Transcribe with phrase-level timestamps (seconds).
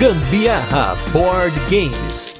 [0.00, 2.34] Gambiarra Board Games.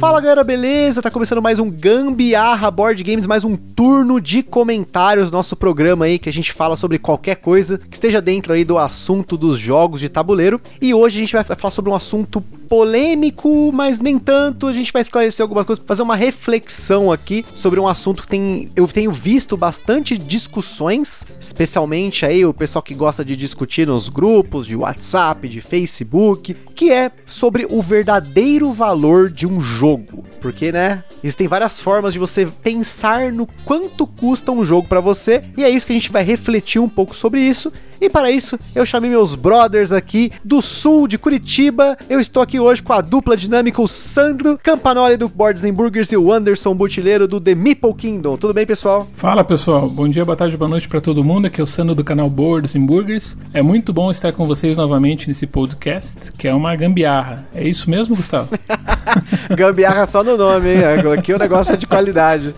[0.00, 1.00] Fala galera, beleza?
[1.00, 6.18] Tá começando mais um Gambiarra Board Games, mais um turno de comentários, nosso programa aí
[6.18, 10.00] que a gente fala sobre qualquer coisa que esteja dentro aí do assunto dos jogos
[10.00, 10.60] de tabuleiro.
[10.82, 14.68] E hoje a gente vai falar sobre um assunto polêmico, mas nem tanto.
[14.68, 18.70] A gente vai esclarecer algumas coisas, fazer uma reflexão aqui sobre um assunto que tem,
[18.76, 24.68] eu tenho visto bastante discussões, especialmente aí o pessoal que gosta de discutir nos grupos
[24.68, 30.24] de WhatsApp, de Facebook, que é sobre o verdadeiro valor de um jogo.
[30.40, 35.42] Porque, né, existem várias formas de você pensar no quanto custa um jogo para você,
[35.56, 37.72] e é isso que a gente vai refletir um pouco sobre isso.
[38.00, 41.98] E para isso, eu chamei meus brothers aqui do sul de Curitiba.
[42.08, 46.10] Eu estou aqui hoje com a dupla dinâmica, o Sandro Campanoli do Boards and Burgers
[46.10, 48.38] e o Anderson Butileiro do The Meeple Kingdom.
[48.38, 49.06] Tudo bem, pessoal?
[49.16, 49.88] Fala, pessoal.
[49.88, 51.46] Bom dia, boa tarde, boa noite para todo mundo.
[51.46, 53.36] Aqui é o Sandro do canal Boards and Burgers.
[53.52, 57.46] É muito bom estar com vocês novamente nesse podcast, que é uma gambiarra.
[57.54, 58.48] É isso mesmo, Gustavo?
[59.56, 60.80] gambiarra só no nome, hein?
[61.18, 62.54] Aqui o negócio é de qualidade.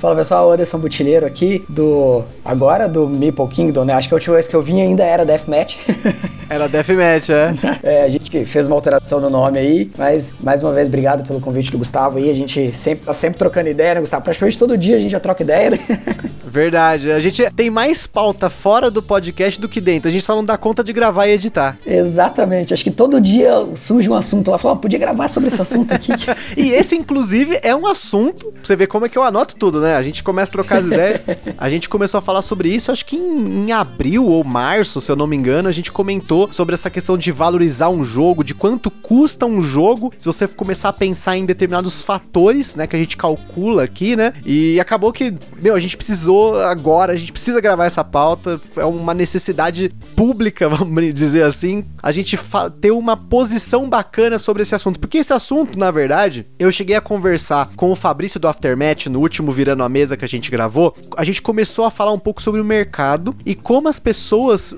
[0.00, 0.52] Fala, pessoal.
[0.52, 2.22] Anderson Butileiro aqui do...
[2.44, 3.94] Agora do Meeple Kingdom, né?
[3.94, 5.76] Acho que a última vez que eu vim ainda era Deathmatch.
[6.50, 7.54] Era Deathmatch, é.
[7.82, 8.04] é.
[8.04, 11.70] A gente fez uma alteração no nome aí, mas mais uma vez, obrigado pelo convite
[11.70, 12.30] do Gustavo aí.
[12.30, 14.24] A gente sempre tá sempre trocando ideia, né, Gustavo?
[14.24, 15.78] Praticamente todo dia a gente já troca ideia, né?
[16.48, 17.12] Verdade.
[17.12, 20.08] A gente tem mais pauta fora do podcast do que dentro.
[20.08, 21.78] A gente só não dá conta de gravar e editar.
[21.86, 22.72] Exatamente.
[22.72, 24.58] Acho que todo dia surge um assunto lá.
[24.58, 26.12] Fala, oh, podia gravar sobre esse assunto aqui.
[26.56, 28.50] e esse, inclusive, é um assunto.
[28.52, 29.96] Pra você ver como é que eu anoto tudo, né?
[29.96, 31.26] A gente começa a trocar as ideias.
[31.58, 35.10] A gente começou a falar sobre isso, acho que em, em abril ou março, se
[35.10, 38.54] eu não me engano, a gente comentou sobre essa questão de valorizar um jogo, de
[38.54, 42.98] quanto custa um jogo, se você começar a pensar em determinados fatores, né, que a
[42.98, 44.32] gente calcula aqui, né?
[44.44, 48.84] E acabou que, meu, a gente precisou agora, a gente precisa gravar essa pauta, é
[48.84, 52.38] uma necessidade pública, vamos dizer assim, a gente
[52.80, 57.00] ter uma posição bacana sobre esse assunto, porque esse assunto, na verdade, eu cheguei a
[57.00, 60.94] conversar com o Fabrício do Aftermath no último Virando a Mesa que a gente gravou,
[61.16, 64.27] a gente começou a falar um pouco sobre o mercado e como as pessoas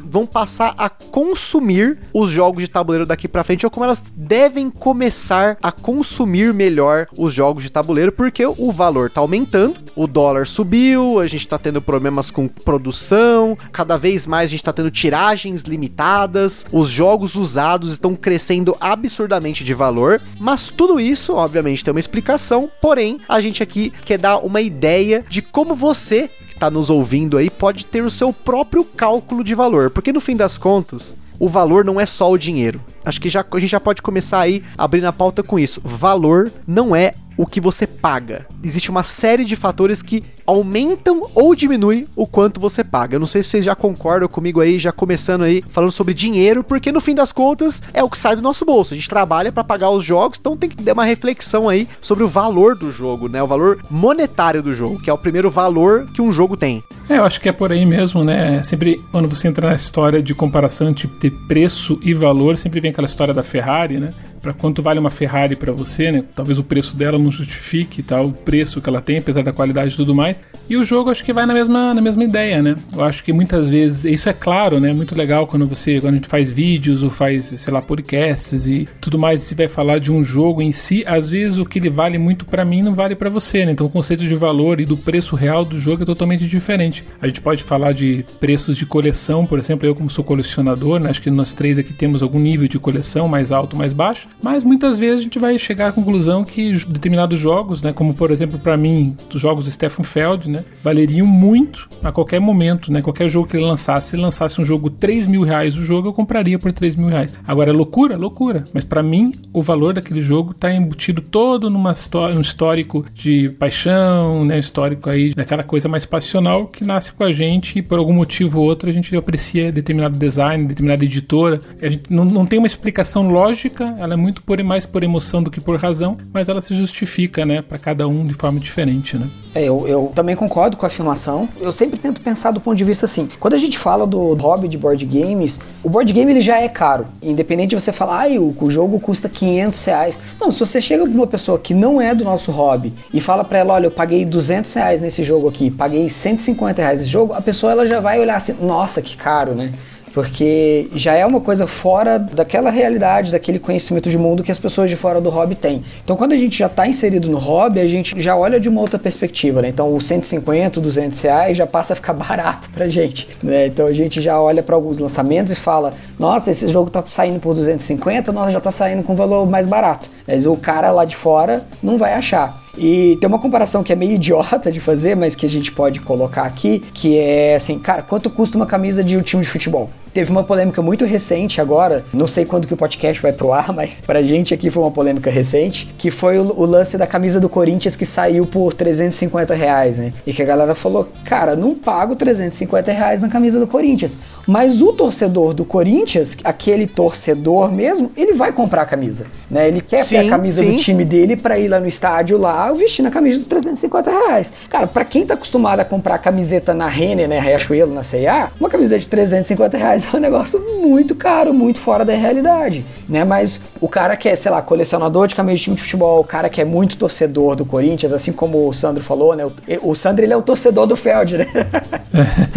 [0.05, 4.71] vão passar a consumir os jogos de tabuleiro daqui para frente ou como elas devem
[4.71, 10.47] começar a consumir melhor os jogos de tabuleiro, porque o valor tá aumentando, o dólar
[10.47, 14.91] subiu, a gente tá tendo problemas com produção, cada vez mais a gente tá tendo
[14.91, 21.93] tiragens limitadas, os jogos usados estão crescendo absurdamente de valor, mas tudo isso, obviamente, tem
[21.93, 26.91] uma explicação, porém, a gente aqui quer dar uma ideia de como você tá nos
[26.91, 31.17] ouvindo aí pode ter o seu próprio cálculo de valor, porque no fim das contas,
[31.39, 32.81] o valor não é só o dinheiro.
[33.03, 35.81] Acho que já, a gente já pode começar aí abrindo a pauta com isso.
[35.83, 38.45] Valor não é o que você paga.
[38.63, 43.15] Existe uma série de fatores que aumentam ou diminuem o quanto você paga.
[43.15, 46.63] Eu não sei se vocês já concordam comigo aí, já começando aí falando sobre dinheiro,
[46.63, 48.93] porque no fim das contas é o que sai do nosso bolso.
[48.93, 52.25] A gente trabalha para pagar os jogos, então tem que ter uma reflexão aí sobre
[52.25, 53.43] o valor do jogo, né?
[53.43, 56.85] O valor monetário do jogo, que é o primeiro valor que um jogo tem.
[57.09, 58.63] É, eu acho que é por aí mesmo, né?
[58.63, 62.91] Sempre quando você entra na história de comparação de ter preço e valor, sempre vem
[62.91, 64.13] aquela história da Ferrari, né?
[64.41, 66.25] Para quanto vale uma Ferrari para você, né?
[66.35, 69.95] Talvez o preço dela não justifique tá, o preço que ela tem, apesar da qualidade
[69.95, 70.43] e tudo mais.
[70.69, 72.77] E o jogo acho que vai na mesma, na mesma ideia, né?
[72.93, 74.93] Eu acho que muitas vezes, isso é claro, né?
[74.93, 78.89] Muito legal quando você, quando a gente faz vídeos ou faz, sei lá, podcasts e
[79.01, 81.91] tudo mais, você vai falar de um jogo em si, às vezes o que ele
[81.91, 83.73] vale muito para mim não vale para você, né?
[83.73, 87.05] Então o conceito de valor e do preço real do jogo é totalmente diferente.
[87.21, 91.11] A gente pode falar de preços de coleção, por exemplo, eu como sou colecionador, né?
[91.11, 94.29] Acho que nós três aqui temos algum nível de coleção mais alto, mais baixo.
[94.43, 98.31] Mas muitas vezes a gente vai chegar à conclusão que determinados jogos, né, como por
[98.31, 103.03] exemplo para mim, os jogos do Stefan Feld, né, valeriam muito a qualquer momento, né,
[103.03, 104.11] qualquer jogo que ele lançasse.
[104.11, 107.09] Se ele lançasse um jogo 3 mil reais o jogo, eu compraria por 3 mil
[107.09, 107.35] reais.
[107.47, 108.17] Agora, é loucura?
[108.17, 108.65] Loucura.
[108.73, 111.95] Mas para mim, o valor daquele jogo está embutido todo numa
[112.35, 117.33] um histórico de paixão, né, histórico aí, daquela coisa mais passional que nasce com a
[117.33, 121.61] gente e por algum motivo ou outro a gente aprecia determinado design, determinada editora.
[121.81, 125.43] A gente não, não tem uma explicação lógica, ela é muito por mais por emoção
[125.43, 129.17] do que por razão, mas ela se justifica, né, para cada um de forma diferente,
[129.17, 129.27] né?
[129.55, 131.49] É, eu, eu também concordo com a afirmação.
[131.61, 133.29] Eu sempre tento pensar do ponto de vista assim.
[133.41, 136.69] Quando a gente fala do hobby de board games, o board game ele já é
[136.69, 137.07] caro.
[137.21, 140.19] Independente de você falar, ah, o, o jogo custa 500 reais.
[140.41, 143.43] Não, se você chega pra uma pessoa que não é do nosso hobby e fala
[143.43, 147.33] para ela, olha, eu paguei 200 reais nesse jogo aqui, paguei 150 reais nesse jogo,
[147.33, 149.73] a pessoa ela já vai olhar assim, nossa, que caro, né?
[150.13, 154.91] Porque já é uma coisa fora daquela realidade, daquele conhecimento de mundo que as pessoas
[154.91, 155.83] de fora do hobby têm.
[156.03, 158.81] Então, quando a gente já está inserido no hobby, a gente já olha de uma
[158.81, 159.69] outra perspectiva, né?
[159.69, 163.67] Então, os 150, 200 reais já passa a ficar barato pra gente, né?
[163.67, 167.41] Então, a gente já olha para alguns lançamentos e fala: nossa, esse jogo tá saindo
[167.41, 170.09] por 250, nós já tá saindo com valor mais barato.
[170.27, 172.60] Mas o cara lá de fora não vai achar.
[172.77, 176.01] E tem uma comparação que é meio idiota de fazer, mas que a gente pode
[176.01, 179.91] colocar aqui, que é assim, cara, quanto custa uma camisa de um time de futebol?
[180.13, 183.71] Teve uma polêmica muito recente agora, não sei quando que o podcast vai pro ar,
[183.75, 187.39] mas pra gente aqui foi uma polêmica recente, que foi o, o lance da camisa
[187.39, 190.13] do Corinthians que saiu por 350 reais, né?
[190.27, 194.19] E que a galera falou, cara, não pago 350 reais na camisa do Corinthians.
[194.47, 199.69] Mas o torcedor do Corinthians, aquele torcedor mesmo, ele vai comprar a camisa, né?
[199.69, 200.73] Ele quer sim, ter a camisa sim.
[200.73, 204.53] do time dele pra ir lá no estádio lá, vestindo a camisa de 350 reais.
[204.69, 208.69] Cara, pra quem tá acostumado a comprar camiseta na Renner, né, Riachuelo, na C&A, uma
[208.69, 213.25] camiseta de 350 reais mas é um negócio muito caro, muito fora da realidade, né?
[213.25, 216.25] Mas o cara que é, sei lá, colecionador de camisa de time de futebol, o
[216.25, 219.45] cara que é muito torcedor do Corinthians, assim como o Sandro falou, né?
[219.45, 221.47] O, o Sandro, ele é o torcedor do Feld, né?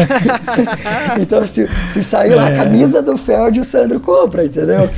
[1.20, 2.56] então, se, se sair lá a é.
[2.56, 4.90] camisa do Feld, o Sandro compra, entendeu?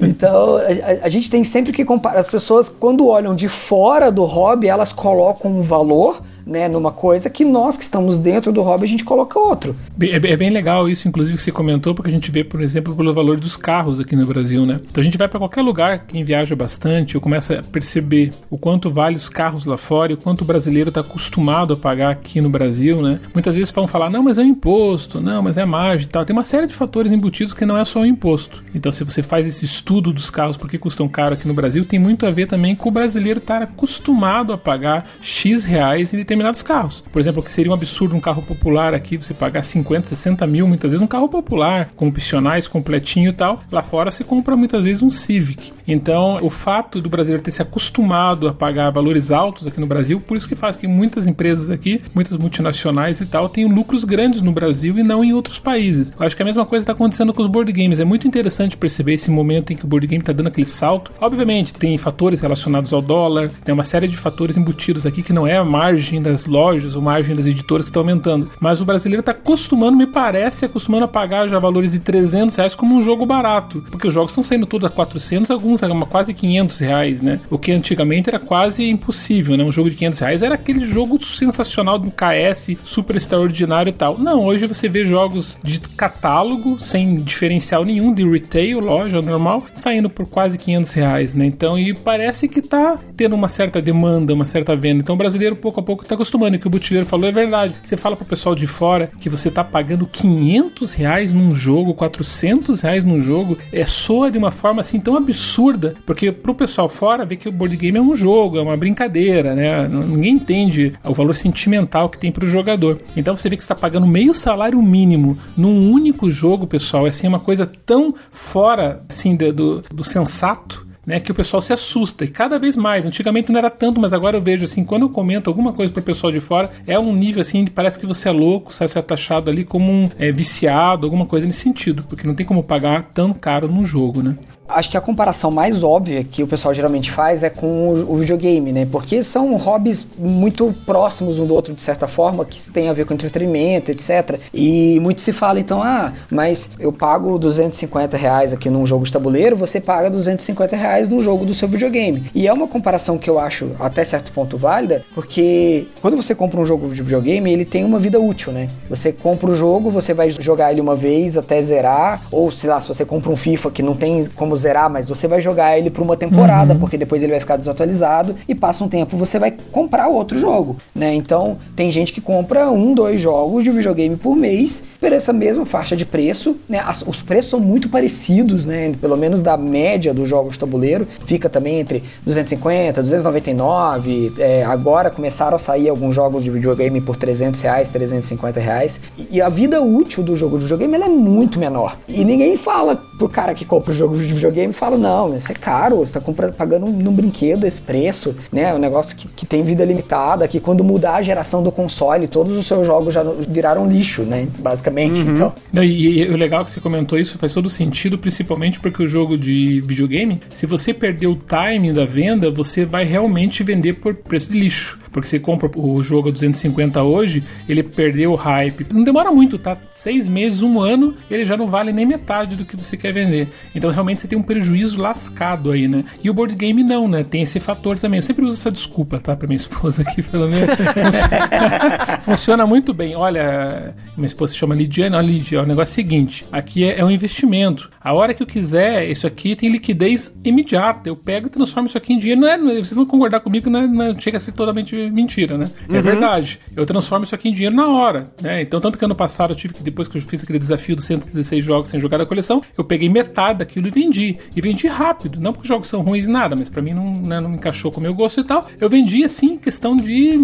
[0.00, 2.18] Então, a, a gente tem sempre que comparar.
[2.18, 7.30] As pessoas, quando olham de fora do hobby, elas colocam um valor né, numa coisa
[7.30, 9.74] que nós que estamos dentro do hobby a gente coloca outro.
[10.00, 12.94] É, é, bem legal isso, inclusive, que você comentou, porque a gente vê, por exemplo,
[12.94, 14.80] pelo valor dos carros aqui no Brasil, né?
[14.88, 18.58] Então a gente vai para qualquer lugar, quem viaja bastante, ou começa a perceber o
[18.58, 22.10] quanto vale os carros lá fora e o quanto o brasileiro está acostumado a pagar
[22.10, 23.20] aqui no Brasil, né?
[23.32, 26.24] Muitas vezes vão falar, não, mas é o imposto, não, mas é margem e tal.
[26.24, 28.62] Tem uma série de fatores embutidos que não é só o imposto.
[28.74, 31.98] Então, se você faz esse estudo dos carros, porque custam caro aqui no Brasil, tem
[31.98, 36.62] muito a ver também com o brasileiro estar acostumado a pagar X reais em determinados
[36.62, 37.04] carros.
[37.12, 40.46] Por exemplo, o que seria um absurdo um carro popular aqui, você pagar 50, 60
[40.46, 43.62] mil, muitas vezes um carro popular, com opcionais, completinho e tal.
[43.70, 45.72] Lá fora se compra muitas vezes um Civic.
[45.86, 50.20] Então, o fato do brasileiro ter se acostumado a pagar valores altos aqui no Brasil,
[50.20, 54.40] por isso que faz que muitas empresas aqui, muitas multinacionais e tal, tenham lucros grandes
[54.40, 56.12] no Brasil e não em outros países.
[56.18, 58.00] Eu acho que a mesma coisa está acontecendo com os board games.
[58.00, 61.12] É muito interessante perceber esse momento em que o board game está dando aquele salto.
[61.20, 65.46] Obviamente, tem fatores relacionados ao dólar, tem uma série de fatores embutidos aqui que não
[65.46, 68.50] é a margem das lojas, ou margem das editoras que está aumentando.
[68.60, 72.74] Mas o brasileiro está acostumando, me parece, acostumando a pagar já valores de 300 reais
[72.74, 73.84] como um jogo barato.
[73.90, 77.40] Porque os jogos estão saindo todos a 400, alguns a quase 500 reais, né?
[77.50, 79.64] O que antigamente era quase impossível, né?
[79.64, 84.18] Um jogo de 500 reais era aquele jogo sensacional do KS, super extraordinário e tal.
[84.18, 90.08] Não, hoje você vê jogos de catálogo, sem diferencial nenhum, de retail, loja normal, saindo
[90.08, 91.46] por quase 500 reais, né?
[91.46, 95.02] Então, e parece que tá tendo uma certa demanda, uma certa venda.
[95.02, 96.56] Então, o brasileiro pouco a pouco tá acostumado acostumando.
[96.56, 97.74] E o que o Butileiro falou é verdade.
[97.82, 102.80] Você fala pro pessoal de fora que você tá pagando 500 reais num jogo, 400
[102.80, 107.24] reais num jogo, é soa de uma forma assim tão absurda, porque pro pessoal fora
[107.24, 109.88] vê que o board game é um jogo, é uma brincadeira, né?
[109.88, 112.98] Ninguém entende o valor sentimental que tem pro jogador.
[113.16, 117.28] Então você vê que está pagando meio salário mínimo num único jogo, pessoal, é assim
[117.28, 122.28] uma coisa tão fora assim do, do sensato né, que o pessoal se assusta e
[122.28, 123.06] cada vez mais.
[123.06, 126.00] Antigamente não era tanto, mas agora eu vejo assim, quando eu comento alguma coisa para
[126.00, 129.02] o pessoal de fora, é um nível assim, parece que você é louco, sai ser
[129.02, 133.04] taxado ali como um é, viciado, alguma coisa nesse sentido, porque não tem como pagar
[133.12, 134.36] tão caro num jogo, né?
[134.68, 138.72] Acho que a comparação mais óbvia que o pessoal geralmente faz é com o, videogame,
[138.72, 138.86] né?
[138.90, 143.04] Porque são hobbies muito próximos um do outro, de certa forma, que tem a ver
[143.04, 144.38] com entretenimento, etc.
[144.54, 149.12] E muito se fala, então, ah, mas eu pago 250 reais aqui num jogo de
[149.12, 152.30] tabuleiro, você paga 250 reais num jogo do seu videogame.
[152.34, 156.60] E é uma comparação que eu acho até certo ponto válida, porque quando você compra
[156.60, 158.68] um jogo de videogame, ele tem uma vida útil, né?
[158.88, 162.80] Você compra o jogo, você vai jogar ele uma vez até zerar, ou sei lá,
[162.80, 165.90] se você compra um FIFA que não tem como zerar, mas você vai jogar ele
[165.90, 166.80] por uma temporada, uhum.
[166.80, 170.76] porque depois ele vai ficar desatualizado e passa um tempo você vai comprar outro jogo,
[170.94, 171.14] né?
[171.14, 175.66] Então tem gente que compra um, dois jogos de videogame por mês por essa mesma
[175.66, 176.82] faixa de preço, né?
[176.84, 178.92] As, os preços são muito parecidos, né?
[179.00, 184.32] Pelo menos da média dos jogos de tabuleiro, fica também entre 250, 299.
[184.38, 189.00] É, agora começaram a sair alguns jogos de videogame por 300 reais, 350 reais.
[189.18, 191.96] E, e a vida útil do jogo de videogame é muito menor.
[192.08, 195.52] E ninguém fala pro cara que compra o jogo de videogame videogame falo, não, isso
[195.52, 198.70] é caro, você está comprando, pagando num brinquedo esse preço, né?
[198.70, 202.26] É um negócio que, que tem vida limitada, que quando mudar a geração do console,
[202.26, 204.48] todos os seus jogos já viraram lixo, né?
[204.58, 205.32] Basicamente, uhum.
[205.32, 205.52] então.
[205.74, 209.38] E, e, o legal que você comentou isso faz todo sentido, principalmente porque o jogo
[209.38, 214.50] de videogame, se você perder o timing da venda, você vai realmente vender por preço
[214.50, 215.01] de lixo.
[215.12, 218.86] Porque você compra o jogo a 250 hoje, ele perdeu o hype.
[218.92, 219.76] Não demora muito, tá?
[219.92, 223.48] Seis meses, um ano, ele já não vale nem metade do que você quer vender.
[223.74, 226.04] Então realmente você tem um prejuízo lascado aí, né?
[226.24, 227.22] E o board game não, né?
[227.22, 228.18] Tem esse fator também.
[228.18, 229.36] Eu sempre uso essa desculpa, tá?
[229.36, 230.70] Pra minha esposa aqui, pelo menos.
[232.24, 233.14] Funciona muito bem.
[233.14, 235.14] Olha, minha esposa se chama Lidiane.
[235.14, 237.90] Olha, Lidia, o negócio é o seguinte: aqui é, é um investimento.
[238.00, 241.08] A hora que eu quiser, isso aqui tem liquidez imediata.
[241.08, 242.40] Eu pego e transformo isso aqui em dinheiro.
[242.40, 245.56] Não é, vocês vão concordar comigo não, é, não é, chega a ser totalmente mentira,
[245.56, 245.66] né?
[245.88, 246.02] É uhum.
[246.02, 246.60] verdade.
[246.76, 248.62] Eu transformo isso aqui em dinheiro na hora, né?
[248.62, 251.04] Então, tanto que ano passado eu tive que, depois que eu fiz aquele desafio dos
[251.04, 254.38] 116 jogos sem jogar da coleção, eu peguei metade daquilo e vendi.
[254.54, 255.40] E vendi rápido.
[255.40, 257.90] Não porque os jogos são ruins nada, mas para mim não, né, não me encaixou
[257.90, 258.66] com o meu gosto e tal.
[258.80, 260.38] Eu vendi assim, questão de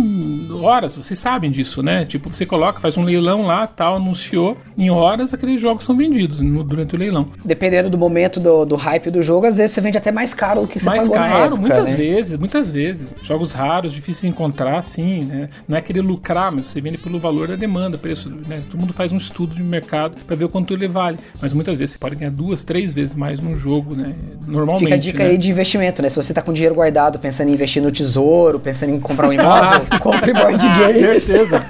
[0.62, 0.96] horas.
[0.96, 2.04] Vocês sabem disso, né?
[2.04, 6.40] Tipo, você coloca, faz um leilão lá, tal, anunciou, em horas aqueles jogos são vendidos
[6.40, 7.26] no, durante o leilão.
[7.44, 10.62] Dependendo do momento do, do hype do jogo, às vezes você vende até mais caro
[10.62, 11.94] do que você mais pagou caro, na época, muitas né?
[11.94, 13.14] vezes, muitas vezes.
[13.22, 14.47] Jogos raros, difíceis de encontrar,
[14.82, 15.48] sim, né?
[15.66, 18.60] Não é querer lucrar, mas você vende pelo valor da demanda, preço, né?
[18.70, 21.18] Todo mundo faz um estudo de mercado para ver o quanto ele vale.
[21.40, 24.14] Mas muitas vezes você pode ganhar duas, três vezes mais num jogo, né?
[24.46, 24.84] Normalmente.
[24.84, 25.30] Fica a dica né?
[25.30, 26.08] aí de investimento, né?
[26.08, 29.32] Se você tá com dinheiro guardado, pensando em investir no tesouro, pensando em comprar um
[29.32, 31.24] imóvel, compre board games.
[31.24, 31.60] Certeza.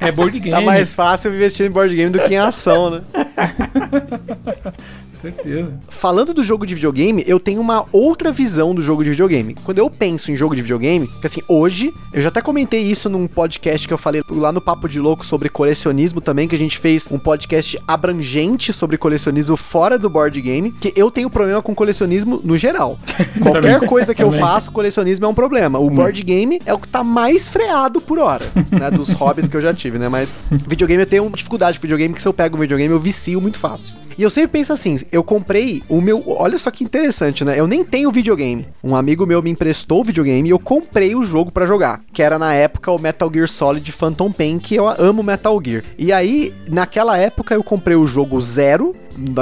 [0.00, 0.50] É board game.
[0.50, 3.00] Tá mais fácil investir em board game do que em ação, né?
[5.24, 5.78] certeza.
[5.88, 9.54] Falando do jogo de videogame, eu tenho uma outra visão do jogo de videogame.
[9.64, 13.08] Quando eu penso em jogo de videogame, que assim, hoje, eu já até comentei isso
[13.08, 16.58] num podcast que eu falei lá no Papo de Louco sobre colecionismo também, que a
[16.58, 21.62] gente fez um podcast abrangente sobre colecionismo fora do board game, que eu tenho problema
[21.62, 22.98] com colecionismo no geral.
[23.40, 25.78] Qualquer coisa que eu faço, colecionismo é um problema.
[25.78, 25.90] O hum.
[25.90, 29.60] board game é o que tá mais freado por hora, né, dos hobbies que eu
[29.60, 30.08] já tive, né?
[30.08, 30.34] Mas
[30.66, 33.58] videogame eu tenho dificuldade com videogame, que se eu pego um videogame eu vicio muito
[33.58, 33.94] fácil.
[34.16, 36.22] E eu sempre penso assim, eu comprei o meu.
[36.26, 37.58] Olha só que interessante, né?
[37.58, 38.66] Eu nem tenho videogame.
[38.82, 42.00] Um amigo meu me emprestou o videogame e eu comprei o jogo para jogar.
[42.12, 45.84] Que era na época o Metal Gear Solid Phantom Pain, que eu amo Metal Gear.
[45.98, 48.94] E aí, naquela época, eu comprei o jogo zero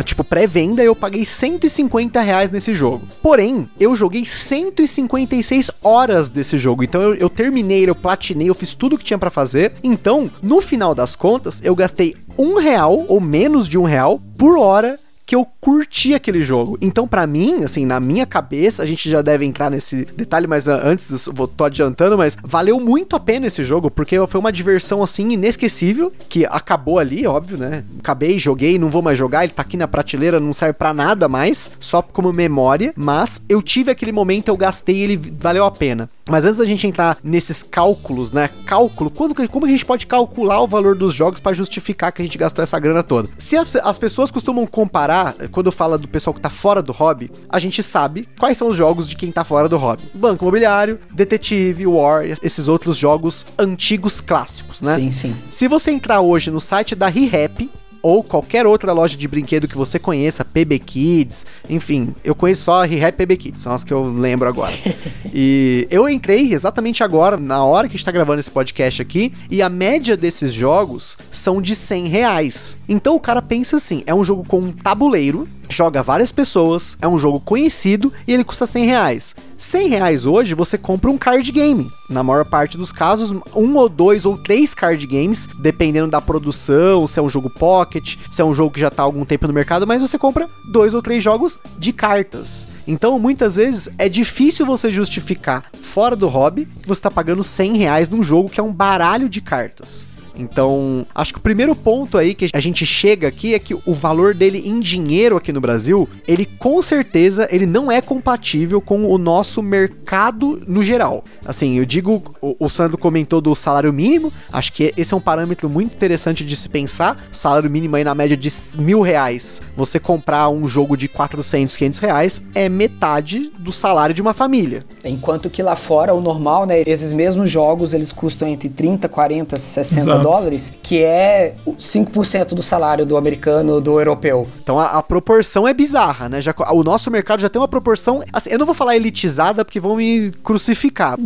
[0.04, 3.06] tipo, pré-venda, eu paguei 150 reais nesse jogo.
[3.22, 6.82] Porém, eu joguei 156 horas desse jogo.
[6.82, 9.72] Então eu, eu terminei, eu platinei, eu fiz tudo que tinha para fazer.
[9.82, 14.58] Então, no final das contas, eu gastei um real ou menos de um real por
[14.58, 14.98] hora
[15.32, 16.76] que eu curti aquele jogo.
[16.78, 20.66] Então, para mim, assim, na minha cabeça, a gente já deve entrar nesse detalhe, mas
[20.66, 24.52] uh, antes, vou, tô adiantando, mas valeu muito a pena esse jogo, porque foi uma
[24.52, 27.82] diversão, assim, inesquecível, que acabou ali, óbvio, né?
[27.98, 31.26] Acabei, joguei, não vou mais jogar, ele tá aqui na prateleira, não serve para nada
[31.30, 36.10] mais, só como memória, mas eu tive aquele momento, eu gastei, ele valeu a pena.
[36.28, 38.48] Mas antes da gente entrar nesses cálculos, né?
[38.64, 42.24] Cálculo, quando, como a gente pode calcular o valor dos jogos para justificar que a
[42.24, 43.28] gente gastou essa grana toda?
[43.36, 47.30] Se as, as, pessoas costumam comparar, quando fala do pessoal que tá fora do hobby,
[47.48, 50.04] a gente sabe quais são os jogos de quem tá fora do hobby.
[50.14, 54.96] Banco Imobiliário, Detetive, War, esses outros jogos antigos clássicos, né?
[54.96, 55.36] Sim, sim.
[55.50, 57.70] Se você entrar hoje no site da ReHap,
[58.02, 62.82] ou qualquer outra loja de brinquedo que você conheça, PB Kids, enfim, eu conheço só
[62.82, 64.72] a Rehab PB Kids, são as que eu lembro agora.
[65.32, 69.32] e eu entrei exatamente agora, na hora que a gente tá gravando esse podcast aqui,
[69.50, 72.76] e a média desses jogos são de 100 reais.
[72.88, 77.08] Então o cara pensa assim, é um jogo com um tabuleiro, joga várias pessoas, é
[77.08, 79.34] um jogo conhecido e ele custa 100 reais.
[79.56, 81.90] 100 reais hoje você compra um card game.
[82.08, 87.06] Na maior parte dos casos, um ou dois ou três card games, dependendo da produção,
[87.06, 89.46] se é um jogo pocket, se é um jogo que já está há algum tempo
[89.46, 92.68] no mercado, mas você compra dois ou três jogos de cartas.
[92.86, 97.76] Então, muitas vezes é difícil você justificar fora do hobby que você está pagando 100
[97.76, 100.08] reais num jogo que é um baralho de cartas.
[100.36, 103.94] Então, acho que o primeiro ponto aí que a gente chega aqui é que o
[103.94, 109.10] valor dele em dinheiro aqui no Brasil, ele com certeza ele não é compatível com
[109.10, 111.24] o nosso mercado no geral.
[111.44, 115.20] Assim, eu digo, o, o Sandro comentou do salário mínimo, acho que esse é um
[115.20, 117.24] parâmetro muito interessante de se pensar.
[117.32, 118.48] Salário mínimo aí na média de
[118.78, 124.22] mil reais, você comprar um jogo de 400, 500 reais é metade do salário de
[124.22, 124.84] uma família.
[125.04, 129.58] Enquanto que lá fora, o normal, né, esses mesmos jogos, eles custam entre 30, 40,
[129.58, 134.46] 60 Exato dólares, que é 5% do salário do americano, do europeu.
[134.62, 136.40] Então a, a, proporção é bizarra, né?
[136.40, 138.22] Já, o nosso mercado já tem uma proporção.
[138.32, 141.18] Assim, eu não vou falar elitizada porque vão me crucificar.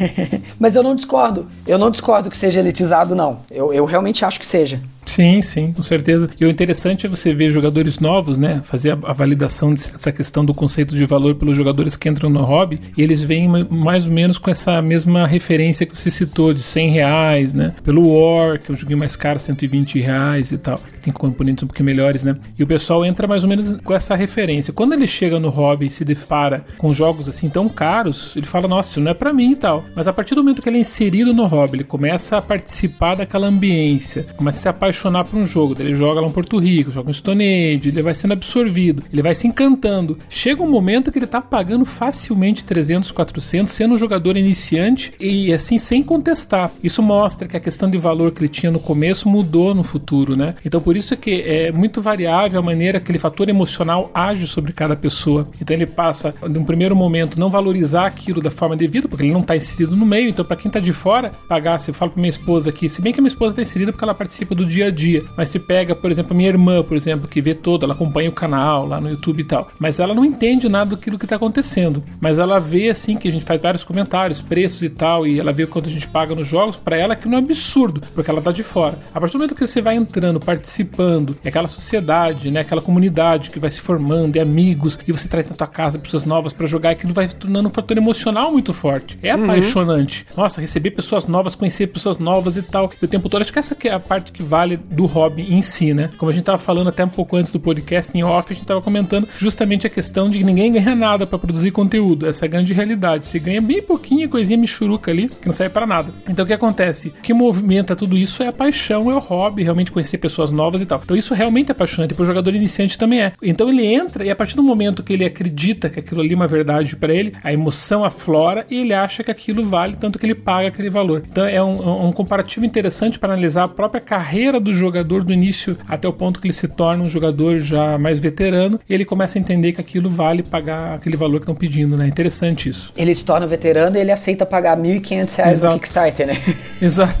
[0.58, 1.46] Mas eu não discordo.
[1.66, 3.38] Eu não discordo que seja elitizado, não.
[3.50, 4.80] Eu, eu realmente acho que seja.
[5.04, 6.30] Sim, sim, com certeza.
[6.38, 8.62] E o interessante é você ver jogadores novos, né?
[8.64, 12.42] Fazer a, a validação dessa questão do conceito de valor pelos jogadores que entram no
[12.42, 16.62] hobby e eles vêm mais ou menos com essa mesma referência que você citou de
[16.62, 17.74] 100 reais, né?
[17.82, 21.66] Pelo War, que é um joguinho mais caro, 120 reais e tal, tem componentes um
[21.66, 22.36] pouquinho melhores, né?
[22.58, 24.72] E o pessoal entra mais ou menos com essa referência.
[24.72, 28.68] Quando ele chega no hobby e se depara com jogos assim tão caros, ele fala,
[28.68, 29.84] nossa, isso não é para mim e tal.
[29.94, 33.16] Mas a partir do momento que ele é inserido no hobby, ele começa a participar
[33.16, 34.89] daquela ambiência, começa a se apaixonar
[35.30, 38.14] por um jogo, ele joga lá em Porto Rico, joga em Stone Age, ele vai
[38.14, 40.18] sendo absorvido, ele vai se encantando.
[40.28, 45.52] Chega um momento que ele tá pagando facilmente 300, 400, sendo um jogador iniciante e
[45.52, 46.70] assim sem contestar.
[46.82, 50.36] Isso mostra que a questão de valor que ele tinha no começo mudou no futuro,
[50.36, 50.54] né?
[50.64, 54.72] Então por isso que é muito variável a maneira que aquele fator emocional age sobre
[54.72, 55.48] cada pessoa.
[55.60, 59.32] Então ele passa de um primeiro momento não valorizar aquilo da forma devida, porque ele
[59.32, 60.28] não está inserido no meio.
[60.28, 63.02] Então para quem está de fora, pagar, se eu falo para minha esposa aqui, se
[63.02, 65.48] bem que a minha esposa está inserida porque ela participa do dia a dia, mas
[65.48, 68.32] se pega, por exemplo, a minha irmã, por exemplo, que vê todo, ela acompanha o
[68.32, 72.02] canal lá no YouTube e tal, mas ela não entende nada daquilo que está acontecendo,
[72.20, 75.52] mas ela vê assim que a gente faz vários comentários, preços e tal, e ela
[75.52, 78.40] vê quanto a gente paga nos jogos, para ela que não é absurdo, porque ela
[78.40, 78.98] tá de fora.
[79.14, 83.50] A partir do momento que você vai entrando, participando, é aquela sociedade, né, aquela comunidade
[83.50, 86.66] que vai se formando, e amigos, e você traz na tua casa pessoas novas para
[86.66, 89.18] jogar, aquilo vai tornando um fator emocional muito forte.
[89.22, 89.44] É uhum.
[89.44, 90.26] apaixonante.
[90.36, 92.92] Nossa, receber pessoas novas, conhecer pessoas novas e tal.
[93.00, 95.62] E o tempo todo, acho que essa é a parte que vale do hobby em
[95.62, 96.10] si, né?
[96.18, 98.66] Como a gente tava falando até um pouco antes do podcast em off, a gente
[98.66, 102.26] tava comentando justamente a questão de que ninguém ganha nada para produzir conteúdo.
[102.26, 103.26] Essa é a grande realidade.
[103.26, 106.12] Você ganha bem pouquinho, coisinha michuruca ali, que não serve para nada.
[106.28, 107.08] Então o que acontece?
[107.08, 110.80] O que movimenta tudo isso é a paixão, é o hobby, realmente conhecer pessoas novas
[110.80, 111.00] e tal.
[111.02, 112.14] Então isso realmente é apaixonante.
[112.14, 113.32] Para o jogador iniciante também é.
[113.42, 116.36] Então ele entra e a partir do momento que ele acredita que aquilo ali é
[116.36, 120.26] uma verdade para ele, a emoção aflora e ele acha que aquilo vale, tanto que
[120.26, 121.22] ele paga aquele valor.
[121.30, 125.76] Então é um, um comparativo interessante para analisar a própria carreira do jogador do início
[125.88, 129.38] até o ponto que ele se torna um jogador já mais veterano e ele começa
[129.38, 132.06] a entender que aquilo vale pagar aquele valor que estão pedindo, né?
[132.06, 132.92] Interessante isso.
[132.96, 136.34] Ele se torna veterano e ele aceita pagar R$ 1.500 no Kickstarter, né?
[136.80, 137.14] Exato.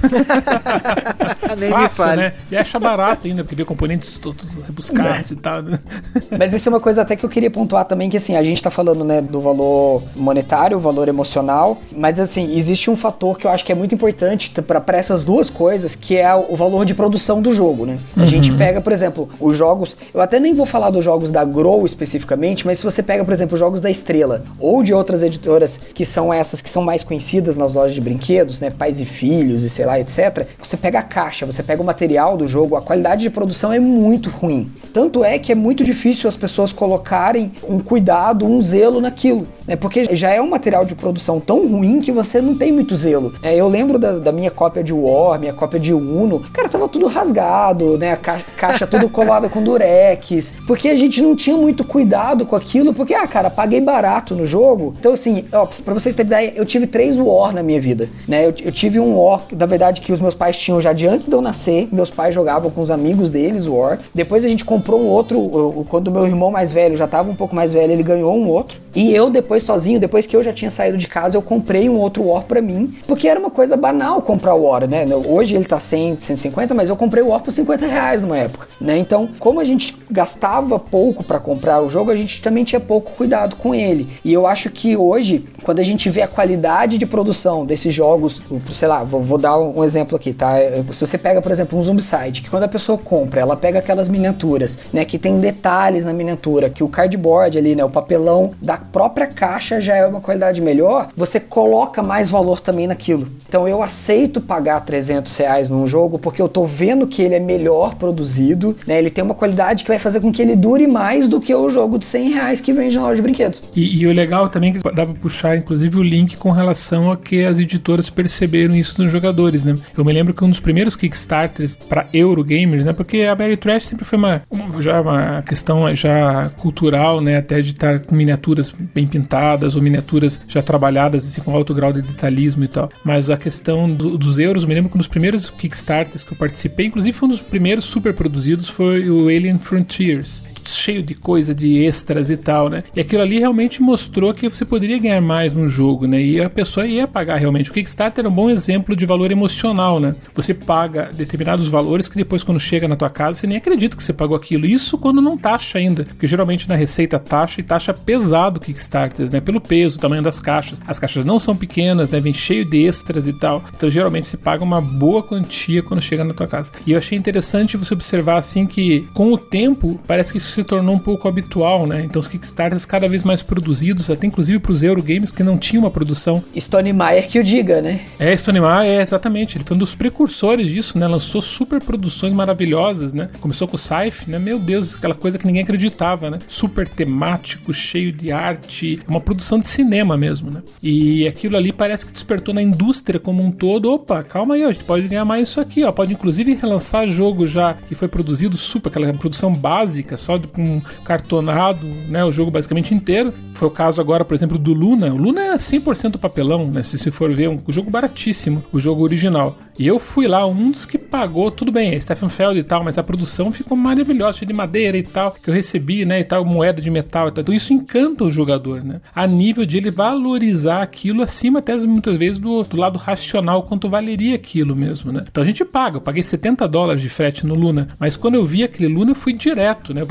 [1.70, 2.32] Fácil, né?
[2.50, 5.34] E acha barato ainda, porque vê componentes todos rebuscados é.
[5.34, 5.62] e tal.
[5.62, 5.78] Né?
[6.38, 8.62] Mas isso é uma coisa até que eu queria pontuar também, que assim, a gente
[8.62, 13.46] tá falando, né, do valor monetário, o valor emocional, mas assim, existe um fator que
[13.46, 16.94] eu acho que é muito importante para essas duas coisas, que é o valor de
[16.94, 17.98] produção do jogo, né?
[18.16, 18.26] A uhum.
[18.26, 21.84] gente pega, por exemplo, os jogos, eu até nem vou falar dos jogos da Grow
[21.84, 25.78] especificamente, mas se você pega, por exemplo, os jogos da Estrela ou de outras editoras
[25.92, 29.64] que são essas que são mais conhecidas nas lojas de brinquedos, né, Pais e Filhos
[29.64, 30.46] e sei lá, etc.
[30.62, 33.78] Você pega a caixa, você pega o material do jogo, a qualidade de produção é
[33.78, 34.70] muito ruim.
[34.92, 39.76] Tanto é que é muito difícil as pessoas colocarem um cuidado, um zelo naquilo, né?
[39.76, 43.34] Porque já é um material de produção tão ruim que você não tem muito zelo.
[43.42, 46.88] É, eu lembro da, da, minha cópia de War, minha cópia de Uno, cara, tava
[46.88, 48.12] tudo rasgado, né?
[48.12, 52.56] A ca caixa tudo colada com durex, porque a gente não tinha muito cuidado com
[52.56, 54.94] aquilo, porque, ah, cara, paguei barato no jogo.
[54.98, 58.46] Então, assim, ó, pra vocês terem ideia, eu tive três War na minha vida, né?
[58.46, 61.28] Eu, eu tive um War, na verdade, que os meus pais tinham já de antes
[61.28, 63.98] de eu nascer, meus pais jogavam com os amigos deles, War.
[64.14, 67.54] Depois a gente comprou um outro, quando meu irmão mais velho já tava um pouco
[67.54, 68.80] mais velho, ele ganhou um outro.
[68.94, 71.96] E eu depois sozinho, depois que eu já tinha saído de casa, eu comprei um
[71.96, 75.04] outro War para mim, porque era uma coisa banal comprar War, né?
[75.26, 78.68] Hoje ele tá 100, 150, mas eu comprei o War por 50 reais numa época,
[78.80, 78.98] né?
[78.98, 83.12] Então, como a gente gastava pouco para comprar o jogo, a gente também tinha pouco
[83.12, 84.08] cuidado com ele.
[84.24, 88.40] E eu acho que hoje, quando a gente vê a qualidade de produção desses jogos,
[88.70, 90.54] sei lá, vou, vou dar um exemplo aqui, tá?
[90.92, 94.08] Se você pega, por exemplo, um Zombicide, que quando a pessoa compra, ela pega aquelas
[94.08, 98.76] miniaturas, né, que tem detalhes na miniatura, que o cardboard ali, né, o papelão da
[98.76, 103.28] própria caixa já é uma qualidade melhor, você coloca mais valor também naquilo.
[103.48, 107.40] Então eu aceito pagar 300 reais num jogo porque eu tô vendo que ele é
[107.40, 111.28] melhor produzido, né, ele tem uma qualidade que vai fazer com que ele dure mais
[111.28, 113.62] do que o jogo de 100 reais que vende na loja de brinquedos.
[113.74, 117.10] E, e o legal também é que dá pra puxar, inclusive, o link com relação
[117.10, 119.74] a que as editoras perceberam isso nos jogadores, né?
[119.96, 122.92] Eu me lembro que um dos primeiros Kickstarters para Eurogamers, né?
[122.92, 127.38] Porque a Mary Trash sempre foi uma, uma, já uma questão já cultural, né?
[127.38, 131.92] Até de estar com miniaturas bem pintadas ou miniaturas já trabalhadas assim, com alto grau
[131.92, 132.88] de detalhismo e tal.
[133.04, 136.36] Mas a questão do, dos euros, me lembro que um dos primeiros Kickstarters que eu
[136.36, 141.54] participei, inclusive foi um dos primeiros super produzidos, foi o Alien Frontiers cheio de coisa,
[141.54, 142.82] de extras e tal, né?
[142.94, 146.20] E aquilo ali realmente mostrou que você poderia ganhar mais no jogo, né?
[146.20, 147.70] E a pessoa ia pagar realmente.
[147.70, 150.14] O Kickstarter é um bom exemplo de valor emocional, né?
[150.34, 154.02] Você paga determinados valores que depois, quando chega na tua casa, você nem acredita que
[154.02, 154.66] você pagou aquilo.
[154.66, 159.40] Isso quando não taxa ainda, porque geralmente na receita taxa e taxa pesado Kickstarters, né?
[159.40, 160.78] Pelo peso, tamanho das caixas.
[160.86, 162.20] As caixas não são pequenas, né?
[162.20, 163.64] Vem cheio de extras e tal.
[163.76, 166.70] Então, geralmente se paga uma boa quantia quando chega na tua casa.
[166.86, 170.64] E eu achei interessante você observar assim que com o tempo parece que isso se
[170.64, 172.02] tornou um pouco habitual, né?
[172.04, 175.84] Então os Kickstarters cada vez mais produzidos, até inclusive para os Eurogames que não tinham
[175.84, 176.42] uma produção.
[176.58, 178.00] Stone Meyer que o diga, né?
[178.18, 179.56] É, Stone Meyer, é exatamente.
[179.56, 181.06] Ele foi um dos precursores disso, né?
[181.06, 183.30] Lançou super produções maravilhosas, né?
[183.40, 184.38] Começou com o Scythe, né?
[184.38, 186.40] Meu Deus, aquela coisa que ninguém acreditava, né?
[186.48, 190.62] Super temático, cheio de arte, uma produção de cinema mesmo, né?
[190.82, 193.92] E aquilo ali parece que despertou na indústria como um todo.
[193.92, 195.92] Opa, calma aí, a gente pode ganhar mais isso aqui, ó.
[195.92, 200.82] Pode inclusive relançar jogo já que foi produzido super, aquela produção básica, só com um
[201.04, 202.24] cartonado, né?
[202.24, 203.32] O jogo basicamente inteiro.
[203.54, 205.12] Foi o caso agora, por exemplo, do Luna.
[205.12, 206.82] O Luna é 100% papelão, né?
[206.82, 209.58] Se, se for ver, um jogo baratíssimo, o jogo original.
[209.78, 212.84] E eu fui lá, um dos que pagou, tudo bem, é Stephen Feld e tal,
[212.84, 216.20] mas a produção ficou maravilhosa, cheia de madeira e tal, que eu recebi, né?
[216.20, 217.42] E tal, moeda de metal e tal.
[217.42, 219.00] Então isso encanta o jogador, né?
[219.14, 223.88] A nível de ele valorizar aquilo acima até muitas vezes do, do lado racional, quanto
[223.88, 225.24] valeria aquilo mesmo, né?
[225.30, 228.44] Então a gente paga, eu paguei 70 dólares de frete no Luna, mas quando eu
[228.44, 230.02] vi aquele Luna eu fui direto, né?
[230.02, 230.06] Eu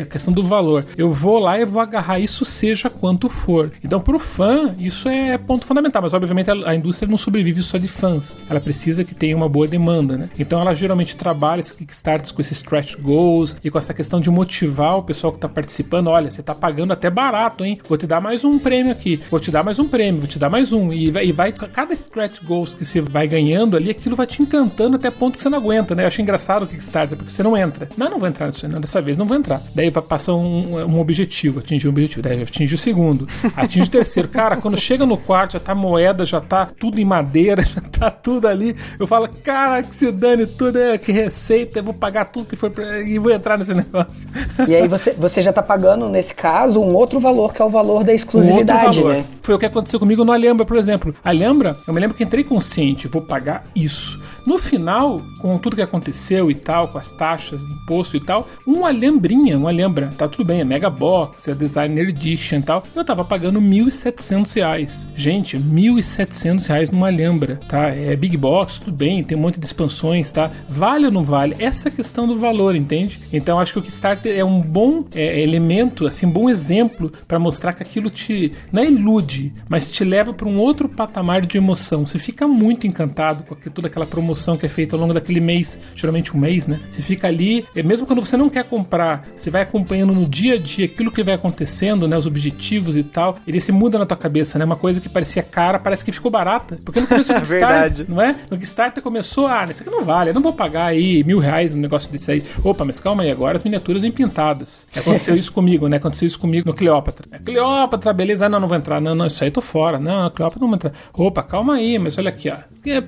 [0.00, 0.84] a questão do valor.
[0.96, 3.72] Eu vou lá e vou agarrar isso seja quanto for.
[3.84, 7.78] Então pro fã isso é ponto fundamental, mas obviamente a, a indústria não sobrevive só
[7.78, 8.36] de fãs.
[8.48, 10.28] Ela precisa que tenha uma boa demanda, né?
[10.38, 14.30] Então ela geralmente trabalha esses Kickstarters com esses stretch goals e com essa questão de
[14.30, 16.08] motivar o pessoal que está participando.
[16.08, 17.78] Olha, você está pagando até barato, hein?
[17.88, 20.38] Vou te dar mais um prêmio aqui, vou te dar mais um prêmio, vou te
[20.38, 20.92] dar mais um.
[20.92, 24.42] E vai, e vai cada stretch goals que você vai ganhando ali, aquilo vai te
[24.42, 26.04] encantando até ponto que você não aguenta, né?
[26.04, 27.88] Eu acho engraçado o Kickstarter, porque você não entra.
[27.96, 29.49] Não, não vou entrar nisso, não, dessa vez não vou entrar.
[29.74, 33.90] Daí vai passar um, um objetivo, atingir um objetivo, daí atinge o segundo, atinge o
[33.90, 34.28] terceiro.
[34.28, 38.10] Cara, quando chega no quarto, já tá moeda, já tá tudo em madeira, já tá
[38.10, 38.76] tudo ali.
[38.98, 42.56] Eu falo, cara, que se dane tudo, é, que receita, eu vou pagar tudo que
[42.56, 43.00] foi pra...
[43.00, 44.28] e vou entrar nesse negócio.
[44.68, 47.70] E aí você, você já tá pagando, nesse caso, um outro valor, que é o
[47.70, 49.24] valor da exclusividade, um né?
[49.42, 51.14] Foi o que aconteceu comigo no Alhambra, por exemplo.
[51.24, 54.20] Alhambra, eu me lembro que entrei consciente, vou pagar isso.
[54.50, 58.84] No final, com tudo que aconteceu e tal, com as taxas imposto e tal, um
[58.84, 63.04] alhambrinha, um alhambra, tá tudo bem, é Mega Box, é Designer Edition e tal, eu
[63.04, 65.08] tava pagando 1.700 reais.
[65.14, 67.90] Gente, 1.700 reais numa alhambra, tá?
[67.90, 70.50] É Big Box, tudo bem, tem um monte de expansões, tá?
[70.68, 71.54] Vale ou não vale?
[71.60, 73.20] Essa é questão do valor, entende?
[73.32, 77.38] Então acho que o Kickstarter é um bom é, elemento, assim, um bom exemplo para
[77.38, 81.56] mostrar que aquilo te não é ilude, mas te leva para um outro patamar de
[81.56, 82.04] emoção.
[82.04, 85.78] Você fica muito encantado com toda aquela promoção que é feita ao longo daquele mês,
[85.94, 86.80] geralmente um mês, né?
[86.88, 90.58] Você fica ali, mesmo quando você não quer comprar, você vai acompanhando no dia a
[90.58, 92.16] dia aquilo que vai acontecendo, né?
[92.16, 93.36] Os objetivos e tal.
[93.46, 94.64] Ele se muda na tua cabeça, né?
[94.64, 96.78] Uma coisa que parecia cara, parece que ficou barata.
[96.84, 98.34] Porque no começo do Kickstarter, não é?
[98.50, 101.74] No Kickstarter começou, ah, isso aqui não vale, eu não vou pagar aí mil reais
[101.74, 102.44] no negócio desse aí.
[102.62, 104.86] Opa, mas calma aí, agora as miniaturas vêm pintadas.
[104.96, 105.96] Aconteceu isso comigo, né?
[105.96, 107.26] Aconteceu isso comigo no Cleópatra.
[107.30, 109.00] É, Cleópatra, beleza, ah, não, não vou entrar.
[109.00, 109.98] Não, não, isso aí eu tô fora.
[109.98, 110.92] Não, Cleópatra não vou entrar.
[111.12, 112.56] Opa, calma aí, mas olha aqui, ó.
[112.82, 113.02] Tem a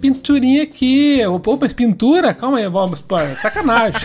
[1.21, 1.41] aqui.
[1.43, 2.33] Pô, mas pintura?
[2.35, 4.01] Calma aí, vamos, pô, é sacanagem.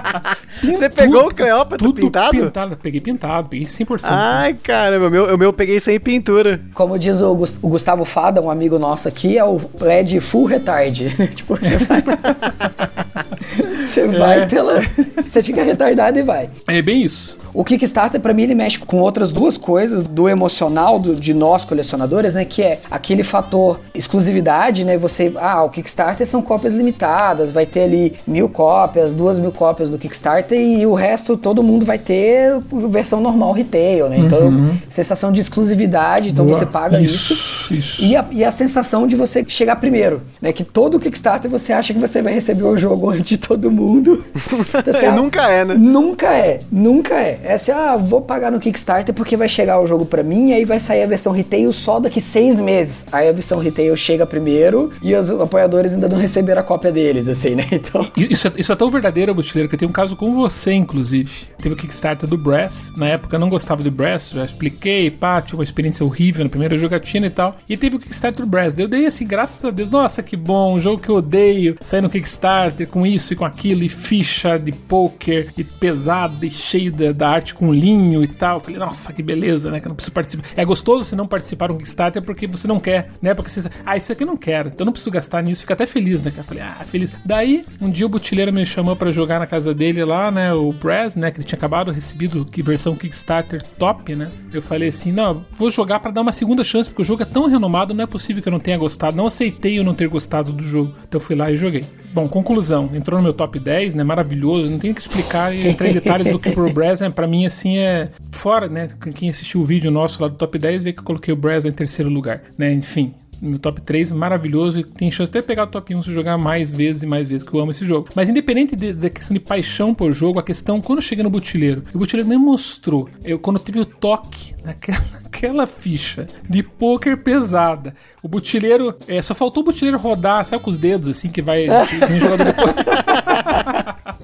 [0.62, 2.30] Você pegou o Cleópatra tudo pintado?
[2.30, 2.76] pintado?
[2.76, 4.00] Peguei pintado, peguei 100%.
[4.04, 6.60] Ai, caramba, o meu, o meu eu peguei sem pintura.
[6.74, 11.10] Como diz o, o Gustavo Fada, um amigo nosso aqui, é o LED full retard.
[11.34, 12.02] tipo, você vai.
[13.82, 14.46] você vai É.
[14.46, 14.80] pela.
[15.16, 16.48] Você fica retardado e vai.
[16.68, 17.36] É bem isso.
[17.54, 21.64] O Kickstarter, pra mim, ele mexe com outras duas coisas do emocional do- de nós
[21.64, 22.44] colecionadores, né?
[22.44, 24.98] Que é aquele fator exclusividade, né?
[24.98, 29.88] Você, ah, o Kickstarter são cópias limitadas, vai ter ali mil cópias, duas mil cópias
[29.88, 32.58] do Kickstarter e o resto todo mundo vai ter
[32.90, 34.18] versão normal retail, né?
[34.18, 36.56] Então, sensação de exclusividade, então Boa.
[36.56, 37.34] você paga isso.
[37.72, 38.02] Isso.
[38.02, 40.52] E a, e a sensação de você chegar primeiro, né?
[40.52, 44.24] Que todo Kickstarter você acha que você vai receber o jogo antes de todo mundo.
[44.74, 45.74] Então, você, E ah, nunca é, né?
[45.78, 47.40] Nunca é, nunca é.
[47.44, 50.52] É assim, ah, vou pagar no Kickstarter porque vai chegar o jogo pra mim e
[50.52, 53.06] aí vai sair a versão retail só daqui seis meses.
[53.12, 57.28] Aí a versão retail chega primeiro e os apoiadores ainda não receberam a cópia deles,
[57.28, 57.64] assim, né?
[57.74, 58.06] Então.
[58.16, 61.30] Isso é, isso é tão verdadeiro, Butileiro, que eu tenho um caso com você, inclusive.
[61.58, 62.92] Teve o Kickstarter do Brass.
[62.96, 66.50] Na época eu não gostava do Brass, já expliquei, pá, tive uma experiência horrível na
[66.50, 67.56] primeira jogatina e tal.
[67.68, 68.78] E teve o Kickstarter do Brass.
[68.78, 72.00] Eu dei assim, graças a Deus, nossa, que bom, um jogo que eu odeio, sair
[72.00, 73.53] no Kickstarter com isso e com aquilo.
[73.54, 78.56] Aquilo, e ficha de poker, e pesado, e cheio da, arte com linho e tal.
[78.56, 79.80] Eu falei, nossa, que beleza, né?
[79.80, 80.44] Que eu não preciso participar.
[80.56, 83.32] É gostoso você não participar de um Kickstarter porque você não quer, né?
[83.34, 85.74] Porque você, ah, isso aqui eu não quero, então eu não preciso gastar nisso, fica
[85.74, 86.32] até feliz, né?
[86.36, 87.10] Eu falei, ah, feliz.
[87.24, 90.52] Daí, um dia o Butileiro me chamou para jogar na casa dele lá, né?
[90.52, 91.30] O Brass, né?
[91.30, 94.30] Que ele tinha acabado recebido que versão Kickstarter top, né?
[94.52, 97.26] Eu falei assim, não, vou jogar para dar uma segunda chance, porque o jogo é
[97.26, 99.16] tão renomado, não é possível que eu não tenha gostado.
[99.16, 100.94] Não aceitei eu não ter gostado do jogo.
[101.06, 101.84] Então eu fui lá e joguei.
[102.12, 104.04] Bom, conclusão, entrou no meu top 10, né?
[104.04, 107.10] Maravilhoso, não tenho que explicar e entrar em detalhes do que o Brass, né?
[107.10, 108.88] Pra mim, assim, é fora, né?
[109.14, 111.64] Quem assistiu o vídeo nosso lá do top 10 vê que eu coloquei o Brass
[111.64, 112.72] em terceiro lugar, né?
[112.72, 116.12] Enfim, no top 3, maravilhoso, e tem chance de até pegar o top 1 se
[116.12, 118.08] jogar mais vezes e mais vezes, que eu amo esse jogo.
[118.14, 121.30] Mas independente de, da questão de paixão por jogo, a questão, quando eu cheguei no
[121.30, 127.18] Butileiro, o Butileiro me mostrou, eu quando tive o toque naquela, naquela ficha de poker
[127.18, 131.42] pesada, o Butileiro, é, só faltou o Butileiro rodar, sabe com os dedos, assim, que
[131.42, 131.66] vai,
[132.08, 132.74] tem jogador depois.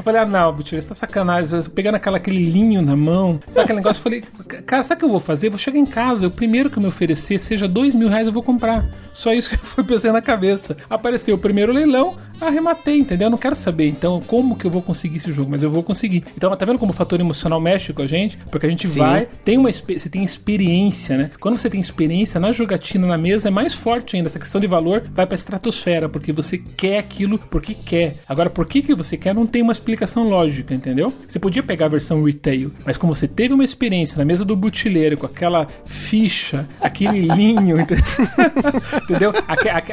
[0.00, 1.58] Eu falei, ah, não, você tá sacanagem.
[1.58, 4.00] Eu pegando aquela, aquele linho na mão, sabe aquele negócio?
[4.00, 4.22] Eu falei,
[4.62, 5.48] cara, sabe o que eu vou fazer?
[5.48, 8.26] Eu vou chegar em casa, o primeiro que eu me oferecer, seja dois mil reais,
[8.26, 8.82] eu vou comprar.
[9.12, 10.74] Só isso que foi pensando na cabeça.
[10.88, 13.26] Apareceu o primeiro leilão, arrematei, entendeu?
[13.26, 15.82] Eu não quero saber, então, como que eu vou conseguir esse jogo, mas eu vou
[15.82, 16.24] conseguir.
[16.34, 18.38] Então, tá vendo como o fator emocional mexe com a gente?
[18.50, 19.00] Porque a gente Sim.
[19.00, 21.30] vai, tem uma você tem experiência, né?
[21.38, 24.28] Quando você tem experiência na jogatina na mesa, é mais forte ainda.
[24.28, 28.16] Essa questão de valor vai pra estratosfera, porque você quer aquilo porque quer.
[28.26, 29.89] Agora, por que, que você quer, não tem uma explicação
[30.24, 31.12] lógica, entendeu?
[31.26, 34.56] Você podia pegar a versão retail, mas como você teve uma experiência na mesa do
[34.56, 37.76] butileiro com aquela ficha, aquele linho,
[39.02, 39.32] entendeu?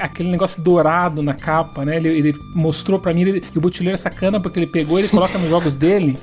[0.01, 1.97] aquele negócio dourado na capa, né?
[1.97, 5.07] Ele, ele mostrou para mim ele, que o butileiro é sacana porque ele pegou, ele
[5.07, 6.17] coloca nos jogos dele.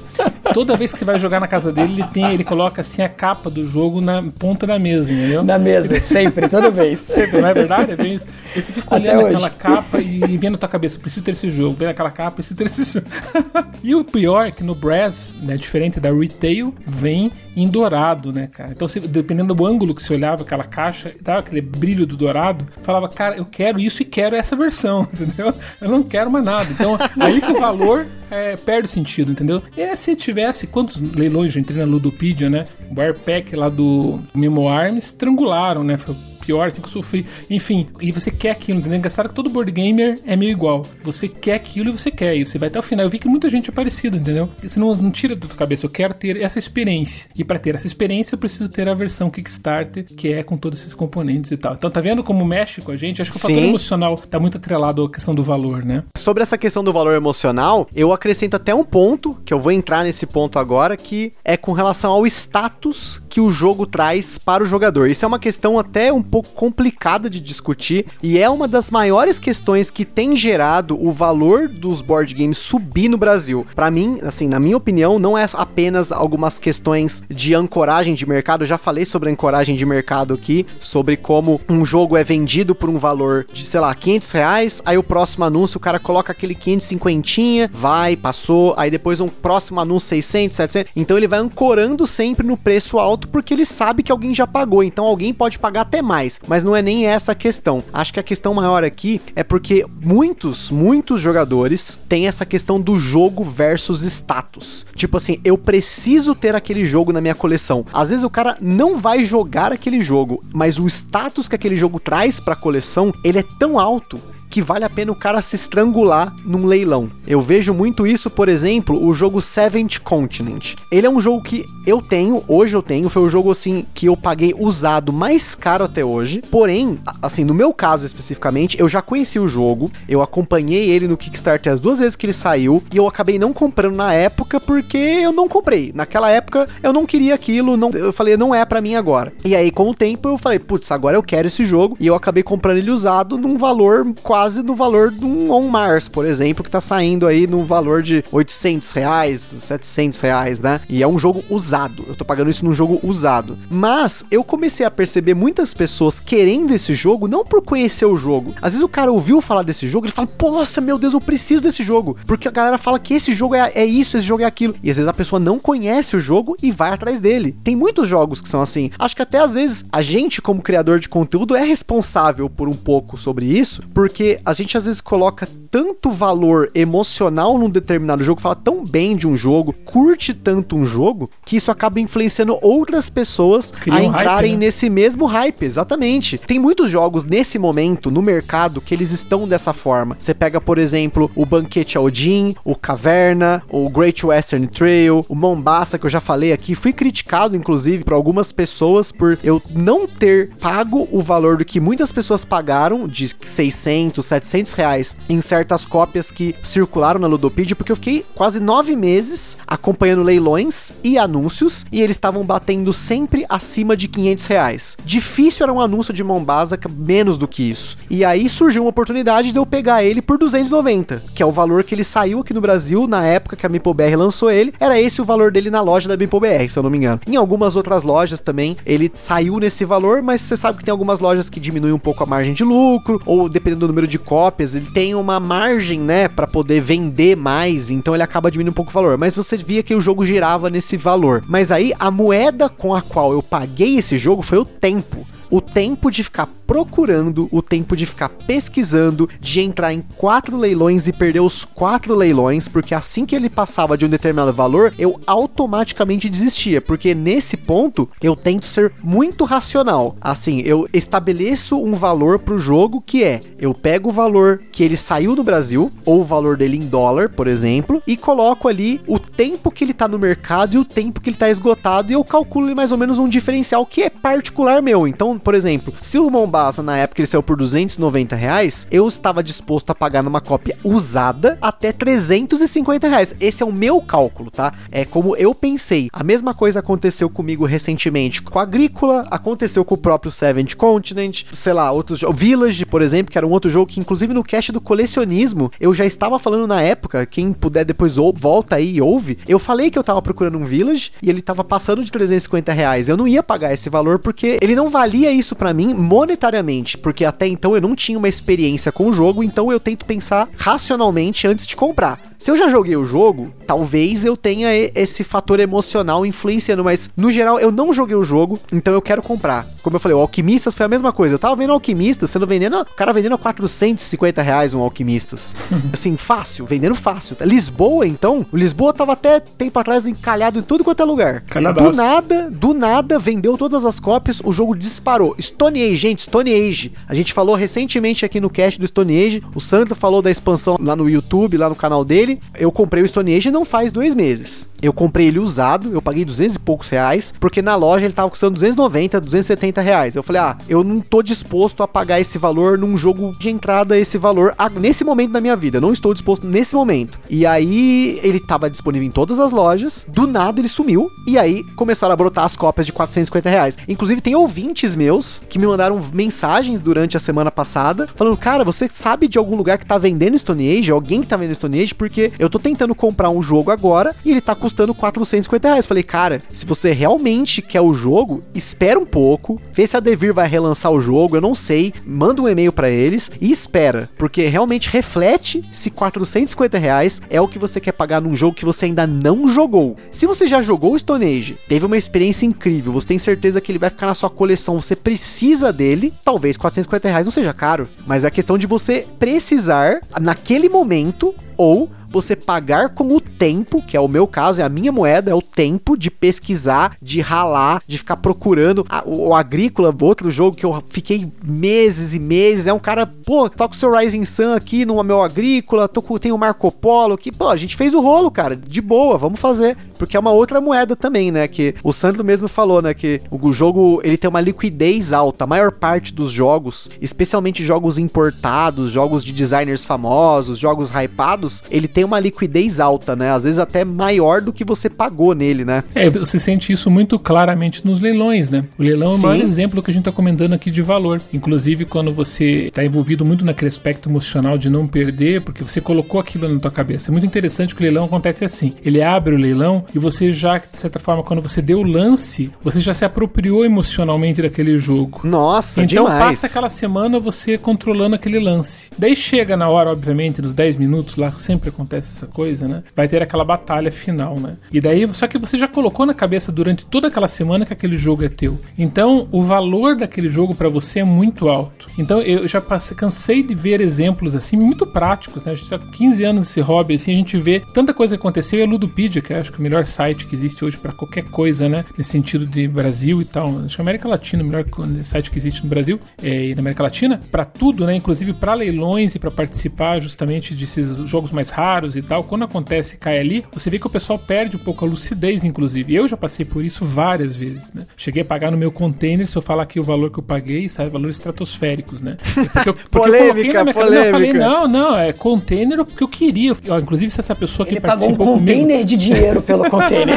[0.53, 3.09] Toda vez que você vai jogar na casa dele, ele tem, ele coloca assim a
[3.09, 5.43] capa do jogo na ponta da mesa, entendeu?
[5.43, 6.99] Na mesa, sempre, toda vez.
[7.15, 7.93] sempre, não é verdade?
[7.93, 8.27] É bem isso.
[8.55, 11.89] Ele fica olhando aquela capa e vendo na tua cabeça, preciso ter esse jogo, vendo
[11.89, 13.07] aquela capa, preciso ter esse jogo.
[13.83, 18.49] e o pior é que no Brass, né, diferente da Retail, vem em dourado, né,
[18.53, 18.73] cara?
[18.73, 22.67] Então, se, dependendo do ângulo que você olhava aquela caixa, dava aquele brilho do dourado,
[22.83, 25.55] falava, cara, eu quero isso e quero essa versão, entendeu?
[25.81, 26.69] Eu não quero mais nada.
[26.71, 29.63] Então, aí que o valor é, perde sentido, entendeu?
[29.77, 32.65] E se tivesse, quantos leilões já entrei na Ludopedia, né?
[32.91, 35.97] O Bar Pack lá do Memo Arms estrangularam, né?
[35.97, 36.15] Foi
[36.45, 37.27] pior, assim que eu sofri.
[37.51, 38.99] Enfim, e você quer aquilo, entendeu?
[38.99, 40.83] Engraçado que todo board gamer é meio igual.
[41.03, 43.07] Você quer aquilo e você quer, e você vai até o final.
[43.07, 44.49] Eu vi que muita gente é parecida, entendeu?
[44.63, 47.29] Você não, não tira da tua cabeça, eu quero ter essa experiência.
[47.37, 50.81] E para ter essa experiência, eu preciso ter a versão Kickstarter, que é com todos
[50.81, 51.75] esses componentes e tal.
[51.75, 53.23] Então tá vendo como mexe com a gente?
[53.23, 53.55] Acho que o Sim.
[53.55, 56.03] fator emocional tá muito atrelado à questão do valor, né?
[56.17, 60.05] Sobre essa questão do valor emocional, eu acrescento até um ponto, que eu vou entrar
[60.05, 64.67] nesse ponto agora, que é com relação ao status que o jogo traz para o
[64.67, 65.09] jogador.
[65.09, 69.39] Isso é uma questão até um pouco complicada de discutir e é uma das maiores
[69.39, 73.65] questões que tem gerado o valor dos board games subir no Brasil.
[73.73, 78.63] Para mim, assim, na minha opinião, não é apenas algumas questões de ancoragem de mercado.
[78.63, 82.91] Eu já falei sobre ancoragem de mercado aqui, sobre como um jogo é vendido por
[82.91, 84.83] um valor de, sei lá, 500 reais.
[84.85, 88.75] Aí o próximo anúncio o cara coloca aquele 550, vai, passou.
[88.77, 90.93] Aí depois um próximo anúncio 600, 700.
[90.97, 94.83] Então ele vai ancorando sempre no preço alto porque ele sabe que alguém já pagou.
[94.83, 96.41] Então alguém pode pagar até mais mais.
[96.47, 97.83] Mas não é nem essa a questão.
[97.93, 102.99] Acho que a questão maior aqui é porque muitos, muitos jogadores têm essa questão do
[102.99, 104.87] jogo versus status.
[104.95, 107.85] Tipo assim, eu preciso ter aquele jogo na minha coleção.
[107.93, 112.01] Às vezes o cara não vai jogar aquele jogo, mas o status que aquele jogo
[112.01, 114.21] traz para a coleção, ele é tão alto
[114.55, 117.11] que vale a pena o cara se estrangular num leilão.
[117.27, 120.77] Eu vejo muito isso, por exemplo, o jogo Seventh Continent.
[120.93, 124.07] Ele é um jogo que eu tenho, hoje eu tenho, foi o jogo assim que
[124.07, 126.41] eu paguei usado mais caro até hoje.
[126.53, 131.17] Porém, assim, no meu caso especificamente, eu já conheci o jogo, eu acompanhei ele no
[131.17, 134.97] Kickstarter as duas vezes que ele saiu e eu acabei não comprando na época porque
[134.97, 135.91] eu não comprei.
[135.93, 139.33] Naquela época eu não queria aquilo, não, eu falei, não é para mim agora.
[139.45, 142.15] E aí com o tempo eu falei, putz, agora eu quero esse jogo e eu
[142.15, 146.27] acabei comprando ele usado num valor quase quase no valor de um On Mars, por
[146.27, 150.83] exemplo, que tá saindo aí no valor de 800 reais, 700 reais, né?
[150.87, 152.05] E é um jogo usado.
[152.07, 153.57] Eu tô pagando isso num jogo usado.
[153.71, 158.53] Mas eu comecei a perceber muitas pessoas querendo esse jogo não por conhecer o jogo.
[158.61, 161.23] Às vezes o cara ouviu falar desse jogo e fala, pô, nossa, meu Deus, eu
[161.23, 162.15] preciso desse jogo.
[162.27, 164.75] Porque a galera fala que esse jogo é, é isso, esse jogo é aquilo.
[164.83, 167.57] E às vezes a pessoa não conhece o jogo e vai atrás dele.
[167.65, 168.91] Tem muitos jogos que são assim.
[168.99, 172.75] Acho que até às vezes a gente, como criador de conteúdo, é responsável por um
[172.75, 178.23] pouco sobre isso, porque porque a gente às vezes coloca tanto valor emocional num determinado
[178.23, 182.59] jogo, fala tão bem de um jogo, curte tanto um jogo, que isso acaba influenciando
[182.63, 184.67] outras pessoas Cria a um entrarem hype, né?
[184.67, 186.39] nesse mesmo hype, exatamente.
[186.39, 190.17] Tem muitos jogos nesse momento no mercado que eles estão dessa forma.
[190.19, 195.99] Você pega, por exemplo, o Banquete Odin, o Caverna, o Great Western Trail, o Mombasa,
[195.99, 196.75] que eu já falei aqui.
[196.75, 201.81] Fui criticado, inclusive, por algumas pessoas por eu não ter pago o valor do que
[201.81, 207.93] muitas pessoas pagaram, de 600, 700 reais, em certas cópias que circularam na Ludopedia, porque
[207.93, 213.97] eu fiquei quase nove meses acompanhando leilões e anúncios, e eles estavam batendo sempre acima
[213.97, 214.97] de 500 reais.
[215.05, 217.97] Difícil era um anúncio de Mombasa menos do que isso.
[218.09, 221.85] E aí surgiu uma oportunidade de eu pegar ele por 290, que é o valor
[221.85, 224.73] que ele saiu aqui no Brasil na época que a MipoBR lançou ele.
[224.79, 227.21] Era esse o valor dele na loja da MipoBR, se eu não me engano.
[227.27, 231.21] Em algumas outras lojas também, ele saiu nesse valor, mas você sabe que tem algumas
[231.21, 234.75] lojas que diminuem um pouco a margem de lucro, ou dependendo do número de cópias,
[234.75, 238.91] ele tem uma margem, né, para poder vender mais, então ele acaba diminuindo um pouco
[238.91, 239.19] o valor.
[239.19, 241.43] Mas você via que o jogo girava nesse valor.
[241.47, 245.61] Mas aí a moeda com a qual eu paguei esse jogo foi o tempo o
[245.61, 251.13] tempo de ficar procurando, o tempo de ficar pesquisando, de entrar em quatro leilões e
[251.13, 256.29] perder os quatro leilões, porque assim que ele passava de um determinado valor, eu automaticamente
[256.29, 260.17] desistia, porque nesse ponto eu tento ser muito racional.
[260.21, 264.97] Assim, eu estabeleço um valor pro jogo que é, eu pego o valor que ele
[264.97, 269.19] saiu do Brasil, ou o valor dele em dólar, por exemplo, e coloco ali o
[269.19, 272.25] tempo que ele tá no mercado e o tempo que ele tá esgotado, e eu
[272.25, 275.07] calculo mais ou menos um diferencial que é particular meu.
[275.07, 279.43] Então, por exemplo, se o Mombasa na época ele saiu por 290 reais, eu estava
[279.43, 283.37] disposto a pagar numa cópia usada até 350 reais.
[283.39, 284.73] Esse é o meu cálculo, tá?
[284.91, 286.09] É como eu pensei.
[286.13, 291.45] A mesma coisa aconteceu comigo recentemente com a Agrícola, aconteceu com o próprio Seventh Continent,
[291.53, 292.39] sei lá, outros jogos.
[292.39, 295.93] Village, por exemplo, que era um outro jogo que, inclusive, no cast do colecionismo, eu
[295.93, 297.27] já estava falando na época.
[297.27, 299.39] Quem puder depois ou, volta aí e ouve.
[299.47, 303.09] Eu falei que eu tava procurando um Village e ele tava passando de 350 reais.
[303.09, 307.25] Eu não ia pagar esse valor porque ele não valia isso pra mim monetariamente, porque
[307.25, 311.47] até então eu não tinha uma experiência com o jogo, então eu tento pensar racionalmente
[311.47, 312.34] antes de comprar.
[312.45, 317.33] Se eu já joguei o jogo, talvez eu tenha esse fator emocional influenciando, mas no
[317.33, 319.67] geral eu não joguei o jogo, então eu quero comprar.
[319.83, 321.37] Como eu falei, o Alquimistas foi a mesma coisa.
[321.37, 325.57] Eu tava vendo Alquimistas sendo vendendo, o cara vendendo a 450 reais um Alquimistas.
[325.91, 327.35] assim, fácil, vendendo fácil.
[327.41, 331.41] Lisboa, então, o Lisboa tava até tempo atrás encalhado em tudo quanto é lugar.
[331.49, 331.91] Calhadaço.
[331.91, 335.35] Do nada, do nada, vendeu todas as cópias, o jogo disparou.
[335.41, 336.93] Stone Age, gente, Stone Age.
[337.09, 339.43] A gente falou recentemente aqui no cast do Stone Age.
[339.55, 342.34] O Sandro falou da expansão lá no YouTube, lá no canal dele.
[342.59, 344.69] Eu comprei o Stone Age não faz dois meses.
[344.83, 348.29] Eu comprei ele usado, eu paguei 200 e poucos reais, porque na loja ele tava
[348.29, 350.15] custando 290, 270 reais.
[350.15, 353.99] Eu falei, ah, eu não tô disposto a pagar esse valor num jogo de entrada,
[353.99, 355.79] esse valor nesse momento da minha vida.
[355.79, 357.19] Eu não estou disposto nesse momento.
[357.31, 361.65] E aí ele tava disponível em todas as lojas, do nada ele sumiu, e aí
[361.77, 363.79] começaram a brotar as cópias de 450 reais.
[363.89, 368.89] Inclusive, tem ouvintes meus que me mandaram mensagens durante a semana passada, falando, cara, você
[368.93, 370.91] sabe de algum lugar que tá vendendo Stone Age?
[370.91, 371.95] Alguém que tá vendendo Stone Age?
[371.95, 375.87] Porque eu tô tentando comprar um jogo agora e ele tá custando 450 reais.
[375.87, 380.35] Falei, cara, se você realmente quer o jogo, espera um pouco, vê se a Devir
[380.35, 384.47] vai relançar o jogo, eu não sei, manda um e-mail pra eles e espera, porque
[384.47, 388.87] realmente reflete se 450 reais é o que você quer pagar num jogo que você
[388.87, 389.97] ainda não jogou.
[390.11, 393.71] Se você já jogou o Stone Age, teve uma experiência incrível, você tem certeza que
[393.71, 397.89] ele vai ficar na sua coleção, você precisa dele, talvez 450 reais não seja caro,
[398.07, 403.97] mas é questão de você precisar naquele momento ou você pagar com o tempo, que
[403.97, 407.83] é o meu caso, é a minha moeda, é o tempo de pesquisar, de ralar,
[407.89, 408.87] de ficar procurando.
[409.05, 413.51] O, o Agrícola, outro jogo que eu fiquei meses e meses, é um cara, pô,
[413.51, 417.19] tá com seu Rising Sun aqui no meu Agrícola, tô com, tem o Marco Polo,
[417.19, 419.77] que, pô, a gente fez o rolo, cara, de boa, vamos fazer.
[419.99, 423.53] Porque é uma outra moeda também, né, que o Sandro mesmo falou, né, que o
[423.53, 429.25] jogo, ele tem uma liquidez alta, a maior parte dos jogos, especialmente jogos importados, jogos
[429.25, 433.31] de designers famosos, jogos hypados, ele tem uma liquidez alta, né?
[433.31, 435.83] Às vezes até maior do que você pagou nele, né?
[435.95, 438.65] É, você sente isso muito claramente nos leilões, né?
[438.79, 439.23] O leilão é o Sim.
[439.27, 441.21] maior exemplo que a gente tá comentando aqui de valor.
[441.33, 446.21] Inclusive, quando você tá envolvido muito naquele aspecto emocional de não perder, porque você colocou
[446.21, 447.11] aquilo na tua cabeça.
[447.11, 448.73] É muito interessante que o leilão acontece assim.
[448.85, 452.51] Ele abre o leilão e você já, de certa forma, quando você deu o lance,
[452.63, 455.21] você já se apropriou emocionalmente daquele jogo.
[455.25, 456.19] Nossa, Então demais.
[456.41, 458.91] passa aquela semana você controlando aquele lance.
[458.99, 462.83] Daí chega na hora, obviamente, nos 10 minutos lá, sempre acontece essa coisa, né?
[462.95, 464.57] Vai ter aquela batalha final, né?
[464.73, 467.97] E daí, só que você já colocou na cabeça durante toda aquela semana que aquele
[467.97, 468.59] jogo é teu.
[468.79, 471.87] Então, o valor daquele jogo para você é muito alto.
[471.99, 475.53] Então, eu já passei, cansei de ver exemplos assim, muito práticos, né?
[475.53, 478.59] A gente tá com 15 anos nesse hobby, assim, a gente vê tanta coisa aconteceu.
[478.59, 480.93] E a Ludopedia, que eu acho que é o melhor site que existe hoje para
[480.93, 481.85] qualquer coisa, né?
[481.97, 483.59] Nesse sentido de Brasil e tal.
[483.65, 484.65] Acho que a América Latina, o melhor
[485.05, 487.95] site que existe no Brasil é, e na América Latina, para tudo, né?
[487.95, 492.25] Inclusive para leilões e para participar justamente desses jogos mais raros e tal.
[492.25, 495.95] Quando acontece cai ali, você vê que o pessoal perde um pouco a lucidez, inclusive.
[495.95, 497.87] Eu já passei por isso várias vezes, né?
[497.97, 500.69] Cheguei a pagar no meu container, se eu falar aqui o valor que eu paguei,
[500.69, 502.17] sai valores estratosféricos, né?
[502.53, 503.91] Porque eu, porque polêmica, eu polêmica.
[503.91, 506.53] Não, eu falei, não, não, é container porque eu queria.
[506.69, 508.85] Ó, inclusive, se essa pessoa que Ele pagou um container comigo...
[508.85, 510.17] de dinheiro pelo container.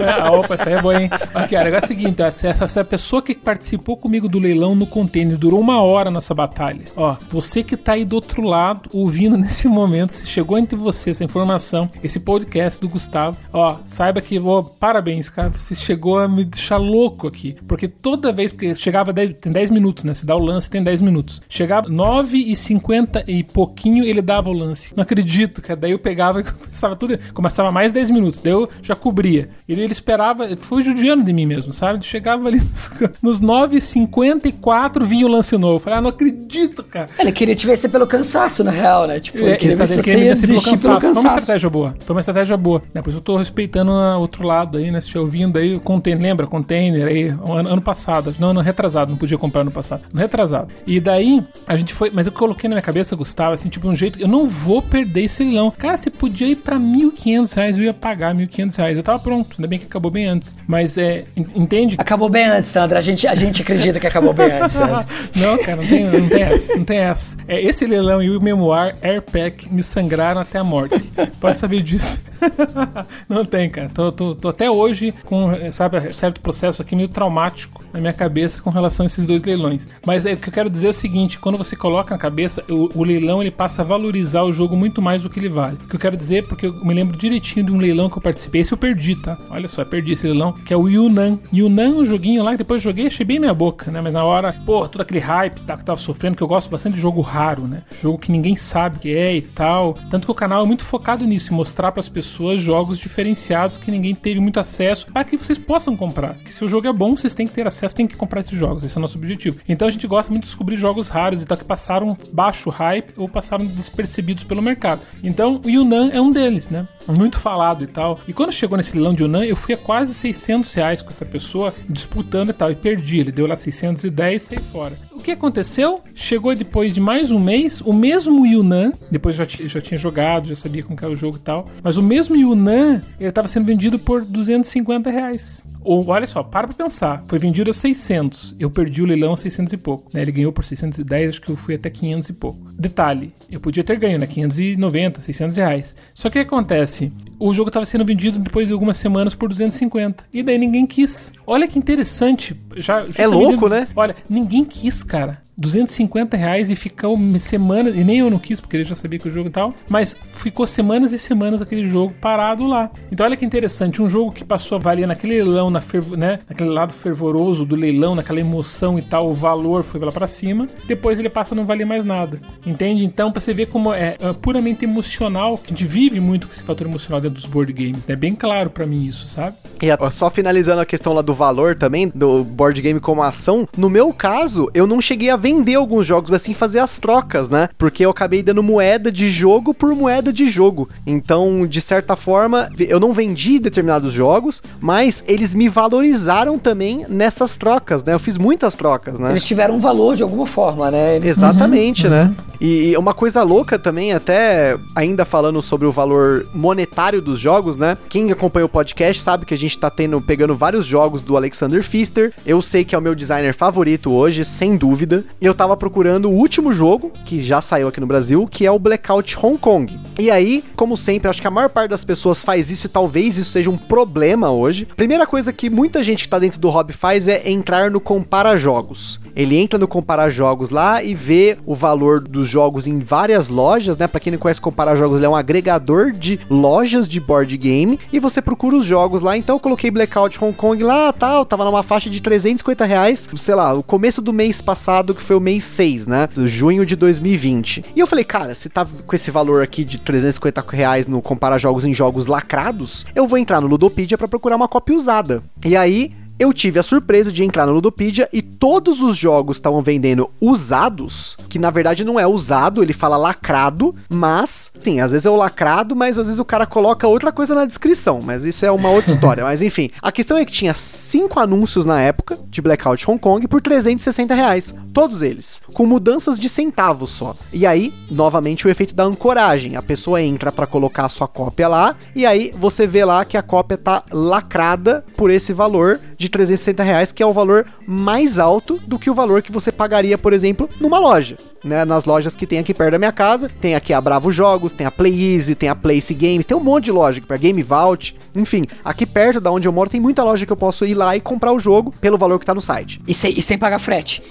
[0.00, 1.10] ah, opa, isso aí é bom, hein?
[1.34, 4.86] Aqui, o negócio é o seguinte, essa, essa pessoa que participou comigo do leilão no
[4.86, 6.84] container durou uma hora nessa batalha.
[6.96, 11.10] Ó, você que tá aí do outro lado, ouvindo nesse momento, se chegou entre você
[11.10, 16.28] essa informação, esse podcast do Gustavo, ó, saiba que, ó, parabéns, cara, você chegou a
[16.28, 17.56] me deixar louco aqui.
[17.66, 20.14] Porque toda vez, porque chegava 10, tem 10 minutos, né?
[20.14, 21.40] Se dá o lance, tem 10 minutos.
[21.48, 24.92] Chegava 9 e 50 e pouquinho, ele dava o lance.
[24.96, 25.80] Não acredito, cara.
[25.80, 28.40] Daí eu pegava e começava tudo, começava mais 10 minutos.
[28.42, 29.48] Daí eu já cobria.
[29.68, 32.04] E ele esperava, foi judiando de mim mesmo, sabe?
[32.04, 32.90] Chegava ali nos,
[33.22, 35.76] nos 9 e 54 vinha o lance novo.
[35.76, 37.08] Eu falei, ah, não acredito, cara.
[37.18, 39.20] Ele queria te vencer pelo cansaço, na real, né?
[39.20, 41.20] Tipo, ele é, queria ver se você ia desistir pelo cansaço.
[41.20, 41.94] Foi uma estratégia boa.
[42.00, 42.82] Foi uma estratégia boa.
[42.92, 45.00] Depois eu tô respeitando o outro lado aí, né?
[45.00, 46.46] Se ouvindo aí, o container, lembra?
[46.46, 48.34] Container aí, ano, ano passado.
[48.38, 50.02] Não, ano retrasado, não podia comprar no passado.
[50.12, 50.68] Ano retrasado.
[50.86, 52.10] E daí, a gente foi.
[52.12, 54.20] Mas eu coloquei na minha cabeça, Gustavo, assim, tipo, um jeito.
[54.20, 55.70] Eu não vou perder esse leilão.
[55.70, 58.96] Cara, você podia ir pra 1.500 reais, eu ia pagar 1.500 reais.
[58.96, 60.56] Eu tava pronto, ainda bem que acabou bem antes.
[60.66, 61.24] Mas é.
[61.36, 61.96] Entende?
[61.98, 62.98] Acabou bem antes, Sandra.
[62.98, 65.04] A gente, a gente acredita que acabou bem antes, Sandra.
[65.36, 66.76] não, cara, não tem, não tem essa.
[66.76, 67.36] Não tem essa.
[67.46, 70.98] É, esse leilão e o Memoir Airpack me sangraram até a morte.
[71.40, 72.20] Pode saber disso.
[73.28, 73.90] não tem, cara.
[73.92, 78.60] Tô, tô, tô, até hoje com, sabe, certo processo aqui meio traumático na minha cabeça
[78.60, 79.88] com relação a esses dois leilões.
[80.06, 82.64] Mas é, o que eu quero dizer é o seguinte: quando você coloca na cabeça,
[82.68, 85.76] o, o, leilão ele passa a valorizar o jogo muito mais do que ele vale.
[85.76, 88.18] O que eu quero dizer, é porque eu me lembro direitinho de um leilão que
[88.18, 88.60] eu participei.
[88.60, 89.38] Esse eu perdi, tá?
[89.50, 91.38] Olha só, perdi esse leilão, que é o Yunnan.
[91.52, 94.00] Yunnan, um joguinho lá que depois joguei, achei bem minha boca, né?
[94.00, 96.94] Mas na hora, pô, todo aquele hype tá, que tava sofrendo, que eu gosto bastante
[96.94, 97.82] de jogo raro, né?
[98.00, 99.94] Jogo que ninguém sabe que é e tal.
[100.10, 103.76] Tanto que o canal é muito focado nisso, em mostrar para as pessoas jogos diferenciados
[103.76, 106.34] que ninguém teve muito acesso, para que vocês possam comprar.
[106.34, 108.58] Que se o jogo é bom, vocês têm que ter acesso, têm que comprar esses
[108.58, 108.84] jogos.
[108.84, 109.58] Esse é o nosso objetivo.
[109.68, 113.12] Então a gente gosta muito de descobrir jogos raros e tal que passaram baixo hype
[113.16, 115.02] ou passaram despercebidos pelo mercado.
[115.22, 116.86] Então o Yunnan é um deles, né?
[117.06, 118.18] Muito falado e tal.
[118.26, 121.24] E quando chegou nesse leilão de Yunnan, eu fui a quase 600 reais com essa
[121.24, 122.70] pessoa disputando e tal.
[122.70, 123.20] E perdi.
[123.20, 124.96] Ele deu lá 610 e saí fora.
[125.12, 126.02] O que aconteceu?
[126.14, 130.56] Chegou depois de mais um mês, o mesmo Yunnan, depois já, já tinha jogado, já
[130.56, 133.98] sabia como era o jogo e tal, mas o mesmo Yunnan, ele estava sendo vendido
[133.98, 135.62] por 250 reais.
[135.82, 137.22] Ou, olha só, para pra pensar.
[137.28, 138.56] Foi vendido a 600.
[138.58, 140.10] Eu perdi o leilão a 600 e pouco.
[140.14, 140.22] Né?
[140.22, 142.58] Ele ganhou por 610, acho que eu fui até 500 e pouco.
[142.72, 144.26] Detalhe, eu podia ter ganho, né?
[144.26, 145.94] 590, 600 reais.
[146.14, 147.12] Só que o que acontece?
[147.46, 150.24] O jogo estava sendo vendido depois de algumas semanas por 250.
[150.32, 151.30] E daí ninguém quis.
[151.46, 152.58] Olha que interessante.
[152.76, 153.86] Já, é louco, né?
[153.94, 155.44] Olha, ninguém quis, cara.
[155.56, 159.28] 250 reais e ficou semanas, e nem eu não quis, porque ele já sabia que
[159.28, 162.90] o jogo e tal, mas ficou semanas e semanas aquele jogo parado lá.
[163.10, 166.40] Então olha que interessante, um jogo que passou a valer naquele leilão, na fervo, né,
[166.48, 170.66] naquele lado fervoroso do leilão, naquela emoção e tal, o valor foi lá para cima,
[170.86, 172.40] depois ele passa a não valer mais nada.
[172.66, 173.04] Entende?
[173.04, 176.52] Então, pra você ver como é, é puramente emocional, que a gente vive muito com
[176.52, 178.16] esse fator emocional dentro dos board games, né?
[178.16, 179.56] Bem claro para mim isso, sabe?
[179.82, 183.90] E só finalizando a questão lá do valor também, do board game como ação, no
[183.90, 187.68] meu caso, eu não cheguei a vender alguns jogos, mas sim fazer as trocas, né?
[187.76, 190.88] Porque eu acabei dando moeda de jogo por moeda de jogo.
[191.06, 197.56] Então, de certa forma, eu não vendi determinados jogos, mas eles me valorizaram também nessas
[197.56, 198.14] trocas, né?
[198.14, 199.30] Eu fiz muitas trocas, né?
[199.30, 201.16] Eles tiveram um valor de alguma forma, né?
[201.16, 202.24] Exatamente, uhum, né?
[202.24, 202.53] Uhum.
[202.66, 207.98] E uma coisa louca também, até ainda falando sobre o valor monetário dos jogos, né?
[208.08, 211.84] Quem acompanha o podcast sabe que a gente tá tendo, pegando vários jogos do Alexander
[211.84, 212.32] Pfister.
[212.46, 215.26] Eu sei que é o meu designer favorito hoje, sem dúvida.
[215.42, 218.78] Eu tava procurando o último jogo, que já saiu aqui no Brasil, que é o
[218.78, 220.00] Blackout Hong Kong.
[220.18, 223.36] E aí, como sempre, acho que a maior parte das pessoas faz isso e talvez
[223.36, 224.88] isso seja um problema hoje.
[224.96, 228.56] Primeira coisa que muita gente que tá dentro do hobby faz é entrar no compara
[228.56, 229.20] jogos.
[229.36, 233.96] Ele entra no compara jogos lá e vê o valor dos jogos em várias lojas,
[233.96, 234.06] né?
[234.06, 237.98] Pra quem não conhece comparar jogos, ele é um agregador de lojas de board game
[238.12, 239.36] e você procura os jogos lá.
[239.36, 243.54] Então eu coloquei Blackout Hong Kong lá, tal, tava numa faixa de 350 reais, sei
[243.56, 246.28] lá, o começo do mês passado, que foi o mês 6, né?
[246.44, 247.84] Junho de 2020.
[247.96, 251.58] E eu falei, cara, se tá com esse valor aqui de 350 reais no comparar
[251.58, 255.42] jogos em jogos lacrados, eu vou entrar no Ludopedia para procurar uma cópia usada.
[255.64, 259.82] E aí eu tive a surpresa de entrar no Ludopedia e todos os jogos estavam
[259.82, 265.26] vendendo usados, que na verdade não é usado, ele fala lacrado, mas, sim, às vezes
[265.26, 268.66] é o lacrado, mas às vezes o cara coloca outra coisa na descrição, mas isso
[268.66, 269.44] é uma outra história.
[269.44, 273.46] Mas enfim, a questão é que tinha cinco anúncios na época de Blackout Hong Kong
[273.46, 277.36] por 360 reais, todos eles, com mudanças de centavos só.
[277.52, 279.76] E aí, novamente, o efeito da ancoragem.
[279.76, 283.36] A pessoa entra para colocar a sua cópia lá, e aí você vê lá que
[283.36, 288.40] a cópia tá lacrada por esse valor de 360 reais, que é o valor mais
[288.40, 291.36] alto do que o valor que você pagaria, por exemplo, numa loja.
[291.64, 294.70] Né, nas lojas que tem aqui perto da minha casa, tem aqui a Bravo Jogos,
[294.70, 297.62] tem a Play Easy, tem a Place Games, tem um monte de loja para Game
[297.62, 300.92] Vault, enfim, aqui perto da onde eu moro tem muita loja que eu posso ir
[300.92, 303.00] lá e comprar o jogo pelo valor que tá no site.
[303.08, 304.22] E sem, e sem pagar frete.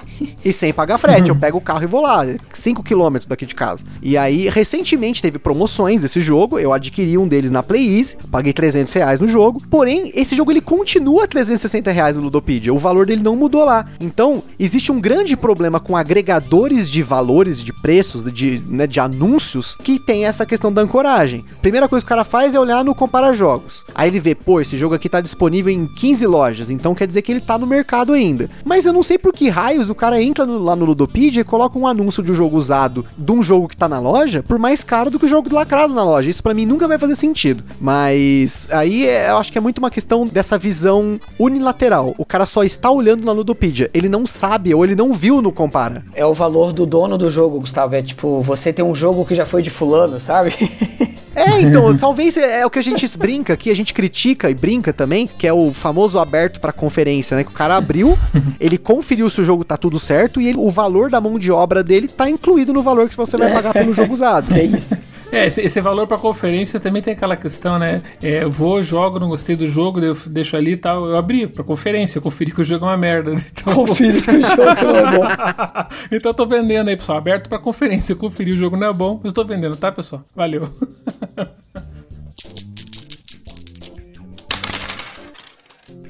[0.45, 2.23] E sem pagar frete, eu pego o carro e vou lá,
[2.53, 3.83] 5 km daqui de casa.
[3.99, 8.53] E aí, recentemente teve promoções desse jogo, eu adquiri um deles na Play Easy, paguei
[8.53, 13.05] 300 reais no jogo, porém, esse jogo ele continua 360 reais no Ludopedia, o valor
[13.05, 13.85] dele não mudou lá.
[13.99, 19.75] Então, existe um grande problema com agregadores de valores, de preços, de, né, de anúncios,
[19.75, 21.43] que tem essa questão da ancoragem.
[21.61, 23.85] Primeira coisa que o cara faz é olhar no comparar jogos.
[23.93, 27.21] Aí ele vê, pô, esse jogo aqui tá disponível em 15 lojas, então quer dizer
[27.21, 28.49] que ele tá no mercado ainda.
[28.65, 31.45] Mas eu não sei por que raios o cara entra no, lá no Ludopedia e
[31.45, 34.57] coloca um anúncio de um jogo usado de um jogo que tá na loja por
[34.57, 36.29] mais caro do que o jogo lacrado na loja.
[36.29, 37.63] Isso para mim nunca vai fazer sentido.
[37.79, 41.72] Mas aí é, eu acho que é muito uma questão dessa visão unilateral.
[42.17, 45.51] O cara só está olhando na Ludopedia, ele não sabe ou ele não viu no
[45.51, 46.03] Compara.
[46.15, 47.95] É o valor do dono do jogo, Gustavo.
[47.95, 50.53] É tipo, você tem um jogo que já foi de fulano, sabe?
[51.35, 54.53] É, então, talvez é, é o que a gente brinca aqui, a gente critica e
[54.53, 57.43] brinca também, que é o famoso aberto para conferência, né?
[57.43, 58.17] Que o cara abriu,
[58.59, 61.51] ele conferiu se o jogo tá tudo certo e ele, o valor da mão de
[61.51, 64.53] obra dele tá incluído no valor que você vai pagar pelo jogo usado.
[64.53, 65.01] É isso.
[65.33, 68.03] É, esse, esse valor para conferência também tem aquela questão, né?
[68.21, 71.07] É, eu vou, jogo, não gostei do jogo, eu deixo ali e tal.
[71.07, 73.33] Eu abri pra conferência, conferi que o jogo é uma merda.
[73.63, 75.25] Então, Confira que o jogo não é bom.
[76.11, 77.17] então eu tô vendendo aí, pessoal.
[77.17, 78.15] Aberto pra conferência.
[78.15, 80.23] Conferi o jogo não é bom, mas tô vendendo, tá, pessoal?
[80.35, 80.69] Valeu.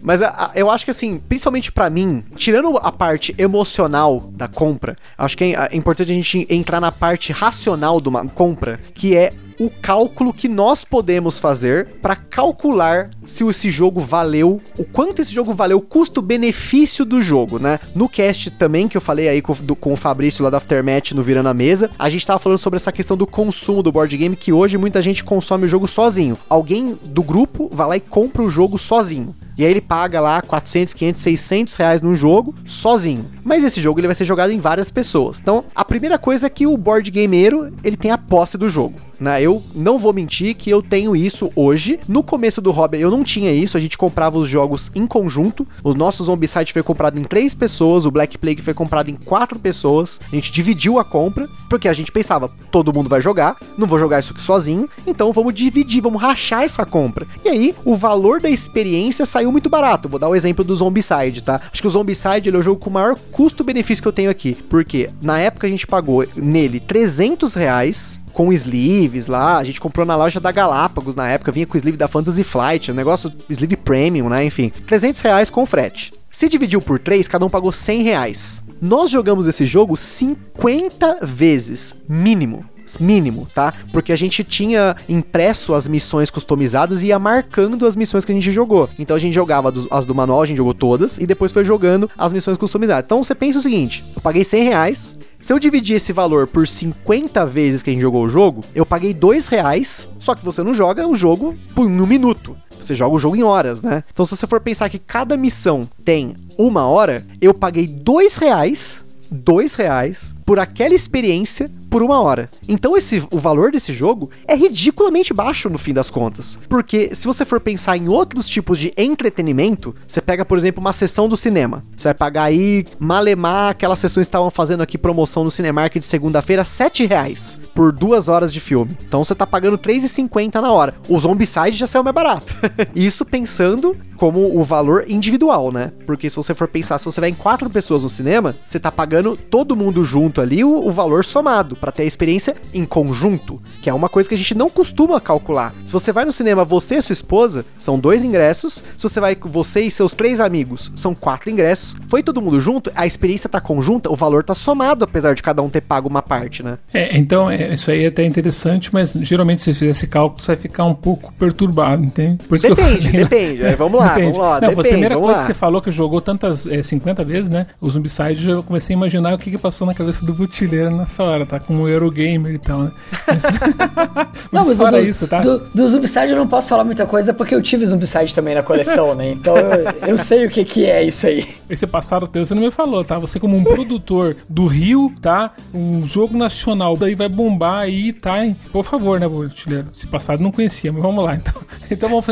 [0.03, 4.47] Mas a- a- eu acho que assim, principalmente pra mim, tirando a parte emocional da
[4.47, 8.79] compra, acho que é, é importante a gente entrar na parte racional de uma compra,
[8.93, 14.83] que é o cálculo que nós podemos fazer pra calcular se esse jogo valeu, o
[14.83, 15.81] quanto esse jogo valeu, o
[16.27, 17.79] custo-benefício do jogo, né?
[17.95, 21.11] No cast também, que eu falei aí com, do- com o Fabrício lá da Aftermath
[21.11, 24.17] no Virando a Mesa, a gente tava falando sobre essa questão do consumo do board
[24.17, 26.37] game, que hoje muita gente consome o jogo sozinho.
[26.49, 29.35] Alguém do grupo vai lá e compra o jogo sozinho.
[29.57, 33.25] E aí ele paga lá 400, 500, 600 reais num jogo sozinho.
[33.43, 35.39] Mas esse jogo ele vai ser jogado em várias pessoas.
[35.39, 38.99] Então, a primeira coisa é que o board gameiro, ele tem a posse do jogo.
[39.19, 39.41] Né?
[39.41, 41.99] Eu não vou mentir que eu tenho isso hoje.
[42.07, 45.67] No começo do hobby eu não tinha isso, a gente comprava os jogos em conjunto.
[45.83, 49.59] O nosso Zombicide foi comprado em três pessoas, o Black Plague foi comprado em quatro
[49.59, 50.19] pessoas.
[50.31, 53.99] A gente dividiu a compra, porque a gente pensava, todo mundo vai jogar, não vou
[53.99, 57.27] jogar isso aqui sozinho, então vamos dividir, vamos rachar essa compra.
[57.43, 60.09] E aí, o valor da experiência saiu muito barato.
[60.09, 61.61] Vou dar o exemplo do Zombicide, tá?
[61.71, 64.29] Acho que o Zombicide ele é o jogo com o maior custo-benefício que eu tenho
[64.29, 69.79] aqui, porque na época a gente pagou nele 300 reais com sleeves lá, a gente
[69.79, 72.95] comprou na loja da Galápagos na época, vinha com o sleeve da Fantasy Flight, um
[72.95, 76.11] negócio sleeve premium, né, enfim, 300 reais com frete.
[76.31, 78.63] Se dividiu por 3, cada um pagou 100 reais.
[78.81, 82.65] Nós jogamos esse jogo 50 vezes, mínimo.
[82.99, 83.73] Mínimo, tá?
[83.91, 88.35] Porque a gente tinha impresso as missões customizadas e ia marcando as missões que a
[88.35, 88.89] gente jogou.
[88.99, 92.09] Então a gente jogava as do manual, a gente jogou todas, e depois foi jogando
[92.17, 93.05] as missões customizadas.
[93.05, 95.17] Então você pensa o seguinte: eu paguei 100 reais.
[95.39, 98.85] Se eu dividir esse valor por 50 vezes que a gente jogou o jogo, eu
[98.85, 100.07] paguei 2 reais.
[100.19, 102.55] Só que você não joga o jogo por um minuto.
[102.79, 104.03] Você joga o jogo em horas, né?
[104.11, 109.03] Então, se você for pensar que cada missão tem uma hora, eu paguei dois reais,
[109.31, 112.49] dois reais por aquela experiência por uma hora.
[112.67, 116.57] Então, esse, o valor desse jogo é ridiculamente baixo no fim das contas.
[116.67, 120.91] Porque se você for pensar em outros tipos de entretenimento, você pega, por exemplo, uma
[120.91, 121.83] sessão do cinema.
[121.95, 126.05] Você vai pagar aí, malemar, aquelas sessões que estavam fazendo aqui promoção no Cinemark de
[126.05, 128.97] segunda-feira, 7 reais por duas horas de filme.
[129.07, 130.95] Então você tá pagando 3,50 na hora.
[131.07, 132.55] O Zombicide já saiu mais barato.
[132.95, 135.91] Isso pensando como o valor individual, né?
[136.07, 138.91] Porque se você for pensar, se você vai em quatro pessoas no cinema, você tá
[138.91, 143.61] pagando todo mundo junto ali o, o valor somado, para ter a experiência em conjunto,
[143.81, 145.73] que é uma coisa que a gente não costuma calcular.
[145.85, 148.83] Se você vai no cinema, você e sua esposa, são dois ingressos.
[148.97, 151.95] Se você vai com você e seus três amigos, são quatro ingressos.
[152.07, 155.61] Foi todo mundo junto, a experiência tá conjunta, o valor tá somado, apesar de cada
[155.61, 156.77] um ter pago uma parte, né?
[156.93, 160.47] É, então, é, isso aí é até interessante, mas geralmente se fizer esse cálculo, você
[160.47, 162.43] vai ficar um pouco perturbado, entende?
[162.47, 163.63] Por isso depende, que eu falei, depende.
[163.63, 163.75] Né?
[163.75, 164.31] Vamos lá, depende.
[164.31, 164.61] vamos lá.
[164.61, 165.39] Não, depende, a primeira coisa lá.
[165.39, 167.67] que você falou que jogou tantas, é, 50 vezes, né?
[167.79, 171.23] O Zombicide, eu comecei a imaginar o que, que passou na cabeça do Butileiro nessa
[171.23, 171.59] hora, tá?
[171.59, 172.91] Com o Eurogamer e tal, né?
[173.27, 173.43] Mas,
[174.51, 175.39] não, mas fora do, isso, tá?
[175.39, 178.63] Do, do Zombicide eu não posso falar muita coisa porque eu tive Zombicide também na
[178.63, 179.31] coleção, né?
[179.31, 181.45] Então eu, eu sei o que, que é isso aí.
[181.69, 183.19] Esse passado teu você não me falou, tá?
[183.19, 185.53] Você como um produtor do Rio, tá?
[185.73, 188.43] Um jogo nacional, daí vai bombar aí, tá?
[188.43, 188.55] Hein?
[188.71, 189.87] Por favor, né, Butileiro?
[189.95, 191.53] Esse passado não conhecia, mas vamos lá, então.
[191.91, 192.25] Então vamos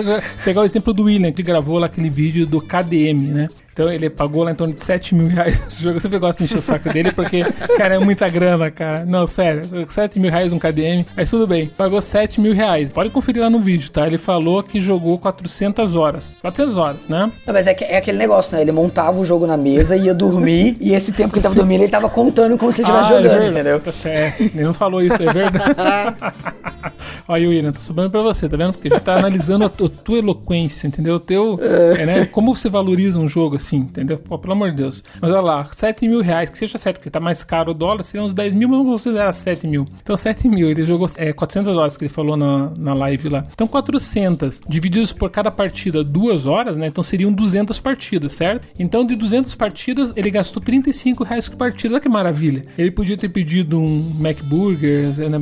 [0.44, 3.48] pegar o exemplo do William, que gravou lá aquele vídeo do KDM, né?
[3.74, 5.96] Então ele pagou lá em torno de 7 mil reais no jogo.
[5.96, 7.44] Eu sempre gosto de encher o saco dele porque,
[7.78, 9.06] cara, é muita grana, cara.
[9.06, 11.06] Não, sério, 7 mil reais um KDM.
[11.16, 12.90] Mas tudo bem, pagou 7 mil reais.
[12.90, 14.06] Pode conferir lá no vídeo, tá?
[14.06, 16.38] Ele falou que jogou 400 horas.
[16.42, 17.32] 400 horas, né?
[17.46, 18.62] Não, mas é, que, é aquele negócio, né?
[18.62, 21.84] Ele montava o jogo na mesa, ia dormir e esse tempo que ele tava dormindo,
[21.84, 23.82] ele tava contando como se ele estivesse ah, jogando, é entendeu?
[24.06, 25.72] É, ele não falou isso, é verdade.
[27.28, 28.74] Olha, William, tá sobrando pra você, tá vendo?
[28.74, 31.16] Porque a gente tá analisando a, a tua eloquência, entendeu?
[31.16, 32.26] O teu, é, né?
[32.26, 34.18] Como você valoriza um jogo assim, entendeu?
[34.18, 35.04] Pô, pelo amor de Deus.
[35.22, 38.04] Mas olha lá, 7 mil reais, que seja certo, que tá mais caro o dólar,
[38.04, 39.86] seriam uns 10 mil, mas vamos considerar 7 mil.
[40.02, 43.46] Então 7 mil, ele jogou é, 400 horas que ele falou na, na live lá.
[43.54, 46.88] Então 400 divididos por cada partida, duas horas, né?
[46.88, 48.68] Então seriam 200 partidas, certo?
[48.80, 51.96] Então de 200 partidas, ele gastou 35 reais por partida.
[51.96, 52.66] Olha que maravilha.
[52.78, 55.40] Ele podia ter pedido um MacBurger, né?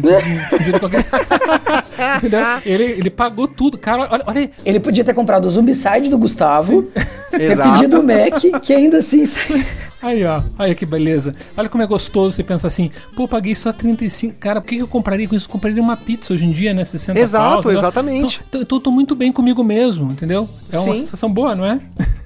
[0.50, 1.06] pedido qualquer...
[2.66, 3.78] ele, ele pagou tudo.
[3.78, 4.52] Cara, olha, olha aí.
[4.66, 6.84] Ele podia ter comprado o Zumbicide do Gustavo,
[7.32, 9.24] ter pedido o Mac, que ainda assim.
[10.02, 10.41] Aí, ó.
[10.58, 11.36] Olha que beleza.
[11.58, 14.36] Olha como é gostoso você pensar assim, pô, paguei só 35.
[14.39, 15.45] Cara, por que eu compraria com isso?
[15.45, 16.86] Eu compraria uma pizza hoje em dia, né?
[16.86, 18.41] 60 Exato, pau, exatamente.
[18.47, 20.47] Então, eu tô muito bem comigo mesmo, entendeu?
[20.72, 21.02] É uma Sim.
[21.02, 21.82] sensação boa, não é?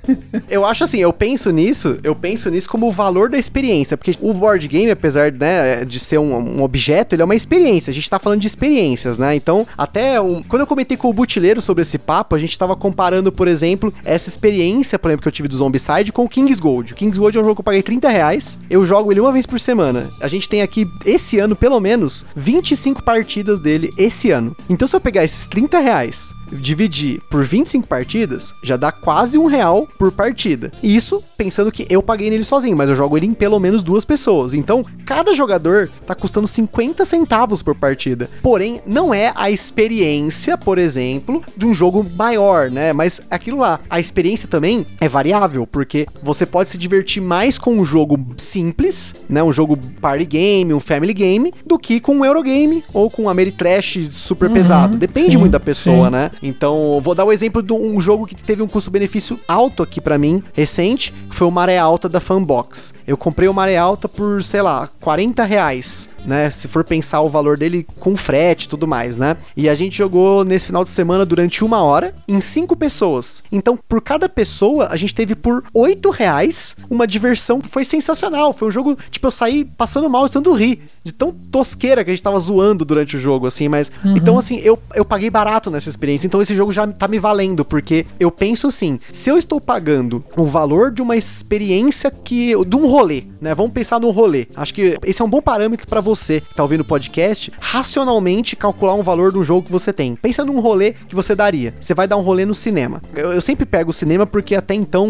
[0.49, 4.15] eu acho assim, eu penso nisso, eu penso nisso como o valor da experiência, porque
[4.21, 7.91] o board game, apesar né, de ser um, um, objeto, ele é uma experiência.
[7.91, 9.35] A gente tá falando de experiências, né?
[9.35, 12.75] Então, até um, quando eu comentei com o Butileiro sobre esse papo, a gente tava
[12.75, 16.59] comparando, por exemplo, essa experiência, por exemplo, que eu tive do Zombicide com o King's
[16.59, 16.93] Gold.
[16.93, 19.45] O King's Gold é um jogo eu paguei 30 reais, eu jogo ele uma vez
[19.45, 20.09] por semana.
[20.19, 24.55] A gente tem aqui, esse ano, pelo menos, 25 partidas dele esse ano.
[24.69, 29.45] Então, se eu pegar esses 30 reais dividir por 25 partidas, já dá quase um
[29.45, 30.71] real por partida.
[30.81, 34.05] Isso pensando que eu paguei nele sozinho, mas eu jogo ele em pelo menos duas
[34.05, 34.53] pessoas.
[34.53, 38.29] Então, cada jogador tá custando 50 centavos por partida.
[38.41, 42.93] Porém, não é a experiência, por exemplo, de um jogo maior, né?
[42.93, 47.73] Mas aquilo lá, a experiência também é variável, porque você pode se divertir mais com
[47.75, 49.43] um jogo simples, né?
[49.43, 53.29] Um jogo party game, um family game, do que com um Eurogame ou com um
[53.29, 54.97] Ameritrash super uhum, pesado.
[54.97, 56.13] Depende sim, muito da pessoa, sim.
[56.13, 56.31] né?
[56.41, 60.01] Então, vou dar o um exemplo de um jogo que teve um custo-benefício alto aqui
[60.01, 62.93] para mim, recente, que foi o Maré Alta da Fanbox.
[63.07, 66.49] Eu comprei o Maré Alta por, sei lá, 40 reais, né?
[66.49, 69.37] Se for pensar o valor dele com frete e tudo mais, né?
[69.55, 73.43] E a gente jogou nesse final de semana durante uma hora, em cinco pessoas.
[73.51, 78.53] Então, por cada pessoa, a gente teve por 8 reais uma diversão que foi sensacional.
[78.53, 82.13] Foi um jogo, tipo, eu saí passando mal, estando rir, de tão tosqueira que a
[82.13, 83.91] gente tava zoando durante o jogo, assim, mas.
[84.03, 84.15] Uhum.
[84.17, 87.63] Então, assim, eu, eu paguei barato nessa experiência então esse jogo já tá me valendo,
[87.65, 92.75] porque eu penso assim, se eu estou pagando o valor de uma experiência que de
[92.75, 93.53] um rolê, né?
[93.55, 94.47] Vamos pensar no rolê.
[94.55, 98.55] Acho que esse é um bom parâmetro para você que tá ouvindo o podcast, racionalmente
[98.55, 100.15] calcular um valor de um jogo que você tem.
[100.15, 101.73] Pensa num rolê que você daria.
[101.79, 103.01] Você vai dar um rolê no cinema.
[103.15, 105.07] Eu, eu sempre pego o cinema porque até então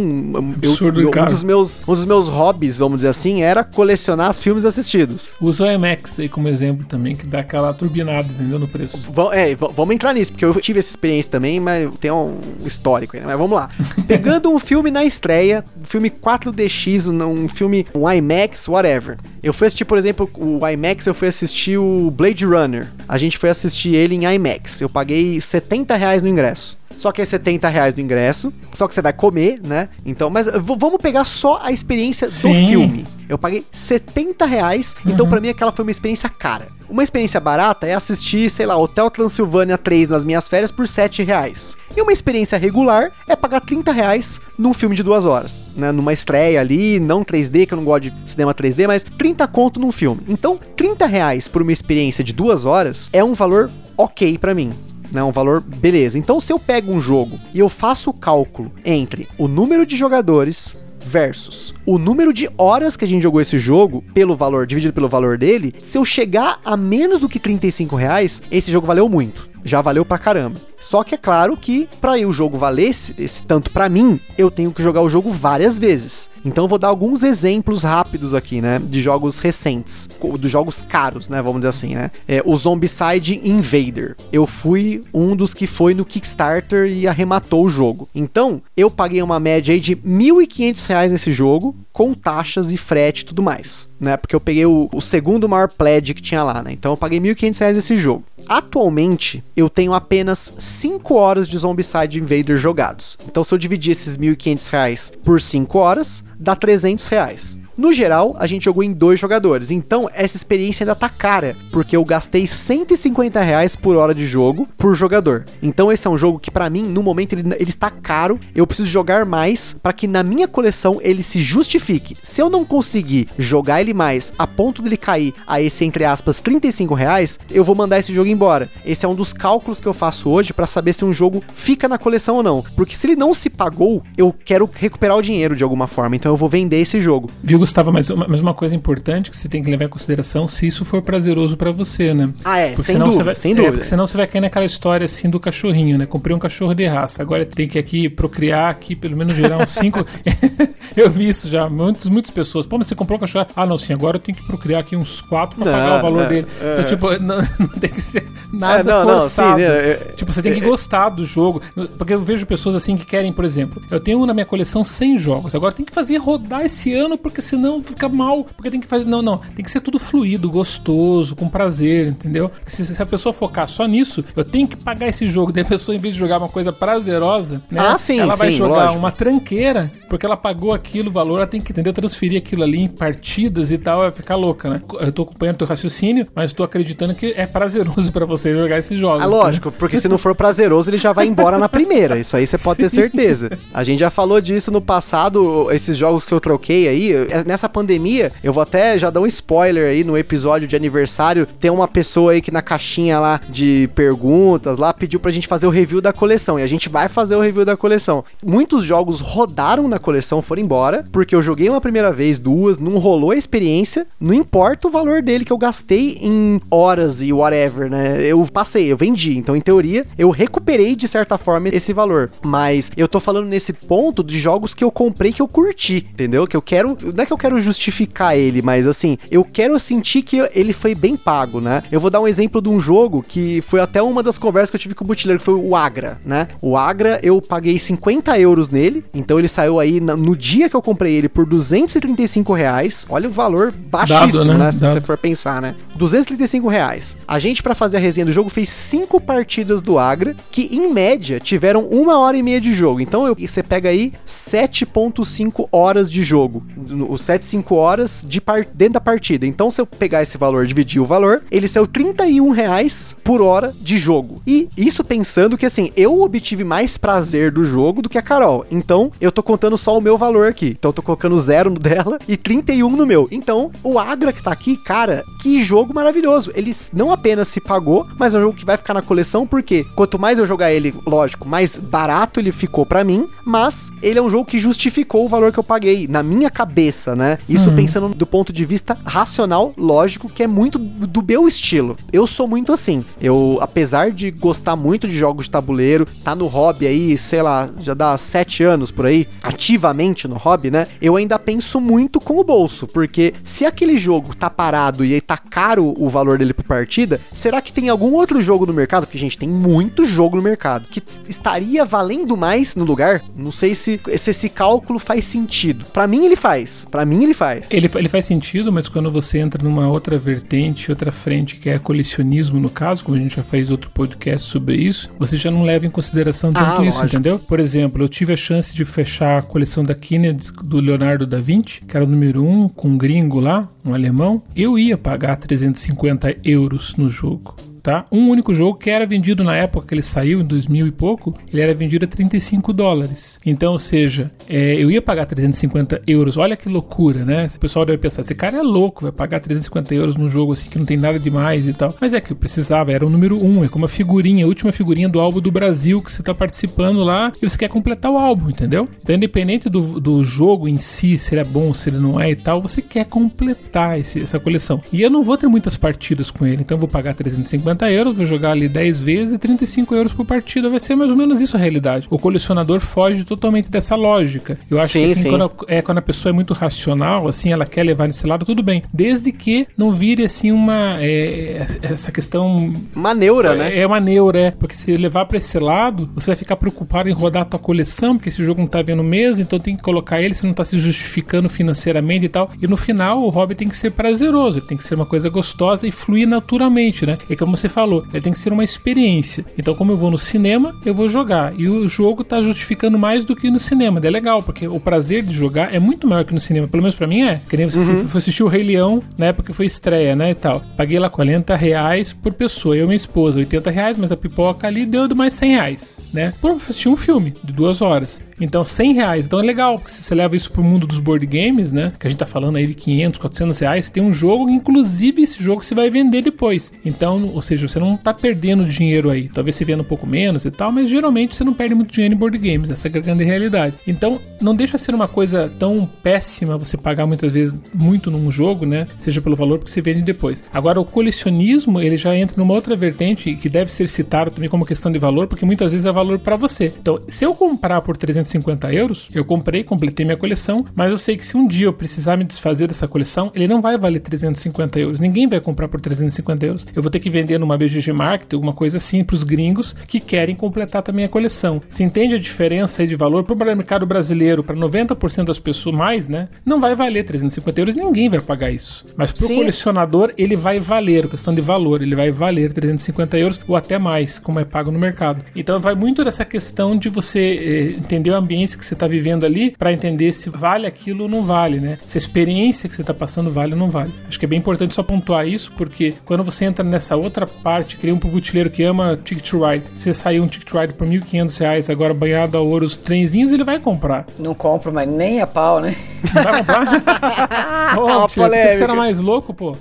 [0.57, 4.37] Absurdo, eu, um dos meus um dos meus hobbies, vamos dizer assim, era colecionar os
[4.37, 5.35] filmes assistidos.
[5.41, 8.97] Usa o IMAX aí como exemplo também, que dá aquela turbinada, entendeu, no preço.
[8.97, 13.15] V é, vamos entrar nisso, porque eu tive essa experiência também, mas tem um histórico
[13.15, 13.27] aí, né?
[13.27, 13.69] Mas vamos lá.
[14.07, 19.17] Pegando um filme na estreia, um filme 4DX, um, um filme um IMAX, whatever.
[19.41, 22.87] Eu fui assistir, por exemplo, o IMAX, eu fui assistir o Blade Runner.
[23.07, 24.79] A gente foi assistir ele em IMAX.
[24.79, 26.77] Eu paguei 70 reais no ingresso.
[26.97, 28.53] Só que é 70 reais do ingresso.
[28.73, 29.89] Só que você vai comer, né?
[30.05, 32.49] Então, mas vamos pegar só a experiência Sim.
[32.49, 33.05] do filme.
[33.27, 35.13] Eu paguei 70 reais, então uhum.
[35.13, 36.67] então para mim aquela foi uma experiência cara.
[36.89, 41.23] Uma experiência barata é assistir, sei lá, Hotel Transilvânia 3 nas minhas férias por 7
[41.23, 41.75] reais.
[41.97, 45.91] E uma experiência regular é pagar 30 reais num filme de duas horas, né?
[45.91, 49.79] Numa estreia ali, não 3D, que eu não gosto de cinema 3D, mas 30 conto
[49.79, 50.21] num filme.
[50.27, 54.73] Então, 30 reais por uma experiência de duas horas é um valor ok para mim
[55.13, 55.23] né?
[55.23, 56.17] Um valor beleza.
[56.17, 59.95] Então, se eu pego um jogo e eu faço o cálculo entre o número de
[59.95, 64.93] jogadores, versus o número de horas que a gente jogou esse jogo, pelo valor, dividido
[64.93, 69.07] pelo valor dele, se eu chegar a menos do que 35 reais, esse jogo valeu
[69.09, 70.59] muito já valeu pra caramba.
[70.79, 74.51] Só que é claro que para o jogo valer esse, esse tanto para mim, eu
[74.51, 76.29] tenho que jogar o jogo várias vezes.
[76.43, 81.29] Então eu vou dar alguns exemplos rápidos aqui, né, de jogos recentes, dos jogos caros,
[81.29, 82.11] né, vamos dizer assim, né.
[82.27, 84.15] É, o Zombicide Invader.
[84.31, 88.09] Eu fui um dos que foi no Kickstarter e arrematou o jogo.
[88.13, 93.21] Então, eu paguei uma média aí de 1.500 reais nesse jogo, com taxas e frete
[93.21, 94.17] e tudo mais, né?
[94.17, 96.71] Porque eu peguei o, o segundo maior pledge que tinha lá, né?
[96.73, 98.23] Então eu paguei 1.500 reais nesse jogo.
[98.47, 103.17] Atualmente, eu tenho apenas 5 horas de Zombicide Invader jogados.
[103.27, 107.62] Então, se eu dividir esses R$ 1.500 por 5 horas, dá 300 reais.
[107.75, 111.97] No geral, a gente jogou em dois jogadores, então essa experiência ainda tá cara, porque
[111.97, 115.43] eu gastei 150 reais por hora de jogo por jogador.
[115.61, 118.67] Então esse é um jogo que para mim, no momento, ele, ele, está caro, eu
[118.67, 122.15] preciso jogar mais para que na minha coleção ele se justifique.
[122.21, 126.39] Se eu não conseguir jogar ele mais a ponto dele cair a esse, entre aspas,
[126.41, 128.69] 35 reais, eu vou mandar esse jogo embora.
[128.85, 131.87] Esse é um dos cálculos que eu faço hoje para saber se um jogo fica
[131.87, 132.63] na coleção ou não.
[132.75, 136.31] Porque se ele não se pagou, eu quero recuperar o dinheiro de alguma forma, então
[136.31, 137.31] eu vou vender esse jogo.
[137.43, 140.47] Viu, Gustavo, mas uma, mas uma coisa importante que você tem que levar em consideração
[140.47, 142.29] se isso for prazeroso para você, né?
[142.43, 143.71] Ah, é, porque sem dúvida, vai, sem é, dúvida.
[143.73, 146.05] Porque senão você vai cair naquela história assim do cachorrinho, né?
[146.05, 149.71] Comprei um cachorro de raça, agora tem que aqui procriar aqui, pelo menos gerar uns
[149.71, 150.05] cinco.
[150.95, 152.65] eu vi isso já, muitas, muitas pessoas.
[152.65, 153.47] Pô, mas você comprou um cachorro?
[153.55, 156.01] Ah, não, sim, agora eu tenho que procriar aqui uns quatro pra não, pagar o
[156.01, 156.47] valor não, dele.
[156.61, 159.49] É, então, tipo, não, não, tem que ser nada é, não, forçado.
[159.51, 160.67] Não, sim, né, tipo, você tem que é, é.
[160.67, 161.61] gostar do jogo.
[161.97, 165.17] Porque eu vejo pessoas assim que querem, por exemplo, eu tenho na minha coleção 100
[165.17, 168.87] jogos, agora tem que fazer rodar esse ano, porque senão fica mal, porque tem que
[168.87, 169.05] fazer.
[169.05, 169.37] Não, não.
[169.37, 172.49] Tem que ser tudo fluido, gostoso, com prazer, entendeu?
[172.65, 175.51] Se, se a pessoa focar só nisso, eu tenho que pagar esse jogo.
[175.51, 177.79] Daí a pessoa, em vez de jogar uma coisa prazerosa, né?
[177.79, 178.99] Ah, sim, ela vai sim, jogar lógico.
[178.99, 182.79] uma tranqueira, porque ela pagou aquilo, o valor, ela tem que entender, transferir aquilo ali
[182.79, 184.81] em partidas e tal, vai ficar louca, né?
[184.99, 188.99] Eu tô acompanhando teu raciocínio, mas tô acreditando que é prazeroso para você jogar esses
[188.99, 189.21] jogos.
[189.21, 189.75] Ah, lógico, né?
[189.77, 192.19] porque se não for prazeroso, ele já vai embora na primeira.
[192.19, 193.51] Isso aí você pode ter certeza.
[193.73, 197.11] A gente já falou disso no passado, esses jogos que eu troquei aí,
[197.45, 201.47] nessa pandemia, eu vou até já dar um spoiler aí no episódio de aniversário.
[201.59, 205.67] Tem uma pessoa aí que na caixinha lá de perguntas lá pediu pra gente fazer
[205.67, 206.59] o review da coleção.
[206.59, 208.23] E a gente vai fazer o review da coleção.
[208.43, 212.97] Muitos jogos rodaram na coleção, foram embora, porque eu joguei uma primeira vez, duas, não
[212.97, 214.07] rolou a experiência.
[214.19, 218.21] Não importa o valor dele que eu gastei em horas e whatever, né?
[218.25, 219.37] Eu passei, eu vendi.
[219.37, 222.31] Então, em teoria, eu recuperei de certa forma esse valor.
[222.43, 226.47] Mas eu tô falando nesse ponto de jogos que eu comprei que eu curti, entendeu?
[226.47, 226.97] Que eu quero.
[227.01, 230.95] Não é que eu quero justificar ele, mas assim, eu quero sentir que ele foi
[230.95, 231.83] bem pago, né?
[231.91, 234.75] Eu vou dar um exemplo de um jogo que foi até uma das conversas que
[234.75, 236.47] eu tive com o Butileiro, que foi o Agra, né?
[236.61, 240.81] O Agra, eu paguei 50 euros nele, então ele saiu aí no dia que eu
[240.81, 243.05] comprei ele por 235 reais.
[243.09, 244.65] Olha o valor baixíssimo, Dado, né?
[244.65, 244.71] né?
[244.71, 244.93] Se Dado.
[244.93, 245.75] você for pensar, né?
[245.95, 247.17] 235 reais.
[247.27, 250.91] A gente, para fazer a resenha do jogo, fez cinco partidas do Agra, que em
[250.91, 252.99] média tiveram uma hora e meia de jogo.
[252.99, 256.63] Então eu, você pega aí 7,5 horas de jogo.
[257.09, 259.45] Os 7, 5 horas de par, dentro da partida.
[259.45, 263.73] Então, se eu pegar esse valor dividir o valor, ele saiu 31 reais por hora
[263.79, 264.41] de jogo.
[264.45, 268.65] E isso pensando que assim, eu obtive mais prazer do jogo do que a Carol.
[268.69, 270.75] Então, eu tô contando só o meu valor aqui.
[270.77, 273.27] Então, eu tô colocando zero no dela e 31 no meu.
[273.31, 276.51] Então, o Agra que tá aqui, cara, que jogo maravilhoso.
[276.55, 279.85] Ele não apenas se pagou, mas é um jogo que vai ficar na coleção, porque
[279.95, 284.21] quanto mais eu jogar ele, lógico, mais barato ele ficou para mim, mas ele é
[284.21, 287.37] um jogo que justificou o valor que eu paguei na minha cabeça, né?
[287.47, 287.75] Isso uhum.
[287.75, 291.95] pensando do ponto de vista racional, lógico, que é muito do meu estilo.
[292.11, 293.03] Eu sou muito assim.
[293.21, 297.69] Eu, apesar de gostar muito de jogos de tabuleiro, tá no hobby aí, sei lá,
[297.79, 300.87] já dá sete anos por aí, ativamente no hobby, né?
[301.01, 305.21] Eu ainda penso muito com o bolso, porque se aquele jogo tá parado e aí
[305.21, 309.05] tá caro o valor dele por partida, será que tem algum outro jogo no mercado?
[309.05, 313.21] Porque, gente, tem muito jogo no mercado que estaria valendo mais no lugar?
[313.35, 315.85] Não sei se, se esse cálculo faz sentido.
[315.85, 316.85] Para mim, ele faz.
[317.03, 317.69] Para mim, ele faz.
[317.69, 321.77] Ele, ele faz sentido, mas quando você entra numa outra vertente, outra frente, que é
[321.77, 325.63] colecionismo, no caso, como a gente já fez outro podcast sobre isso, você já não
[325.63, 327.05] leva em consideração tanto ah, isso, lógico.
[327.05, 327.37] entendeu?
[327.37, 331.41] Por exemplo, eu tive a chance de fechar a coleção da Kennedy do Leonardo da
[331.41, 334.41] Vinci, que era o número um, com um gringo lá, um alemão.
[334.55, 337.53] Eu ia pagar 350 euros no jogo
[337.83, 338.05] tá?
[338.09, 341.37] Um único jogo que era vendido na época que ele saiu, em 2000 e pouco,
[341.51, 343.37] ele era vendido a 35 dólares.
[343.45, 346.37] Então, ou seja, é, eu ia pagar 350 euros.
[346.37, 347.51] Olha que loucura, né?
[347.53, 350.69] O pessoal deve pensar, esse cara é louco, vai pagar 350 euros num jogo assim
[350.69, 351.93] que não tem nada demais e tal.
[351.99, 354.47] Mas é que eu precisava, era o número 1, um, é como a figurinha, a
[354.47, 358.11] última figurinha do álbum do Brasil que você tá participando lá e você quer completar
[358.11, 358.87] o álbum, entendeu?
[359.01, 362.31] Então, independente do, do jogo em si, se ele é bom, se ele não é
[362.31, 364.81] e tal, você quer completar esse, essa coleção.
[364.91, 368.15] E eu não vou ter muitas partidas com ele, então eu vou pagar 350 euros,
[368.17, 370.69] vou jogar ali 10 vezes e 35 euros por partida.
[370.69, 372.07] Vai ser mais ou menos isso a realidade.
[372.09, 374.57] O colecionador foge totalmente dessa lógica.
[374.69, 375.29] Eu acho Sim, que assim, sim.
[375.29, 378.45] quando, a- é, quando a pessoa é muito racional, assim, ela quer levar nesse lado,
[378.45, 378.83] tudo bem.
[378.93, 380.97] Desde que não vire assim uma.
[380.99, 383.77] é, essa questão Uma neura, né?
[383.79, 384.51] é uma neura, é.
[384.51, 388.15] Porque se levar pra esse lado, você vai ficar preocupado em rodar a tua coleção,
[388.15, 390.63] porque esse jogo não tá vendo mesa, então tem que colocar ele, você não tá
[390.63, 392.49] se justificando financeiramente e tal.
[392.61, 395.29] E no final, o hobby tem que ser prazeroso, ele tem que ser uma coisa
[395.29, 397.17] gostosa e fluir naturalmente, né?
[397.29, 399.45] E como você falou, ele tem que ser uma experiência.
[399.57, 401.53] Então, como eu vou no cinema, eu vou jogar.
[401.57, 404.01] E o jogo tá justificando mais do que no cinema.
[404.03, 406.67] É legal, porque o prazer de jogar é muito maior que no cinema.
[406.67, 407.39] Pelo menos pra mim é.
[407.49, 410.31] Que nem você foi, foi assistir o Rei Leão na época que foi estreia, né?
[410.31, 410.61] E tal.
[410.75, 412.75] Paguei lá 40 reais por pessoa.
[412.75, 416.01] Eu e minha esposa, 80 reais, mas a pipoca ali deu de mais 100 reais,
[416.13, 416.33] né?
[416.41, 418.21] Por assistir um filme de duas horas.
[418.39, 419.25] Então, 100 reais.
[419.25, 421.93] Então é legal, porque se você leva isso pro mundo dos board games, né?
[421.99, 425.43] Que a gente tá falando aí de 500, 400 reais, tem um jogo, inclusive esse
[425.43, 426.71] jogo você vai vender depois.
[426.85, 429.29] Então, ou seja, você não tá perdendo dinheiro aí.
[429.29, 432.15] Talvez você venda um pouco menos e tal, mas geralmente você não perde muito dinheiro
[432.15, 432.71] em board games.
[432.71, 433.77] Essa é a grande realidade.
[433.87, 438.65] Então, não deixa ser uma coisa tão péssima você pagar muitas vezes muito num jogo,
[438.65, 438.87] né?
[438.97, 440.43] Seja pelo valor que você vende depois.
[440.53, 444.65] Agora, o colecionismo, ele já entra numa outra vertente que deve ser citado também como
[444.65, 446.73] questão de valor, porque muitas vezes é valor para você.
[446.79, 451.17] Então, se eu comprar por 350 euros, eu comprei, completei minha coleção, mas eu sei
[451.17, 454.79] que se um dia eu precisar me desfazer dessa coleção, ele não vai valer 350
[454.79, 454.99] euros.
[454.99, 456.67] Ninguém vai comprar por 350 euros.
[456.75, 459.99] Eu vou ter que vender numa BGG Market, alguma coisa assim, para os gringos que
[459.99, 461.61] querem completar também a coleção.
[461.67, 466.07] Se entende a diferença de valor para o mercado brasileiro, para 90% das pessoas mais,
[466.07, 466.29] né?
[466.45, 468.85] Não vai valer 350 euros, ninguém vai pagar isso.
[468.95, 473.41] Mas para o colecionador, ele vai valer, questão de valor, ele vai valer 350 euros
[473.47, 475.23] ou até mais, como é pago no mercado.
[475.35, 479.25] Então vai muito dessa questão de você eh, entender o ambiente que você está vivendo
[479.25, 481.77] ali para entender se vale aquilo ou não vale, né?
[481.85, 483.91] Se a experiência que você está passando vale ou não vale.
[484.07, 487.77] Acho que é bem importante só pontuar isso, porque quando você entra nessa outra parte,
[487.83, 490.87] nem um butileiro que ama Ticket to Ride, se sair um Ticket to Ride por
[490.87, 494.05] 1.500 reais, agora banhado a ouro, os trenzinhos, ele vai comprar.
[494.19, 495.75] Não compro, mas nem a pau, né?
[496.13, 497.77] Não vai comprar?
[497.77, 499.55] Ô, Uma tio, você era mais louco, pô.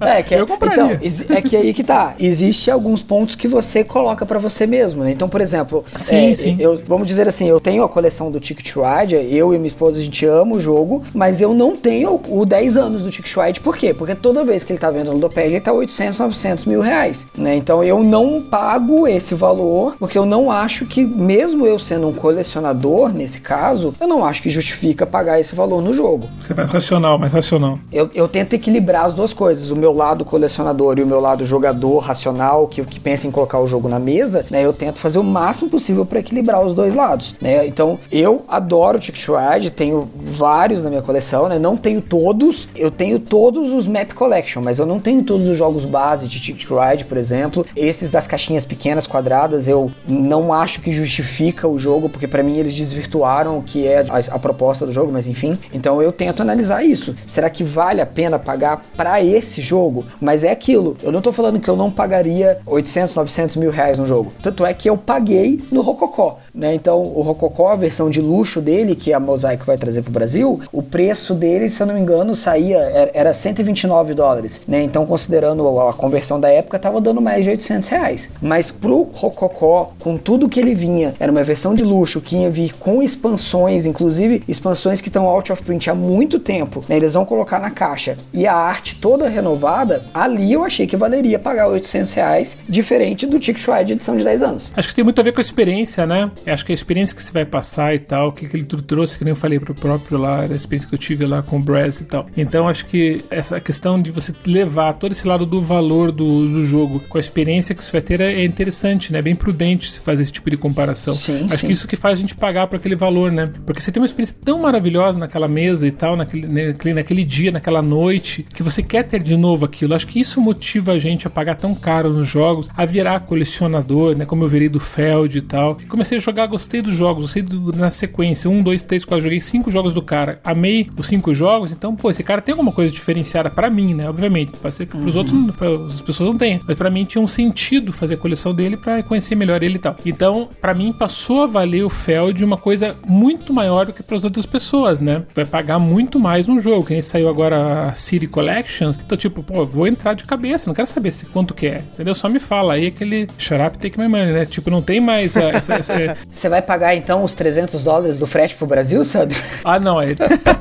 [0.00, 1.00] É, que Eu compraria.
[1.02, 2.14] Então, é que aí que tá.
[2.18, 5.12] Existe alguns pontos que você coloca pra você mesmo, né?
[5.12, 6.56] Então, por exemplo, Sim, é, sim.
[6.58, 10.00] eu vamos dizer assim, eu tenho a coleção do Ticket Ride, eu e minha esposa
[10.00, 13.60] a gente ama o jogo, mas eu não tenho o 10 anos do Ticket Ride.
[13.60, 13.94] Por quê?
[13.94, 17.28] Porque toda vez que ele tá vendo no Ludopad, ele tá 800, 900 mil reais,
[17.36, 17.54] né?
[17.54, 22.12] Então, eu não pago esse valor, porque eu não acho que, mesmo eu sendo um
[22.12, 26.28] colecionador, nesse caso, eu não acho que justifica pagar esse valor no jogo.
[26.40, 27.78] Você é mais racional, mais racional.
[27.92, 31.44] Eu, eu tento equilibrar as duas coisas, o meu lado colecionador e o meu lado
[31.44, 34.64] jogador racional, que, que pensa em colocar o jogo na mesa, né?
[34.64, 37.49] Eu tento fazer o máximo possível para equilibrar os dois lados, né?
[37.66, 41.58] Então, eu adoro Ticket Ride, tenho vários na minha coleção, né?
[41.58, 45.56] Não tenho todos, eu tenho todos os Map Collection, mas eu não tenho todos os
[45.56, 47.66] jogos base de Ticket Ride, por exemplo.
[47.74, 52.58] Esses das caixinhas pequenas quadradas, eu não acho que justifica o jogo, porque para mim
[52.58, 55.58] eles desvirtuaram o que é a, a proposta do jogo, mas enfim.
[55.72, 57.14] Então eu tento analisar isso.
[57.26, 60.04] Será que vale a pena pagar para esse jogo?
[60.20, 60.96] Mas é aquilo.
[61.02, 64.32] Eu não tô falando que eu não pagaria 800, 900 mil reais no jogo.
[64.42, 66.38] Tanto é que eu paguei no Rococó.
[66.54, 66.74] Né?
[66.74, 70.60] Então, o Rococó, a versão de luxo dele, que a Mosaic vai trazer pro Brasil,
[70.72, 74.60] o preço dele, se eu não me engano, saía, era- era 129 dólares.
[74.66, 74.82] Né?
[74.82, 78.30] Então, considerando a conversão da época, tava dando mais de 800 reais.
[78.42, 82.50] Mas pro Rococó, com tudo que ele vinha, era uma versão de luxo que ia
[82.50, 86.84] vir com expansões, inclusive expansões que estão out of print há muito tempo.
[86.88, 86.96] né?
[86.96, 88.16] Eles vão colocar na caixa.
[88.32, 93.38] E a arte toda renovada, ali eu achei que valeria pagar 800 reais, diferente do
[93.38, 94.70] Ride de edição de 10 anos.
[94.76, 96.30] Acho que tem muito a ver com a experiência, né?
[96.46, 99.18] Acho que a experiência que você vai passar e tal, o que, que ele trouxe,
[99.18, 101.60] que nem eu falei pro próprio lá, a experiência que eu tive lá com o
[101.60, 102.26] Brez e tal.
[102.36, 106.66] Então acho que essa questão de você levar todo esse lado do valor do, do
[106.66, 109.18] jogo com a experiência que você vai ter é interessante, né?
[109.18, 111.14] É bem prudente se fazer esse tipo de comparação.
[111.14, 111.66] Sim, acho sim.
[111.66, 113.50] que isso que faz a gente pagar por aquele valor, né?
[113.66, 117.50] Porque você tem uma experiência tão maravilhosa naquela mesa e tal, naquele, naquele, naquele dia,
[117.50, 119.94] naquela noite, que você quer ter de novo aquilo.
[119.94, 124.16] Acho que isso motiva a gente a pagar tão caro nos jogos, a virar colecionador,
[124.16, 124.24] né?
[124.24, 125.78] Como eu virei do Feld e tal.
[125.80, 129.22] E comecei a jogar, gostei dos jogos sei do, na sequência, um, dois, três, quatro,
[129.22, 132.72] joguei cinco jogos do cara, amei os cinco jogos, então, pô, esse cara tem alguma
[132.72, 134.08] coisa diferenciada para mim, né?
[134.08, 134.52] Obviamente.
[134.58, 135.20] Pode ser que pros uhum.
[135.20, 136.60] outros, pra, as pessoas não têm.
[136.66, 139.78] Mas para mim tinha um sentido fazer a coleção dele para conhecer melhor ele e
[139.78, 139.96] tal.
[140.04, 144.16] Então, para mim, passou a valer o Feld uma coisa muito maior do que para
[144.16, 145.22] as outras pessoas, né?
[145.34, 148.98] Vai pagar muito mais um jogo, que nem saiu agora a City Collections.
[148.98, 152.14] Então, tipo, pô, vou entrar de cabeça, não quero saber se quanto que é, entendeu?
[152.14, 154.46] Só me fala aí aquele shut up, take my money, né?
[154.46, 156.16] Tipo, não tem mais essa, essa...
[156.30, 159.38] Você vai pagar então os 300 dólares do frete pro Brasil, Sandro?
[159.64, 160.14] Ah, não, é.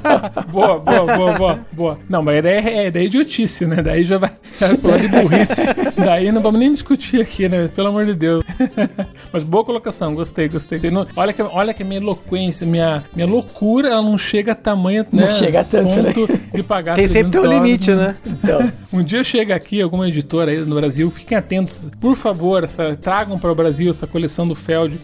[0.52, 2.00] boa, boa, boa, boa, boa.
[2.10, 3.82] Não, mas daí é, é, daí é idiotice, né?
[3.82, 4.32] Daí já vai.
[4.62, 5.62] É de burrice.
[5.96, 7.70] daí não vamos nem discutir aqui, né?
[7.76, 8.44] Pelo amor de Deus.
[9.32, 10.80] mas boa colocação, gostei, gostei.
[11.16, 15.06] Olha que, olha que minha eloquência, minha, minha loucura, ela não chega a tamanho.
[15.12, 16.14] Né, não chega a tanto, né?
[16.54, 18.16] De pagar Tem sempre tem um limite, né?
[18.26, 18.72] Então.
[18.92, 23.38] Um dia chega aqui alguma editora aí no Brasil, fiquem atentos, por favor, essa, tragam
[23.38, 25.00] para o Brasil essa coleção do Feld,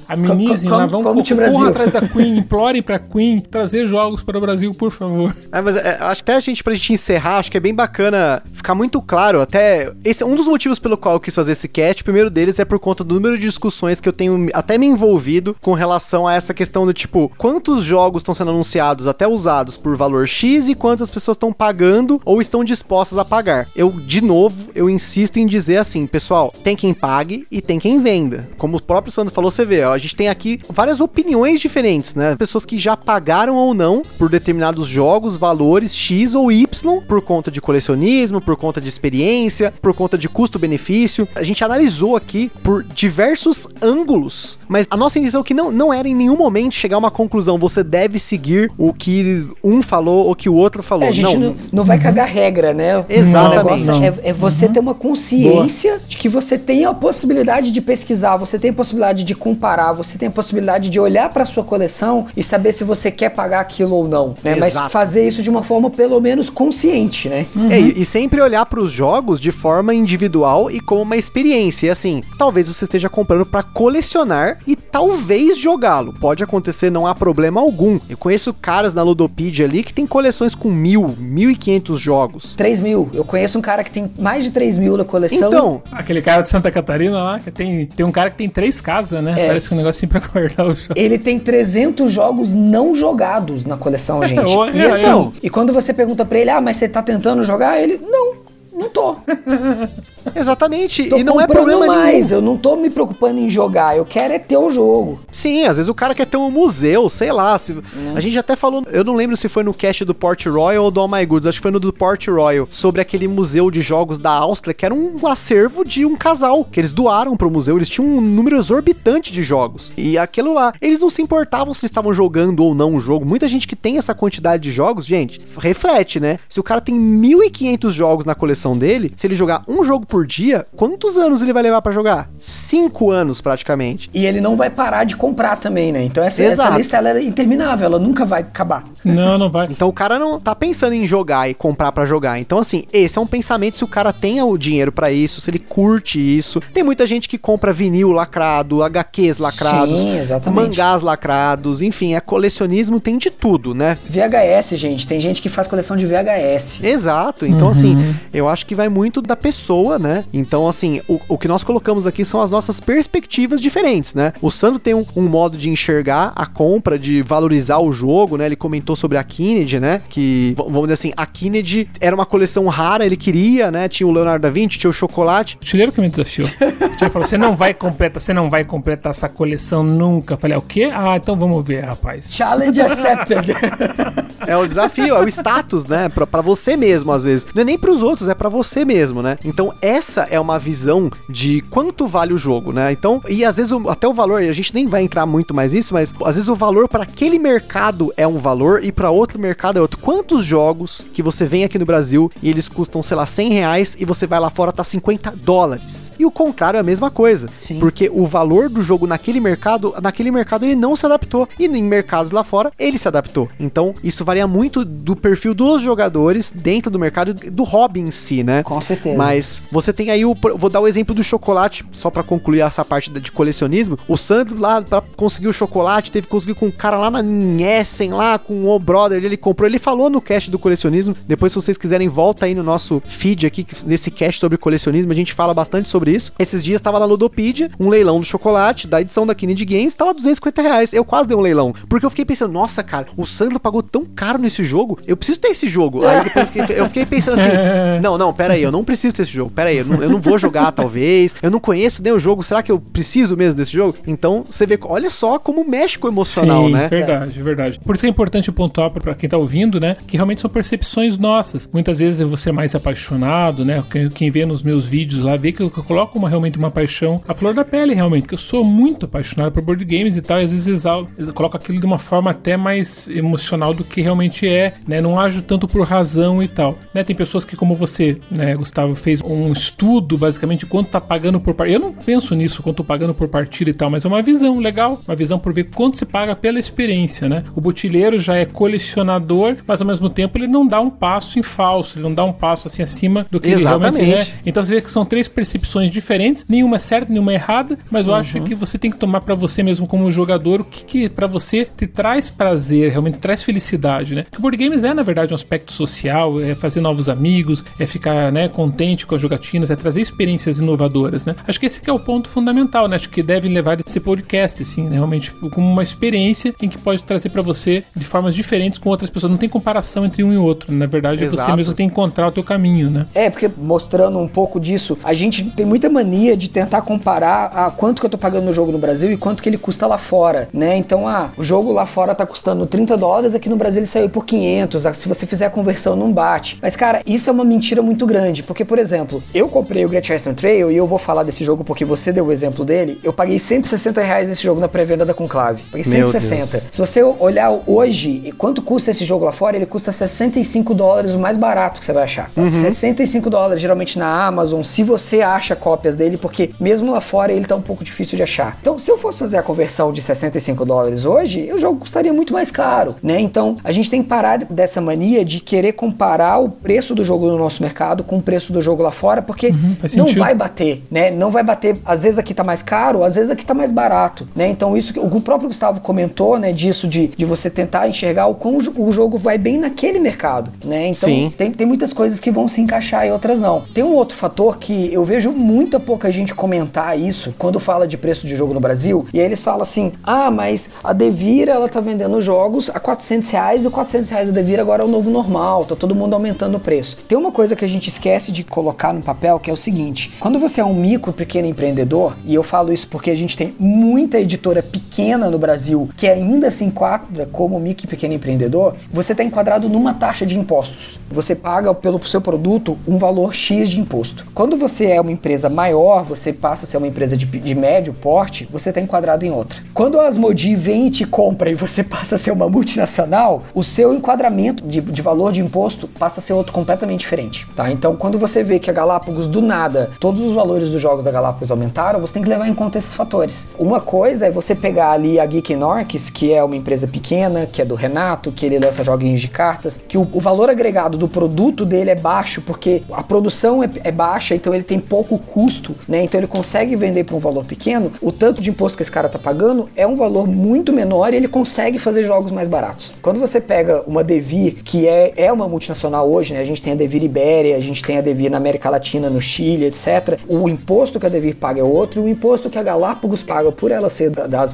[0.46, 4.72] amenizem lá, vão corram atrás da Queen, implorem pra Queen trazer jogos para o Brasil,
[4.74, 5.36] por favor.
[5.52, 7.74] É, mas é, acho que até a gente, pra gente encerrar, acho que é bem
[7.74, 11.52] bacana ficar muito claro, até, esse é um dos motivos pelo qual eu quis fazer
[11.54, 14.50] esse cast, o primeiro deles é por conta do número de discussões que eu tenho
[14.54, 19.08] até me envolvido com relação a essa questão do tipo, quantos jogos estão sendo anunciados
[19.08, 23.68] até usados por valor X e quantas pessoas estão pagando ou estão dispostas a pagar.
[23.76, 28.00] Eu, de novo, eu insisto em dizer assim, pessoal, tem quem pague e tem quem
[28.00, 28.50] venda.
[28.58, 32.16] Como o próprio Sandro falou, você vê, ó, a gente tem aqui várias opiniões diferentes,
[32.16, 32.36] né?
[32.36, 37.50] Pessoas que já pagaram ou não por determinados jogos, valores X ou Y, por conta
[37.50, 41.28] de colecionismo, por conta de experiência, por conta de custo-benefício.
[41.36, 45.94] A gente analisou aqui por diversos ângulos, mas a nossa intenção é que não, não
[45.94, 50.28] era em nenhum momento chegar a uma conclusão, você deve seguir o que um falou
[50.28, 51.06] ou que o outro falou.
[51.06, 52.04] É, a gente não, não, não vai uhum.
[52.04, 53.04] cagar regra, né?
[53.08, 53.90] Exatamente.
[53.90, 54.74] O é, é você uhum.
[54.74, 56.08] ter uma consciência Boa.
[56.08, 60.18] de que você tem a possibilidade de pesquisar, você tem a possibilidade de comparar, você
[60.18, 63.96] tem a possibilidade de olhar para sua coleção e saber se você quer pagar aquilo
[63.96, 64.56] ou não, né?
[64.56, 67.46] Mas fazer isso de uma forma pelo menos consciente, né?
[67.56, 67.72] Uhum.
[67.72, 71.88] É, e, sempre olhar para os jogos de forma individual e como uma experiência.
[71.88, 76.14] E assim, talvez você esteja comprando para colecionar e talvez jogá-lo.
[76.14, 78.00] Pode acontecer, não há problema algum.
[78.10, 82.56] Eu conheço caras na Ludopedia ali que tem coleções com mil, mil e quinhentos jogos.
[82.56, 83.10] Três mil.
[83.14, 85.50] Eu conheço um cara que tem mais de três mil na coleção.
[85.50, 88.80] Então, aquele cara de Santa Catarina lá, que tem, tem um cara que tem três
[88.80, 89.34] casas, né?
[89.38, 89.48] É.
[89.48, 90.94] Parece que um negocinho pra guardar o jogo.
[90.96, 94.54] Ele tem 300 jogos não jogados na coleção, gente.
[94.74, 97.82] e assim, e quando você pergunta pra ele, ah, mas você tá tentando jogar?
[97.82, 98.36] Ele, não,
[98.74, 99.16] não tô.
[100.36, 101.10] Exatamente.
[101.10, 102.32] Tô e não é problema mais.
[102.32, 102.36] Nenhum.
[102.36, 103.98] Eu não tô me preocupando em jogar.
[103.98, 105.20] Eu quero é ter o jogo.
[105.32, 107.58] Sim, às vezes o cara quer ter um museu, sei lá.
[107.58, 107.74] Se...
[107.74, 108.14] Hum.
[108.16, 108.84] A gente até falou.
[108.92, 111.48] Eu não lembro se foi no cast do Port Royal ou do All My Goods.
[111.48, 112.68] Acho que foi no do Port Royal.
[112.72, 116.66] Sobre aquele museu de jogos da Áustria, que era um acervo de um casal.
[116.66, 117.78] Que eles doaram pro museu.
[117.78, 119.92] Eles tinham um número exorbitante de jogos.
[119.98, 120.74] E aquilo lá.
[120.82, 123.26] Eles não se importavam se estavam jogando ou não o jogo.
[123.26, 126.40] Muita gente que tem essa quantidade de jogos, gente, reflete, né?
[126.50, 130.15] Se o cara tem 1.500 jogos na coleção dele, se ele jogar um jogo por
[130.24, 132.30] dia, quantos anos ele vai levar para jogar?
[132.38, 134.08] Cinco anos praticamente.
[134.14, 136.04] E ele não vai parar de comprar também, né?
[136.04, 138.84] Então essa, essa lista ela é interminável, ela nunca vai acabar.
[139.04, 139.66] Não, não vai.
[139.72, 142.40] Então o cara não tá pensando em jogar e comprar para jogar.
[142.40, 145.50] Então assim, esse é um pensamento se o cara tem o dinheiro para isso, se
[145.50, 146.62] ele curte isso.
[146.74, 150.20] Tem muita gente que compra vinil lacrado, HQs lacrados, Sim,
[150.52, 153.98] mangás lacrados, enfim, é colecionismo, tem de tudo, né?
[154.08, 156.84] VHS, gente, tem gente que faz coleção de VHS.
[156.84, 157.46] Exato.
[157.46, 158.02] Então assim, uhum.
[158.02, 160.24] assim, eu acho que vai muito da pessoa, né?
[160.32, 164.34] Então, assim, o, o que nós colocamos aqui são as nossas perspectivas diferentes, né?
[164.42, 168.46] O Sandro tem um, um, modo de enxergar a compra, de valorizar o jogo, né?
[168.46, 170.02] Ele comentou sobre a Kennedy, né?
[170.08, 173.90] Que, vamos dizer assim, a Kennedy era uma coleção rara, ele queria, né?
[173.90, 175.58] Tinha o Leonardo da Vinci, tinha o chocolate.
[175.60, 176.48] Te lembro que me desafiou.
[177.02, 180.36] Ele falou, você não vai completar, você não vai completar essa coleção nunca.
[180.36, 180.90] Eu falei, é o quê?
[180.94, 182.26] Ah, então vamos ver, rapaz.
[182.30, 183.50] Challenge accepted.
[184.48, 186.08] é o desafio, é o status, né?
[186.08, 187.46] Pra, pra você mesmo, às vezes.
[187.54, 189.38] Não é nem pros outros, é para você mesmo, né?
[189.44, 192.92] Então, essa é uma visão de quanto vale o jogo, né?
[192.92, 195.72] Então, e às vezes o, até o valor, a gente nem vai entrar muito mais
[195.72, 199.40] nisso, mas às vezes o valor para aquele mercado é um valor e para outro
[199.40, 199.98] mercado é outro.
[200.00, 203.98] Quantos jogos que você vem aqui no Brasil e eles custam, sei lá, 100 reais
[203.98, 206.12] e você vai lá fora tá 50 dólares?
[206.20, 207.48] E o contrário é a mesma coisa.
[207.58, 207.80] Sim.
[207.80, 211.48] Porque o valor do jogo naquele mercado, naquele mercado ele não se adaptou.
[211.58, 213.50] E em mercados lá fora, ele se adaptou.
[213.60, 218.44] Então, isso varia muito do perfil dos jogadores dentro do mercado do hobby em si,
[218.44, 218.62] né?
[218.64, 219.18] Com certeza.
[219.18, 220.34] Mas você tem aí o.
[220.56, 224.00] Vou dar o exemplo do chocolate, só para concluir essa parte de colecionismo.
[224.08, 227.22] O Sandro lá, pra conseguir o chocolate, teve que conseguir com um cara lá na
[227.62, 229.68] Essen, lá com o brother, ele comprou.
[229.68, 231.16] Ele falou no cast do colecionismo.
[231.28, 235.12] Depois, se vocês quiserem, volta aí no nosso feed aqui, nesse cast sobre colecionismo.
[235.12, 236.32] A gente fala bastante sobre isso.
[236.40, 240.14] Esses dias tava na Ludopedia, um leilão do chocolate, da edição da Kennedy Games, tava
[240.14, 240.94] 250 reais.
[240.94, 241.74] Eu quase dei um leilão.
[241.90, 245.40] Porque eu fiquei pensando, nossa, cara, o Sandro pagou tão caro nesse jogo, eu preciso
[245.40, 246.06] ter esse jogo.
[246.06, 247.50] Aí depois eu fiquei, eu fiquei pensando assim,
[248.02, 249.52] não, não, pera aí, eu não preciso ter esse jogo.
[249.52, 251.36] Pera aí, eu não, eu não vou jogar, talvez.
[251.42, 252.44] Eu não conheço nem o jogo.
[252.44, 253.96] Será que eu preciso mesmo desse jogo?
[254.08, 256.88] Então, você vê, olha só como mexe com o emocional, Sim, né?
[256.88, 257.80] verdade, verdade.
[257.80, 259.98] Por isso que é importante pontuar para quem tá ouvindo, né?
[260.08, 261.70] Que realmente são percepções nossas.
[261.72, 263.84] Muitas vezes eu vou ser mais apaixonado, né?
[263.90, 266.58] Quem, quem vê nos meus vídeos lá, vê que eu, que eu coloco uma, realmente
[266.58, 270.16] uma paixão, a flor da pele, realmente, que eu sou muito apaixonado por board games
[270.16, 273.84] e tal, e às vezes exalo, coloco aquilo de uma forma até mais emocional do
[273.84, 275.02] que realmente é, né?
[275.02, 276.78] Não ajo tanto por razão e tal.
[276.94, 277.04] Né?
[277.04, 281.54] Tem pessoas que, como você, né, Gustavo, fez um estudo, basicamente, quanto tá pagando por
[281.54, 281.78] partida.
[281.78, 284.60] Eu não penso nisso, quanto tô pagando por partida e tal, mas é uma visão
[284.60, 287.44] legal, uma visão por ver quanto se paga pela experiência, né?
[287.56, 291.44] O botilheiro já é colecionador, mas ao mesmo tempo ele não dá um passo em
[291.44, 293.98] falso, ele não dá um passo assim acima do que Exatamente.
[293.98, 294.36] ele realmente é.
[294.46, 298.06] Então você vê que são três percepções diferentes, nenhuma é certa, nenhuma é errada, mas
[298.06, 298.20] eu uhum.
[298.20, 301.28] acho que você tem que tomar para você mesmo como jogador o que, que para
[301.28, 304.24] você te traz prazer, realmente traz felicidade, né?
[304.24, 307.86] Porque o board games é na verdade um aspecto social, é fazer novos amigos, é
[307.86, 309.22] ficar, né, contente com as
[309.70, 311.36] é trazer experiências inovadoras, né?
[311.48, 312.96] Acho que esse que é o ponto fundamental, né?
[312.96, 314.96] Acho que devem levar esse podcast assim, né?
[314.96, 319.10] realmente como uma experiência em que pode trazer para você de formas diferentes com outras
[319.10, 319.32] pessoas.
[319.32, 320.74] Não tem comparação entre um e outro.
[320.74, 323.06] Na verdade, é você mesmo tem que encontrar o teu caminho, né?
[323.14, 327.72] É, porque mostrando um pouco disso, a gente tem muita mania de tentar comparar a
[327.72, 329.98] quanto que eu tô pagando no jogo no Brasil e quanto que ele custa lá
[329.98, 330.76] fora, né?
[330.78, 334.10] Então, ah, o jogo lá fora tá custando 30 dólares, aqui no Brasil ele saiu
[334.10, 334.86] por 500.
[334.86, 336.58] Ah, se você fizer a conversão, não bate.
[336.62, 340.10] Mas, cara, isso é uma mentira muito grande, porque, por exemplo, eu comprei o Great
[340.10, 343.02] Western Trail e eu vou falar desse jogo porque você deu o exemplo dele.
[343.04, 345.62] Eu paguei 160 reais nesse jogo na pré-venda da Conclave.
[345.64, 346.58] Paguei Meu 160.
[346.58, 346.64] Deus.
[346.72, 351.20] Se você olhar hoje, quanto custa esse jogo lá fora, ele custa 65 dólares, o
[351.20, 352.32] mais barato que você vai achar.
[352.38, 352.46] Uhum.
[352.46, 357.46] 65 dólares, geralmente na Amazon, se você acha cópias dele, porque mesmo lá fora ele
[357.46, 358.58] tá um pouco difícil de achar.
[358.62, 362.32] Então, se eu fosse fazer a conversão de 65 dólares hoje, o jogo custaria muito
[362.32, 363.20] mais caro, né?
[363.20, 367.28] Então, a gente tem que parar dessa mania de querer comparar o preço do jogo
[367.28, 370.84] no nosso mercado com o preço do jogo lá fora, porque uhum, não vai bater,
[370.90, 371.12] né?
[371.12, 374.28] Não vai bater, às vezes aqui tá mais caro, às vezes aqui tá mais barato,
[374.36, 374.48] né?
[374.48, 378.36] Então, isso que o próprio Gustavo comentou, né, disso de, de você tentar enxergar o
[378.36, 380.88] quão o jogo vai bem naquele mercado, né?
[380.88, 383.62] Então, tem, tem muitas coisas que vão se encaixar e outras não.
[383.74, 387.98] Tem um outro fator que eu vejo muita pouca gente comentar isso quando fala de
[387.98, 391.68] preço de jogo no Brasil, e aí eles falam assim: ah, mas a Devir ela
[391.68, 395.10] tá vendendo jogos a 400 reais e 400 reais da Devir agora é o novo
[395.10, 396.98] normal, tá todo mundo aumentando o preço.
[397.08, 400.14] Tem uma coisa que a gente esquece de colocar no papel que é o seguinte:
[400.20, 403.56] quando você é um micro pequeno empreendedor, e eu falo isso porque a gente tem
[403.60, 409.14] muita editora pequena no Brasil que ainda se enquadra como micro e pequeno empreendedor, você
[409.14, 411.00] está enquadrado numa taxa de impostos.
[411.10, 414.26] Você paga pelo seu produto um valor X de imposto.
[414.34, 417.94] Quando você é uma empresa maior, você passa a ser uma empresa de, de médio
[417.94, 419.62] porte, você está enquadrado em outra.
[419.74, 423.64] Quando a Asmodi vem e te compra e você passa a ser uma multinacional, o
[423.64, 427.48] seu enquadramento de, de valor de imposto passa a ser outro completamente diferente.
[427.56, 427.72] Tá?
[427.72, 428.74] Então, quando você vê que a
[429.06, 432.48] Galápagos, do nada, todos os valores dos jogos da Galápagos aumentaram, você tem que levar
[432.48, 433.50] em conta esses fatores.
[433.58, 437.62] Uma coisa é você pegar ali a Geek Norks, que é uma empresa pequena, que
[437.62, 441.08] é do Renato, que ele lança joguinhos de cartas, que o, o valor agregado do
[441.08, 445.76] produto dele é baixo porque a produção é, é, baixa, então ele tem pouco custo,
[445.88, 446.04] né?
[446.04, 447.92] Então ele consegue vender por um valor pequeno.
[448.02, 451.18] O tanto de imposto que esse cara tá pagando é um valor muito menor e
[451.18, 452.92] ele consegue fazer jogos mais baratos.
[453.02, 456.40] Quando você pega uma Devir, que é, é uma multinacional hoje, né?
[456.40, 459.22] A gente tem a Devir Ibéria, a gente tem a Devir na América Latina, no
[459.22, 460.20] Chile, etc.
[460.28, 463.52] O imposto que a Devir paga é outro, e o imposto que a Galápagos paga
[463.52, 464.46] por ela ser da, da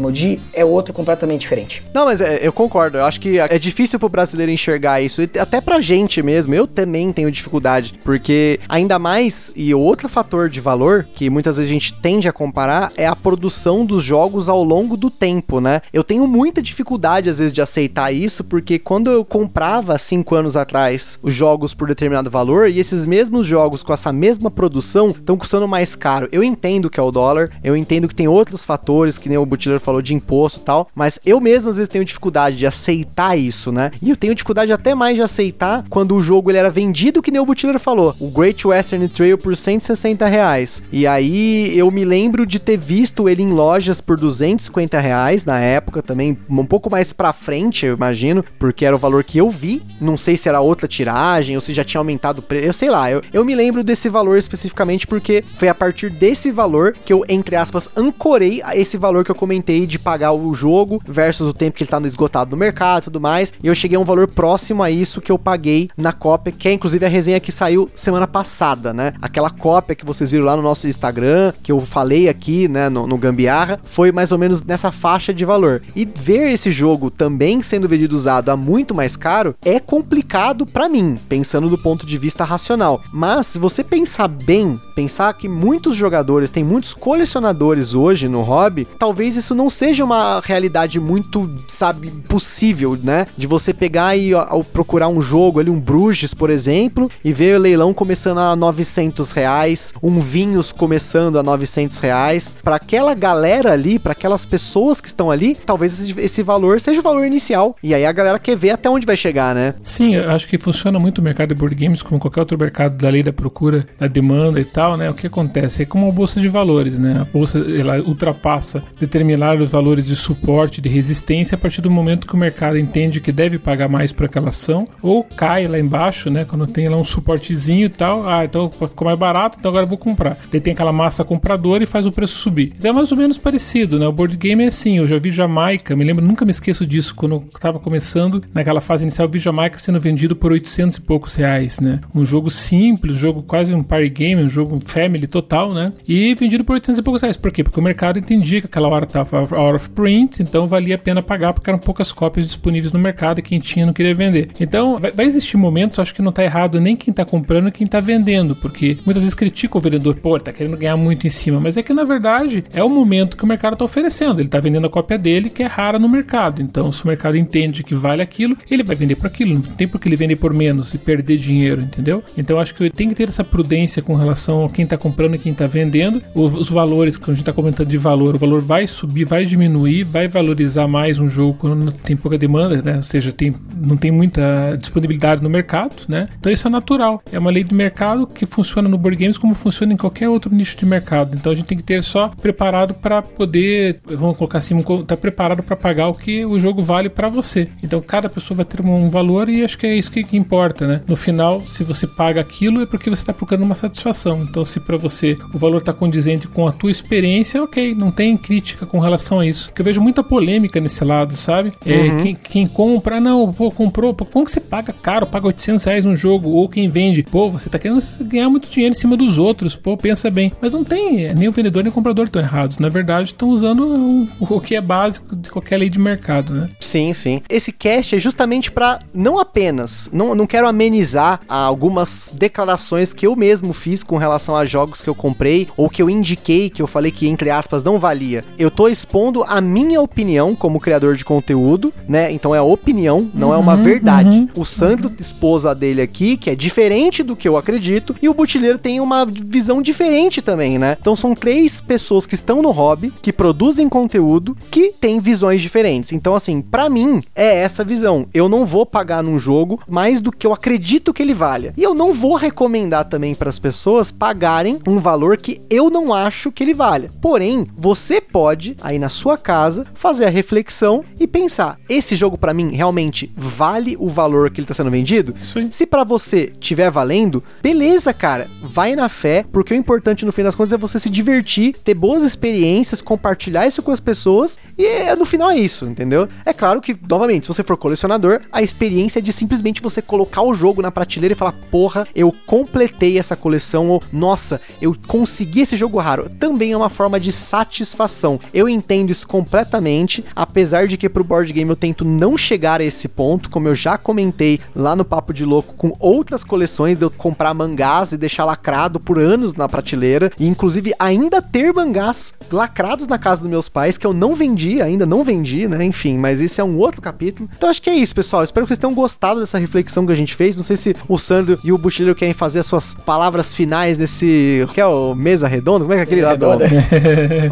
[0.54, 1.84] é outro completamente diferente.
[1.94, 2.98] Não, mas é, eu concordo.
[2.98, 6.54] Eu acho que é difícil pro brasileiro enxergar isso, até pra gente mesmo.
[6.54, 11.70] Eu também tenho dificuldade, porque ainda mais, e outro fator de valor que muitas vezes
[11.70, 15.82] a gente tende a comparar é a produção dos jogos ao longo do tempo, né?
[15.94, 20.56] Eu tenho muita dificuldade às vezes de aceitar isso, porque quando eu comprava cinco anos
[20.56, 25.36] atrás os jogos por determinado valor e esses mesmos jogos com essa mesma produção estão
[25.36, 26.30] custando mais caro.
[26.32, 29.46] Eu entendo que é o dólar, eu entendo que tem outros fatores, que nem o
[29.46, 33.36] Butileiro falou de imposto e tal, mas eu mesmo às vezes tenho dificuldade de aceitar
[33.36, 33.90] isso, né?
[34.00, 37.32] E eu tenho dificuldade até mais de aceitar quando o jogo ele era vendido, que
[37.32, 40.84] nem o Butileiro falou, o Great Western Trail por 160 reais.
[40.92, 45.60] E aí eu me lembro de ter visto ele em lojas por 250 reais na
[45.60, 49.50] época também, um pouco mais pra frente, eu imagino, porque era o valor que eu
[49.50, 49.82] vi.
[50.00, 52.68] Não sei se era outra tiragem ou se já tinha aumentado o preço.
[52.68, 56.52] Eu sei lá, eu, eu me lembro desse valor especificamente porque foi a partir desse
[56.52, 61.02] valor que eu, entre aspas, ancorei esse valor que eu comentei de pagar o jogo
[61.08, 63.54] versus o tempo que ele tá no esgotado no mercado e tudo mais.
[63.64, 66.68] E eu cheguei a um valor próximo a isso que eu paguei na cópia, que
[66.68, 69.14] é inclusive a resenha que saiu semana passada, né?
[69.22, 73.08] Aquela cópia que vocês viram lá no nosso Instagram, que eu falei aqui, né, no,
[73.08, 75.82] no Gambiarra, foi mais ou menos nessa faixa de valor.
[75.96, 80.90] E ver esse jogo também sendo vendido usado a muito mais caro é complicado para
[80.90, 83.02] mim, pensando do ponto de vista racional.
[83.12, 88.88] Mas se você pensar bem, pensar que muitos jogadores, tem muitos colecionadores hoje no hobby,
[89.00, 93.28] talvez isso não seja uma realidade muito, sabe, possível, né?
[93.38, 97.58] De você pegar e ao procurar um jogo ali, um Bruges, por exemplo, e ver
[97.58, 102.56] o leilão começando a 900 reais, um Vinhos começando a 900 reais.
[102.64, 107.00] Para aquela galera ali, para aquelas pessoas que estão ali, talvez esse, esse valor seja
[107.00, 107.76] o valor inicial.
[107.82, 109.74] E aí a galera quer ver até onde vai chegar, né?
[109.84, 112.96] Sim, eu acho que funciona muito o mercado de board games como qualquer outro mercado
[112.98, 115.10] da lei da procura, da demanda e tal, né?
[115.10, 117.20] O que acontece é como uma bolsa de valores, né?
[117.22, 122.34] A bolsa ela ultrapassa determinados valores de suporte, de resistência a partir do momento que
[122.34, 126.46] o mercado entende que deve pagar mais por aquela ação ou cai lá embaixo, né?
[126.46, 129.90] Quando tem lá um suportezinho e tal, ah, então ficou mais barato, então agora eu
[129.90, 130.38] vou comprar.
[130.52, 132.74] Daí tem aquela massa compradora e faz o preço subir.
[132.78, 134.08] Então é mais ou menos parecido, né?
[134.08, 137.16] O board game é assim, eu já vi Jamaica, me lembro, nunca me esqueço disso,
[137.16, 141.02] quando eu tava começando, naquela fase inicial, eu vi Jamaica sendo vendido por 800 e
[141.02, 142.00] poucos reais, né?
[142.14, 145.92] Um jogo simples, um jogo quase um party game, um jogo family total, né?
[146.08, 147.38] E vendido por 800 e poucos reais.
[147.38, 147.64] Por quê?
[147.64, 151.22] Porque o mercado entendia que aquela hora tava out of print, então valia a pena
[151.22, 154.50] pagar porque eram poucas cópias disponíveis no mercado e quem tinha não queria vender.
[154.60, 157.72] Então, vai, vai existir momentos, acho que não tá errado nem quem tá comprando e
[157.72, 161.30] quem tá vendendo, porque muitas vezes critica o vendedor, pô, tá querendo ganhar muito em
[161.30, 164.40] cima, mas é que na verdade é o momento que o mercado tá oferecendo.
[164.40, 166.62] Ele tá vendendo a cópia dele que é rara no mercado.
[166.62, 169.54] Então, se o mercado entende que vale aquilo, ele vai vender por aquilo.
[169.54, 172.24] Não tem por que ele vender por menos e perder dinheiro, entendeu?
[172.38, 173.71] Então, acho que tem que ter essa prudência
[174.04, 176.22] com relação a quem tá comprando e quem tá vendendo.
[176.36, 180.04] Os valores que a gente tá comentando de valor, o valor vai subir, vai diminuir,
[180.04, 182.98] vai valorizar mais um jogo quando tem pouca demanda, né?
[182.98, 186.28] Ou seja, tem, não tem muita disponibilidade no mercado, né?
[186.38, 187.22] Então isso é natural.
[187.32, 190.54] É uma lei do mercado que funciona no board games como funciona em qualquer outro
[190.54, 191.36] nicho de mercado.
[191.36, 194.76] Então a gente tem que ter só preparado para poder, vamos colocar assim,
[195.08, 197.70] tá preparado para pagar o que o jogo vale para você.
[197.82, 200.86] Então cada pessoa vai ter um valor e acho que é isso que, que importa,
[200.86, 201.02] né?
[201.08, 204.44] No final, se você paga aquilo é porque você está procurando uma satisfação.
[204.44, 208.38] Então se para você o valor está condizente com a tua experiência, ok, não tem
[208.38, 209.72] crítica com relação a isso.
[209.74, 211.72] Que eu vejo muita polêmica nesse lado, sabe?
[211.86, 212.18] É, uhum.
[212.24, 216.06] quem, quem, compra, não, pô, comprou, pô, como que você paga caro, paga 800 reais
[216.06, 216.50] um jogo?
[216.50, 219.98] Ou quem vende, pô, você tá querendo ganhar muito dinheiro em cima dos outros, pô,
[219.98, 220.52] pensa bem.
[220.62, 222.78] Mas não tem, nem o vendedor nem o comprador estão errados.
[222.78, 226.70] Na verdade, estão usando o, o que é básico de qualquer lei de mercado, né?
[226.80, 227.42] Sim, sim.
[227.50, 233.36] Esse cast é justamente para não apenas, não, não quero amenizar algumas declarações que eu
[233.42, 236.86] mesmo fiz com relação a jogos que eu comprei ou que eu indiquei, que eu
[236.86, 238.44] falei que entre aspas não valia.
[238.56, 242.32] Eu tô expondo a minha opinião como criador de conteúdo, né?
[242.32, 244.30] Então é opinião, não uhum, é uma uhum, verdade.
[244.30, 245.16] Uhum, o Sandro uhum.
[245.18, 249.00] expôs a dele aqui, que é diferente do que eu acredito, e o Butileiro tem
[249.00, 250.96] uma visão diferente também, né?
[251.02, 256.12] Então são três pessoas que estão no hobby, que produzem conteúdo, que têm visões diferentes.
[256.12, 258.28] Então, assim, para mim é essa visão.
[258.34, 261.74] Eu não vou pagar num jogo mais do que eu acredito que ele valha.
[261.76, 266.14] E eu não vou recomendar também para as pessoas pagarem um valor que eu não
[266.14, 267.12] acho que ele valha.
[267.22, 272.54] Porém, você pode aí na sua casa fazer a reflexão e pensar: esse jogo para
[272.54, 275.34] mim realmente vale o valor que ele tá sendo vendido?
[275.42, 275.70] Sim.
[275.72, 280.44] Se para você tiver valendo, beleza, cara, vai na fé, porque o importante no fim
[280.44, 284.86] das contas é você se divertir, ter boas experiências, compartilhar isso com as pessoas e
[284.86, 286.28] é, no final é isso, entendeu?
[286.46, 290.42] É claro que, novamente, se você for colecionador, a experiência é de simplesmente você colocar
[290.42, 295.62] o jogo na prateleira e falar: porra, eu completei essa coleção, ou nossa, eu consegui
[295.62, 296.30] esse jogo raro.
[296.40, 298.40] Também é uma forma de satisfação.
[298.54, 302.84] Eu entendo isso completamente, apesar de que pro board game eu tento não chegar a
[302.84, 307.06] esse ponto, como eu já comentei lá no Papo de Louco com outras coleções de
[307.06, 312.34] eu comprar mangás e deixar lacrado por anos na prateleira, e inclusive ainda ter mangás
[312.52, 315.84] lacrados na casa dos meus pais que eu não vendi, ainda não vendi, né?
[315.84, 317.50] Enfim, mas isso é um outro capítulo.
[317.56, 318.44] Então acho que é isso, pessoal.
[318.44, 320.58] Espero que vocês tenham gostado dessa reflexão que a gente fez.
[320.58, 324.66] Não sei se o Sandro e o Buchileiro querem fazer as suas palavras finais nesse.
[324.74, 325.84] que é o Mesa Redonda?
[325.84, 326.66] Como é que é aquele mesa lá redonda.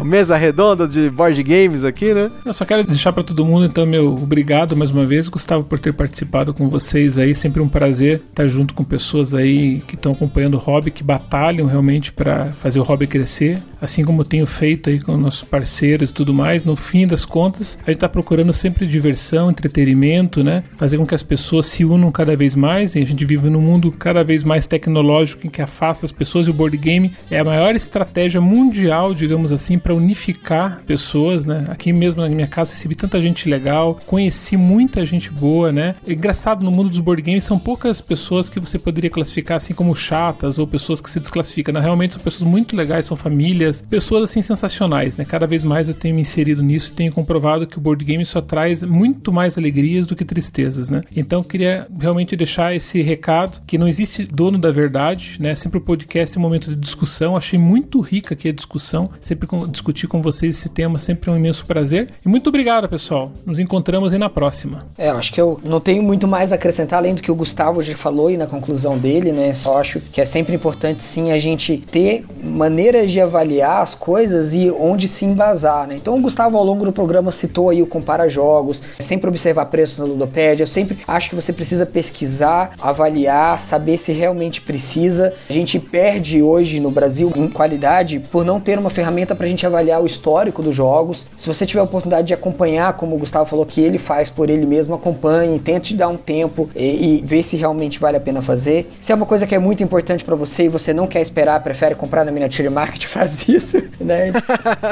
[0.04, 2.30] mesa Redonda de board games aqui, né?
[2.46, 5.78] Eu só quero deixar para todo mundo, então, meu obrigado mais uma vez, Gustavo, por
[5.78, 7.34] ter participado com vocês aí.
[7.34, 11.66] Sempre um prazer estar junto com pessoas aí que estão acompanhando o hobby, que batalham
[11.66, 13.60] realmente para fazer o hobby crescer.
[13.80, 17.24] Assim como eu tenho feito aí com nossos parceiros e tudo mais, no fim das
[17.24, 20.62] contas, a gente está procurando sempre diversão, entretenimento, né?
[20.76, 22.94] Fazer com que as pessoas se unam cada vez mais.
[22.94, 26.46] E a gente vive num mundo cada vez mais tecnológico em que afasta as pessoas
[26.46, 31.64] e o board game é a maior estratégia mundial, digamos assim, para unificar pessoas, né?
[31.68, 35.94] Aqui mesmo na minha casa recebi tanta gente legal, conheci muita gente boa, né?
[36.06, 39.74] É engraçado, no mundo dos board games são poucas pessoas que você poderia classificar assim
[39.74, 41.80] como chatas ou pessoas que se desclassificam.
[41.80, 45.24] Realmente são pessoas muito legais, são famílias, pessoas assim sensacionais, né?
[45.24, 48.24] Cada vez mais eu tenho me inserido nisso e tenho comprovado que o board game
[48.24, 51.02] só traz muito mais alegrias do que tristezas, né?
[51.14, 55.54] Então eu queria realmente deixar esse recado que não existe dono da verdade, né?
[55.54, 57.36] Sempre o podcast é um momento de discussão.
[57.36, 59.10] Achei muito rica aqui a discussão.
[59.20, 62.08] Sempre com, discutir com vocês esse tema sempre é um imenso prazer.
[62.24, 63.32] E muito obrigado, pessoal.
[63.44, 64.86] Nos encontramos aí na próxima.
[64.96, 67.82] É, acho que eu não tenho muito mais a acrescentar além do que o Gustavo
[67.82, 69.52] já falou e na conclusão dele, né?
[69.52, 74.54] Só acho que é sempre importante sim a gente ter maneiras de avaliar as coisas
[74.54, 75.96] e onde se embasar, né?
[75.96, 79.98] Então o Gustavo ao longo do programa citou aí o compara jogos, sempre observar preços
[79.98, 80.62] na Ludopédia.
[80.62, 85.32] Eu sempre acho que você precisa pesquisar, avaliar, saber se realmente precisa.
[85.48, 89.48] A gente perde hoje no Brasil em qualidade por não ter uma ferramenta para a
[89.48, 91.26] gente avaliar o histórico dos jogos.
[91.36, 94.48] Se você tiver a oportunidade de acompanhar, como o Gustavo falou que ele faz por
[94.48, 98.42] ele mesmo, acompanhe, tente dar um tempo e, e ver se realmente vale a pena
[98.42, 98.90] fazer.
[99.00, 101.62] Se é uma coisa que é muito importante para você e você não quer esperar,
[101.62, 104.32] prefere comprar na Miniature Market, faz isso, né?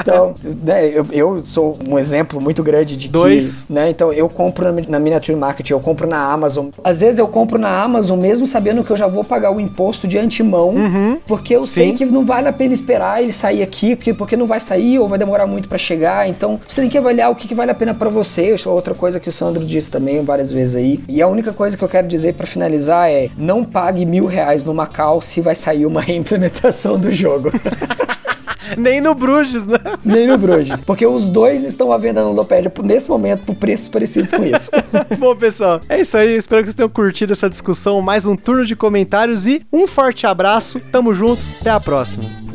[0.01, 3.65] Então, né, eu, eu sou um exemplo muito grande de Dois.
[3.65, 3.91] que, né?
[3.91, 6.69] Então, eu compro na, na Miniature Market, eu compro na Amazon.
[6.83, 10.07] Às vezes eu compro na Amazon mesmo sabendo que eu já vou pagar o imposto
[10.07, 10.75] de antemão,
[11.27, 11.97] porque eu sei Sim.
[11.97, 15.09] que não vale a pena esperar ele sair aqui, porque, porque não vai sair ou
[15.09, 16.29] vai demorar muito para chegar.
[16.29, 18.55] Então, você tem que avaliar o que, que vale a pena para você.
[18.55, 21.01] Isso é outra coisa que o Sandro disse também várias vezes aí.
[21.09, 24.65] E a única coisa que eu quero dizer para finalizar é: não pague mil reais
[24.65, 27.51] no Macau se vai sair uma reimplementação do jogo.
[28.77, 29.78] Nem no Bruges, né?
[30.05, 30.81] Nem no Bruges.
[30.81, 34.70] Porque os dois estão à venda na Ludopédia nesse momento por preços parecidos com isso.
[35.19, 36.36] Bom, pessoal, é isso aí.
[36.36, 38.01] Espero que vocês tenham curtido essa discussão.
[38.01, 40.81] Mais um turno de comentários e um forte abraço.
[40.93, 41.40] Tamo junto.
[41.61, 42.48] Até a próxima.